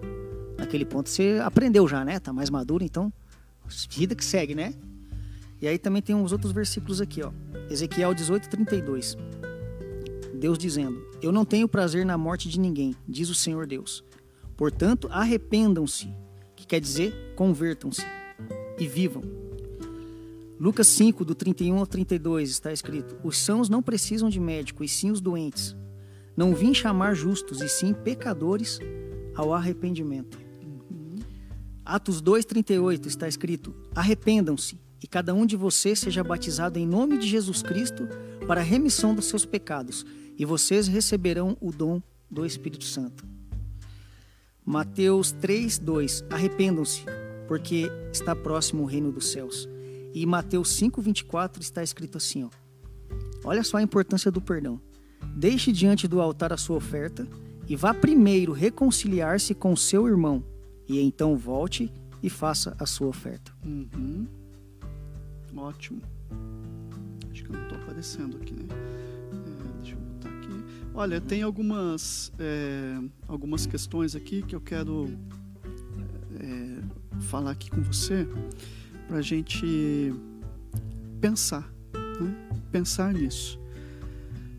naquele 0.56 0.84
ponto 0.84 1.08
você 1.08 1.40
aprendeu 1.42 1.88
já, 1.88 2.04
né? 2.04 2.18
Tá 2.18 2.32
mais 2.32 2.50
maduro, 2.50 2.84
então 2.84 3.12
vida 3.90 4.14
que 4.14 4.24
segue, 4.24 4.54
né? 4.54 4.74
E 5.60 5.66
aí 5.66 5.78
também 5.78 6.00
tem 6.00 6.14
uns 6.14 6.32
outros 6.32 6.52
versículos 6.52 7.00
aqui, 7.00 7.22
ó. 7.22 7.32
Ezequiel 7.70 8.14
18:32. 8.14 9.16
Deus 10.38 10.56
dizendo: 10.56 11.04
Eu 11.20 11.32
não 11.32 11.44
tenho 11.44 11.68
prazer 11.68 12.06
na 12.06 12.16
morte 12.16 12.48
de 12.48 12.58
ninguém, 12.58 12.94
diz 13.06 13.28
o 13.28 13.34
Senhor 13.34 13.66
Deus. 13.66 14.04
Portanto, 14.56 15.08
arrependam-se, 15.10 16.08
que 16.56 16.66
quer 16.66 16.80
dizer 16.80 17.34
convertam-se 17.36 18.02
e 18.78 18.86
vivam. 18.86 19.22
Lucas 20.58 20.88
5, 20.88 21.24
do 21.24 21.34
31 21.34 21.78
ao 21.78 21.86
32, 21.86 22.50
está 22.50 22.72
escrito: 22.72 23.16
Os 23.22 23.38
sãos 23.38 23.68
não 23.68 23.82
precisam 23.82 24.28
de 24.28 24.40
médico, 24.40 24.82
e 24.82 24.88
sim 24.88 25.10
os 25.10 25.20
doentes. 25.20 25.76
Não 26.36 26.54
vim 26.54 26.74
chamar 26.74 27.14
justos, 27.14 27.60
e 27.60 27.68
sim 27.68 27.92
pecadores 27.92 28.80
ao 29.36 29.54
arrependimento. 29.54 30.38
Uhum. 30.60 31.18
Atos 31.84 32.20
2,38 32.20 33.06
está 33.06 33.28
escrito: 33.28 33.72
Arrependam-se, 33.94 34.80
e 35.02 35.06
cada 35.06 35.32
um 35.32 35.46
de 35.46 35.56
vocês 35.56 36.00
seja 36.00 36.24
batizado 36.24 36.78
em 36.78 36.86
nome 36.86 37.18
de 37.18 37.28
Jesus 37.28 37.62
Cristo 37.62 38.08
para 38.48 38.60
a 38.60 38.64
remissão 38.64 39.14
dos 39.14 39.26
seus 39.26 39.44
pecados, 39.44 40.04
e 40.38 40.44
vocês 40.44 40.86
receberão 40.86 41.56
o 41.60 41.72
dom 41.72 42.00
do 42.30 42.46
Espírito 42.46 42.84
Santo. 42.84 43.26
Mateus 44.64 45.32
3, 45.32 45.78
2. 45.78 46.24
Arrependam-se, 46.30 47.02
porque 47.48 47.90
está 48.12 48.36
próximo 48.36 48.84
o 48.84 48.86
reino 48.86 49.10
dos 49.10 49.32
céus. 49.32 49.68
E 50.14 50.24
Mateus 50.24 50.70
5, 50.74 51.02
24 51.02 51.60
está 51.60 51.82
escrito 51.82 52.18
assim: 52.18 52.44
ó. 52.44 52.50
Olha 53.44 53.64
só 53.64 53.78
a 53.78 53.82
importância 53.82 54.30
do 54.30 54.40
perdão. 54.40 54.80
Deixe 55.34 55.72
diante 55.72 56.06
do 56.06 56.20
altar 56.20 56.52
a 56.52 56.56
sua 56.56 56.76
oferta 56.76 57.26
e 57.68 57.74
vá 57.74 57.92
primeiro 57.92 58.52
reconciliar-se 58.52 59.54
com 59.54 59.74
seu 59.74 60.06
irmão, 60.06 60.44
e 60.88 61.00
então 61.00 61.36
volte 61.36 61.92
e 62.22 62.30
faça 62.30 62.76
a 62.78 62.86
sua 62.86 63.08
oferta. 63.08 63.52
Uhum. 63.64 64.26
Ótimo. 65.56 66.00
Acho 67.30 67.44
que 67.44 67.50
eu 67.50 67.56
não 67.56 67.62
estou 67.64 67.78
aparecendo 67.78 68.36
aqui, 68.36 68.54
né? 68.54 68.66
Olha, 70.98 71.20
tem 71.20 71.44
algumas, 71.44 72.32
é, 72.40 72.98
algumas 73.28 73.66
questões 73.66 74.16
aqui 74.16 74.42
que 74.42 74.52
eu 74.52 74.60
quero 74.60 75.08
é, 76.40 77.20
falar 77.20 77.52
aqui 77.52 77.70
com 77.70 77.80
você 77.80 78.26
para 79.06 79.18
a 79.18 79.22
gente 79.22 80.12
pensar, 81.20 81.72
né? 81.94 82.34
pensar 82.72 83.14
nisso. 83.14 83.60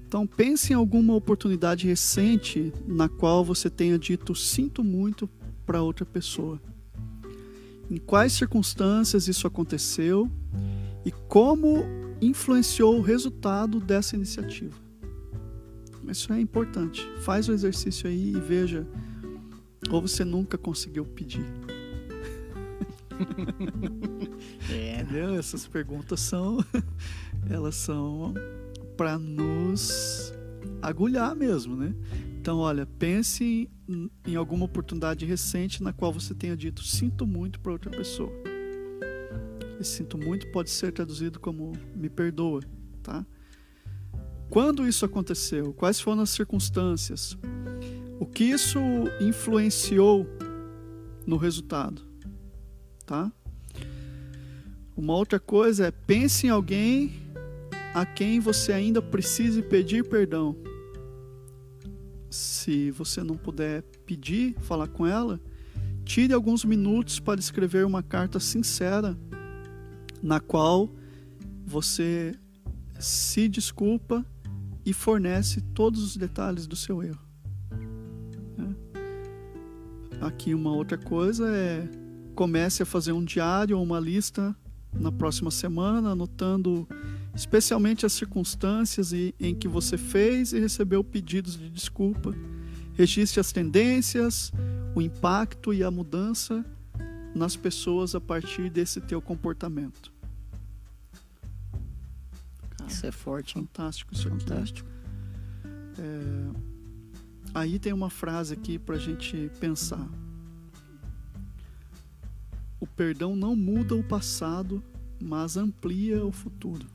Então 0.07 0.25
pense 0.25 0.71
em 0.71 0.77
alguma 0.77 1.13
oportunidade 1.13 1.85
recente 1.85 2.71
na 2.87 3.09
qual 3.09 3.43
você 3.43 3.69
tenha 3.69 3.99
dito 3.99 4.33
sinto 4.33 4.81
muito 4.81 5.29
para 5.65 5.81
outra 5.81 6.05
pessoa. 6.05 6.57
Em 7.91 7.97
quais 7.97 8.31
circunstâncias 8.31 9.27
isso 9.27 9.45
aconteceu 9.45 10.31
e 11.03 11.11
como 11.11 11.83
influenciou 12.21 12.97
o 12.97 13.01
resultado 13.01 13.81
dessa 13.81 14.15
iniciativa. 14.15 14.88
Isso 16.07 16.31
é 16.33 16.39
importante. 16.39 17.07
Faz 17.21 17.47
o 17.47 17.53
exercício 17.53 18.09
aí 18.09 18.33
e 18.33 18.39
veja. 18.39 18.87
Ou 19.89 20.01
você 20.01 20.25
nunca 20.25 20.57
conseguiu 20.57 21.05
pedir. 21.05 21.45
é. 24.71 25.01
Entendeu? 25.01 25.35
Essas 25.35 25.67
perguntas 25.67 26.19
são. 26.19 26.63
Elas 27.49 27.75
são 27.75 28.33
para 28.95 29.17
nos 29.17 30.33
agulhar 30.81 31.35
mesmo, 31.35 31.75
né? 31.75 31.93
Então, 32.39 32.57
olha, 32.59 32.85
pense 32.85 33.69
em, 33.87 34.09
em 34.25 34.35
alguma 34.35 34.65
oportunidade 34.65 35.25
recente 35.25 35.83
na 35.83 35.91
qual 35.91 36.11
você 36.11 36.33
tenha 36.33 36.55
dito 36.55 36.83
sinto 36.83 37.25
muito 37.27 37.59
para 37.59 37.71
outra 37.71 37.91
pessoa. 37.91 38.31
Esse 39.79 39.97
sinto 39.97 40.17
muito 40.17 40.47
pode 40.51 40.69
ser 40.69 40.91
traduzido 40.91 41.39
como 41.39 41.73
me 41.95 42.09
perdoa, 42.09 42.61
tá? 43.01 43.25
Quando 44.49 44.87
isso 44.87 45.05
aconteceu? 45.05 45.73
Quais 45.73 45.99
foram 45.99 46.23
as 46.23 46.31
circunstâncias? 46.31 47.37
O 48.19 48.25
que 48.25 48.43
isso 48.43 48.79
influenciou 49.21 50.27
no 51.25 51.37
resultado? 51.37 52.01
Tá? 53.05 53.31
Uma 54.97 55.13
outra 55.13 55.39
coisa 55.39 55.87
é 55.87 55.91
pense 55.91 56.47
em 56.47 56.49
alguém 56.49 57.13
a 57.93 58.05
quem 58.05 58.39
você 58.39 58.73
ainda 58.73 59.01
precise 59.01 59.61
pedir 59.61 60.03
perdão. 60.03 60.55
se 62.29 62.91
você 62.91 63.23
não 63.23 63.35
puder 63.35 63.81
pedir, 64.05 64.55
falar 64.59 64.87
com 64.87 65.05
ela, 65.05 65.39
tire 66.03 66.33
alguns 66.33 66.63
minutos 66.63 67.19
para 67.19 67.39
escrever 67.39 67.85
uma 67.85 68.03
carta 68.03 68.39
sincera 68.39 69.17
na 70.21 70.39
qual 70.39 70.89
você 71.65 72.35
se 72.99 73.47
desculpa 73.47 74.25
e 74.89 74.93
fornece 74.93 75.61
todos 75.61 76.03
os 76.03 76.17
detalhes 76.17 76.65
do 76.65 76.75
seu 76.75 77.03
erro. 77.03 77.21
É. 78.57 80.25
Aqui 80.25 80.55
uma 80.55 80.71
outra 80.71 80.97
coisa 80.97 81.47
é 81.55 81.87
comece 82.33 82.81
a 82.81 82.85
fazer 82.85 83.11
um 83.11 83.23
diário 83.23 83.77
ou 83.77 83.83
uma 83.83 83.99
lista 83.99 84.55
na 84.93 85.11
próxima 85.11 85.51
semana, 85.51 86.11
anotando 86.11 86.87
especialmente 87.35 88.05
as 88.05 88.13
circunstâncias 88.13 89.13
em 89.13 89.53
que 89.53 89.67
você 89.67 89.97
fez 89.97 90.53
e 90.53 90.59
recebeu 90.59 91.03
pedidos 91.03 91.55
de 91.55 91.69
desculpa. 91.69 92.33
Registre 92.93 93.39
as 93.39 93.51
tendências, 93.51 94.51
o 94.95 95.01
impacto 95.01 95.71
e 95.71 95.83
a 95.83 95.91
mudança 95.91 96.65
nas 97.35 97.55
pessoas 97.55 98.15
a 98.15 98.21
partir 98.21 98.69
desse 98.71 98.99
teu 99.01 99.21
comportamento. 99.21 100.11
Isso 102.89 103.05
é 103.05 103.11
forte? 103.11 103.53
Fantástico 103.53 104.13
isso 104.13 104.29
Fantástico. 104.29 104.89
aqui. 104.89 106.01
É... 106.01 106.69
Aí 107.53 107.79
tem 107.79 107.93
uma 107.93 108.09
frase 108.09 108.53
aqui 108.53 108.77
para 108.77 108.95
a 108.95 108.99
gente 108.99 109.49
pensar. 109.59 110.07
O 112.79 112.87
perdão 112.87 113.35
não 113.35 113.55
muda 113.55 113.95
o 113.95 114.03
passado, 114.03 114.83
mas 115.21 115.57
amplia 115.57 116.25
o 116.25 116.31
futuro. 116.31 116.85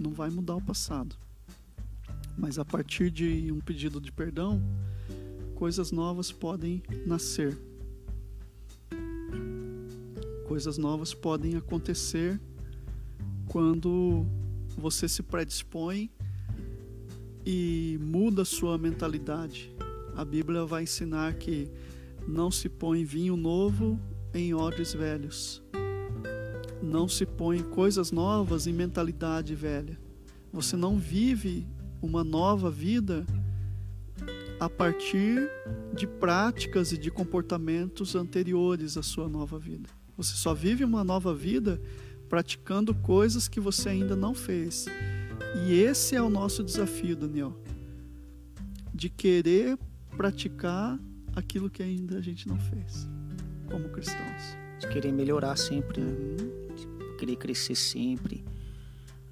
Não 0.00 0.12
vai 0.12 0.30
mudar 0.30 0.56
o 0.56 0.62
passado. 0.62 1.16
Mas 2.36 2.58
a 2.58 2.64
partir 2.64 3.10
de 3.10 3.52
um 3.52 3.60
pedido 3.60 4.00
de 4.00 4.10
perdão, 4.10 4.62
coisas 5.54 5.92
novas 5.92 6.32
podem 6.32 6.82
nascer. 7.06 7.56
Coisas 10.46 10.76
novas 10.76 11.14
podem 11.14 11.56
acontecer 11.56 12.40
quando 13.54 14.26
você 14.76 15.08
se 15.08 15.22
predispõe 15.22 16.10
e 17.46 17.96
muda 18.02 18.44
sua 18.44 18.76
mentalidade. 18.76 19.72
A 20.16 20.24
Bíblia 20.24 20.64
vai 20.64 20.82
ensinar 20.82 21.34
que 21.34 21.70
não 22.26 22.50
se 22.50 22.68
põe 22.68 23.04
vinho 23.04 23.36
novo 23.36 23.96
em 24.34 24.52
odres 24.52 24.92
velhos. 24.92 25.62
Não 26.82 27.06
se 27.06 27.24
põe 27.24 27.62
coisas 27.62 28.10
novas 28.10 28.66
em 28.66 28.72
mentalidade 28.72 29.54
velha. 29.54 30.00
Você 30.52 30.74
não 30.74 30.98
vive 30.98 31.64
uma 32.02 32.24
nova 32.24 32.72
vida 32.72 33.24
a 34.58 34.68
partir 34.68 35.48
de 35.94 36.08
práticas 36.08 36.90
e 36.90 36.98
de 36.98 37.08
comportamentos 37.08 38.16
anteriores 38.16 38.96
à 38.96 39.02
sua 39.02 39.28
nova 39.28 39.60
vida. 39.60 39.88
Você 40.16 40.34
só 40.34 40.52
vive 40.52 40.82
uma 40.82 41.04
nova 41.04 41.32
vida 41.32 41.80
praticando 42.34 42.92
coisas 42.96 43.46
que 43.46 43.60
você 43.60 43.90
ainda 43.90 44.16
não 44.16 44.34
fez. 44.34 44.86
E 45.64 45.72
esse 45.72 46.16
é 46.16 46.20
o 46.20 46.28
nosso 46.28 46.64
desafio, 46.64 47.14
Daniel, 47.14 47.56
de 48.92 49.08
querer 49.08 49.78
praticar 50.16 50.98
aquilo 51.36 51.70
que 51.70 51.80
ainda 51.80 52.18
a 52.18 52.20
gente 52.20 52.48
não 52.48 52.58
fez, 52.58 53.08
como 53.70 53.88
cristãos. 53.88 54.58
De 54.80 54.88
querer 54.88 55.12
melhorar 55.12 55.54
sempre, 55.54 56.00
né? 56.00 56.12
de 56.74 57.16
querer 57.18 57.36
crescer 57.36 57.76
sempre. 57.76 58.44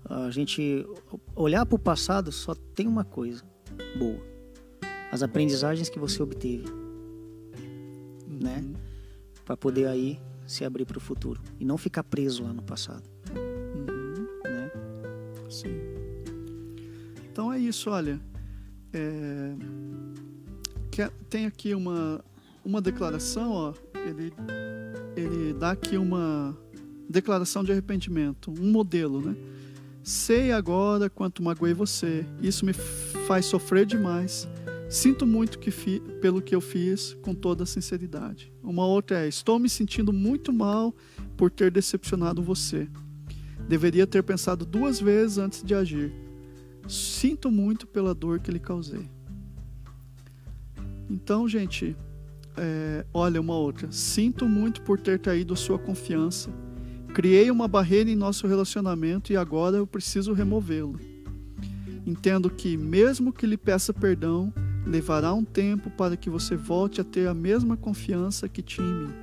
A 0.04 0.30
gente 0.30 0.86
olhar 1.34 1.66
para 1.66 1.74
o 1.74 1.80
passado 1.80 2.30
só 2.30 2.54
tem 2.54 2.86
uma 2.86 3.02
coisa 3.02 3.42
boa: 3.98 4.22
as 5.10 5.24
aprendizagens 5.24 5.88
que 5.88 5.98
você 5.98 6.22
obteve, 6.22 6.66
né? 8.28 8.64
Para 9.44 9.56
poder 9.56 9.88
aí 9.88 10.20
se 10.52 10.64
abrir 10.64 10.84
para 10.84 10.98
o 10.98 11.00
futuro 11.00 11.40
e 11.58 11.64
não 11.64 11.78
ficar 11.78 12.04
preso 12.04 12.42
lá 12.42 12.52
no 12.52 12.62
passado. 12.62 13.02
Uhum. 13.30 14.26
Né? 14.44 14.70
Sim. 15.48 15.80
Então 17.30 17.52
é 17.52 17.58
isso, 17.58 17.90
olha. 17.90 18.20
É 18.92 19.54
tem 21.30 21.46
aqui 21.46 21.74
uma, 21.74 22.22
uma 22.62 22.80
declaração, 22.82 23.50
ó, 23.52 23.74
ele, 23.94 24.32
ele 25.16 25.54
dá 25.54 25.70
aqui 25.70 25.96
uma 25.96 26.56
declaração 27.08 27.64
de 27.64 27.72
arrependimento, 27.72 28.50
um 28.50 28.70
modelo, 28.70 29.20
né? 29.22 29.34
Sei 30.02 30.52
agora 30.52 31.08
quanto 31.08 31.42
magoei 31.42 31.72
você, 31.72 32.26
isso 32.42 32.66
me 32.66 32.72
faz 32.72 33.46
sofrer 33.46 33.86
demais. 33.86 34.46
Sinto 34.92 35.26
muito 35.26 35.58
que 35.58 35.70
fi, 35.70 36.00
pelo 36.20 36.42
que 36.42 36.54
eu 36.54 36.60
fiz, 36.60 37.16
com 37.22 37.34
toda 37.34 37.64
sinceridade. 37.64 38.52
Uma 38.62 38.84
outra 38.84 39.24
é: 39.24 39.26
estou 39.26 39.58
me 39.58 39.66
sentindo 39.66 40.12
muito 40.12 40.52
mal 40.52 40.94
por 41.34 41.50
ter 41.50 41.70
decepcionado 41.70 42.42
você. 42.42 42.86
Deveria 43.66 44.06
ter 44.06 44.22
pensado 44.22 44.66
duas 44.66 45.00
vezes 45.00 45.38
antes 45.38 45.62
de 45.62 45.74
agir. 45.74 46.12
Sinto 46.86 47.50
muito 47.50 47.86
pela 47.86 48.14
dor 48.14 48.38
que 48.38 48.50
lhe 48.50 48.58
causei. 48.58 49.08
Então, 51.08 51.48
gente, 51.48 51.96
é, 52.54 53.06
olha 53.14 53.40
uma 53.40 53.56
outra. 53.56 53.90
Sinto 53.90 54.46
muito 54.46 54.82
por 54.82 55.00
ter 55.00 55.18
traído 55.18 55.56
sua 55.56 55.78
confiança. 55.78 56.50
Criei 57.14 57.50
uma 57.50 57.66
barreira 57.66 58.10
em 58.10 58.16
nosso 58.16 58.46
relacionamento 58.46 59.32
e 59.32 59.38
agora 59.38 59.78
eu 59.78 59.86
preciso 59.86 60.34
removê-lo. 60.34 61.00
Entendo 62.06 62.50
que, 62.50 62.76
mesmo 62.76 63.32
que 63.32 63.46
lhe 63.46 63.56
peça 63.56 63.94
perdão, 63.94 64.52
levará 64.86 65.32
um 65.32 65.44
tempo 65.44 65.90
para 65.90 66.16
que 66.16 66.28
você 66.28 66.56
volte 66.56 67.00
a 67.00 67.04
ter 67.04 67.28
a 67.28 67.34
mesma 67.34 67.76
confiança 67.76 68.48
que 68.48 68.62
tinha 68.62 68.86
em 68.86 69.06
mim. 69.06 69.14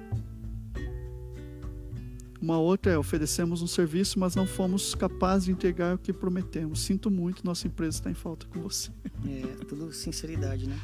Uma 2.42 2.58
outra 2.58 2.94
é: 2.94 2.98
oferecemos 2.98 3.62
um 3.62 3.68
serviço, 3.68 4.20
mas 4.20 4.36
não 4.36 4.48
fomos 4.48 4.96
capazes 4.96 5.46
de 5.46 5.52
entregar 5.52 5.96
o 5.96 5.98
que 5.98 6.14
prometemos. 6.14 6.82
Sinto 6.82 7.12
muito, 7.12 7.46
nossa 7.46 7.68
empresa 7.68 7.98
está 7.98 8.10
em 8.10 8.14
falta 8.14 8.46
com 8.48 8.62
você. 8.62 8.92
É, 9.26 9.66
tudo 9.66 9.92
sinceridade, 9.92 10.68
né? 10.68 10.80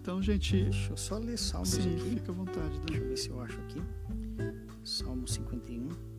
Então, 0.00 0.22
gente. 0.22 0.62
Deixa 0.62 0.92
eu 0.92 0.96
só 0.96 1.18
ler 1.18 1.36
Salmos 1.36 1.70
sim, 1.70 1.94
aqui. 1.94 2.10
Fica 2.10 2.32
à 2.32 2.34
vontade. 2.34 2.80
Deixa 2.86 3.02
eu 3.02 3.08
ver 3.08 3.16
se 3.16 3.28
eu 3.28 3.40
acho 3.40 3.58
aqui. 3.60 3.82
Salmo 4.84 5.26
51. 5.26 6.15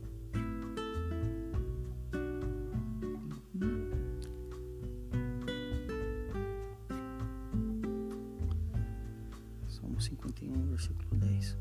Salmo 10.38 10.38
51, 10.38 10.66
versículo 10.70 11.08
10. 11.16 11.56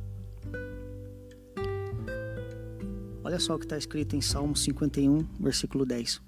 Olha 3.24 3.40
só 3.40 3.56
o 3.56 3.60
que 3.60 3.66
está 3.66 3.78
escrito 3.78 4.16
em 4.16 4.22
Salmo 4.22 4.56
51, 4.56 5.26
versículo 5.40 5.86
10. 5.86 6.22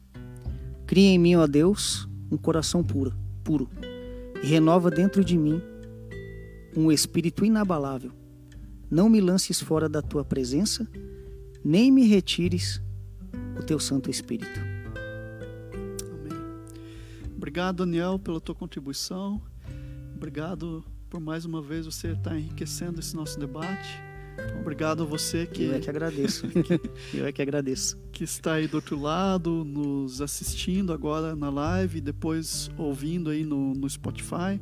Cria 0.87 1.09
em 1.09 1.19
mim, 1.19 1.35
ó 1.35 1.45
Deus, 1.45 2.09
um 2.31 2.37
coração 2.37 2.83
puro, 2.83 3.15
puro, 3.43 3.69
e 4.41 4.47
renova 4.47 4.89
dentro 4.89 5.23
de 5.23 5.37
mim 5.37 5.61
um 6.75 6.91
espírito 6.91 7.45
inabalável. 7.45 8.11
Não 8.89 9.07
me 9.09 9.21
lances 9.21 9.61
fora 9.61 9.87
da 9.87 10.01
tua 10.01 10.25
presença, 10.25 10.87
nem 11.63 11.91
me 11.91 12.07
retires 12.07 12.81
o 13.59 13.63
teu 13.63 13.79
Santo 13.79 14.09
Espírito. 14.09 14.59
Amém. 16.11 16.39
Obrigado, 17.35 17.85
Daniel, 17.85 18.17
pela 18.17 18.41
tua 18.41 18.55
contribuição. 18.55 19.41
Obrigado 20.15 20.83
por 21.09 21.19
mais 21.19 21.43
uma 21.43 21.61
vez 21.61 21.85
você 21.85 22.09
estar 22.09 22.37
enriquecendo 22.37 22.99
esse 22.99 23.15
nosso 23.15 23.39
debate. 23.39 23.99
Obrigado 24.61 25.03
a 25.03 25.05
você 25.05 25.45
que. 25.45 25.63
Eu 25.63 25.75
é 25.75 25.79
que 25.79 25.89
agradeço. 25.89 26.45
Eu 27.13 27.25
é 27.25 27.31
que 27.31 27.41
agradeço. 27.41 27.97
Que 28.11 28.23
está 28.23 28.53
aí 28.53 28.67
do 28.67 28.75
outro 28.75 28.99
lado, 28.99 29.65
nos 29.65 30.21
assistindo 30.21 30.93
agora 30.93 31.35
na 31.35 31.49
live, 31.49 31.99
depois 31.99 32.69
ouvindo 32.77 33.29
aí 33.29 33.43
no, 33.43 33.73
no 33.73 33.89
Spotify. 33.89 34.59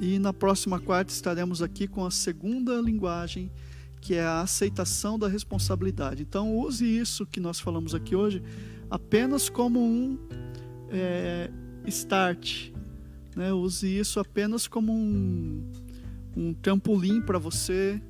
E 0.00 0.18
na 0.18 0.32
próxima 0.32 0.78
quarta 0.78 1.12
estaremos 1.12 1.62
aqui 1.62 1.88
com 1.88 2.04
a 2.04 2.10
segunda 2.10 2.80
linguagem, 2.80 3.50
que 4.00 4.14
é 4.14 4.22
a 4.22 4.42
aceitação 4.42 5.18
da 5.18 5.28
responsabilidade. 5.28 6.22
Então, 6.22 6.56
use 6.56 6.84
isso 6.84 7.26
que 7.26 7.40
nós 7.40 7.58
falamos 7.58 7.94
aqui 7.94 8.14
hoje 8.14 8.42
apenas 8.90 9.48
como 9.48 9.80
um 9.80 10.18
é, 10.90 11.50
start. 11.86 12.70
Né? 13.36 13.52
Use 13.52 13.86
isso 13.86 14.20
apenas 14.20 14.66
como 14.66 14.92
um, 14.92 15.70
um 16.36 16.54
trampolim 16.54 17.20
para 17.20 17.38
você, 17.38 18.00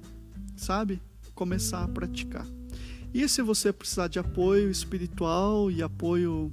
sabe? 0.57 1.01
Começar 1.35 1.85
a 1.85 1.89
praticar. 1.89 2.47
E 3.13 3.27
se 3.29 3.41
você 3.41 3.73
precisar 3.73 4.09
de 4.09 4.19
apoio 4.19 4.71
espiritual 4.71 5.71
e 5.71 5.83
apoio 5.83 6.53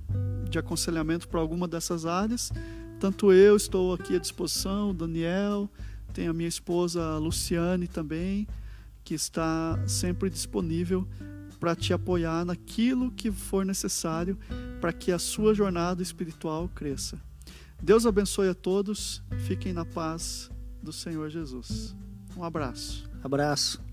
de 0.49 0.57
aconselhamento 0.57 1.28
para 1.28 1.39
alguma 1.39 1.68
dessas 1.68 2.05
áreas, 2.05 2.51
tanto 2.99 3.34
eu 3.34 3.55
estou 3.57 3.93
aqui 3.93 4.16
à 4.16 4.20
disposição, 4.20 4.91
o 4.91 4.93
Daniel, 4.93 5.70
tem 6.13 6.28
a 6.28 6.34
minha 6.34 6.47
esposa 6.47 7.18
Luciane 7.18 7.88
também, 7.88 8.47
que 9.03 9.13
está 9.13 9.78
sempre 9.86 10.30
disponível 10.30 11.05
para 11.59 11.76
te 11.76 11.93
apoiar 11.93 12.45
naquilo 12.45 13.11
que 13.11 13.32
for 13.32 13.66
necessário 13.66 14.38
para 14.80 14.93
que 14.93 15.11
a 15.11 15.20
sua 15.20 15.53
jornada 15.53 16.01
espiritual 16.01 16.70
cresça. 16.74 17.20
Deus 17.82 18.05
abençoe 18.05 18.49
a 18.49 18.55
todos. 18.55 19.23
Fiquem 19.45 19.73
na 19.73 19.86
paz 19.86 20.49
do 20.82 20.91
Senhor 20.91 21.30
Jesus. 21.30 21.95
Um 22.36 22.43
abraço. 22.43 23.09
Abraço. 23.23 23.84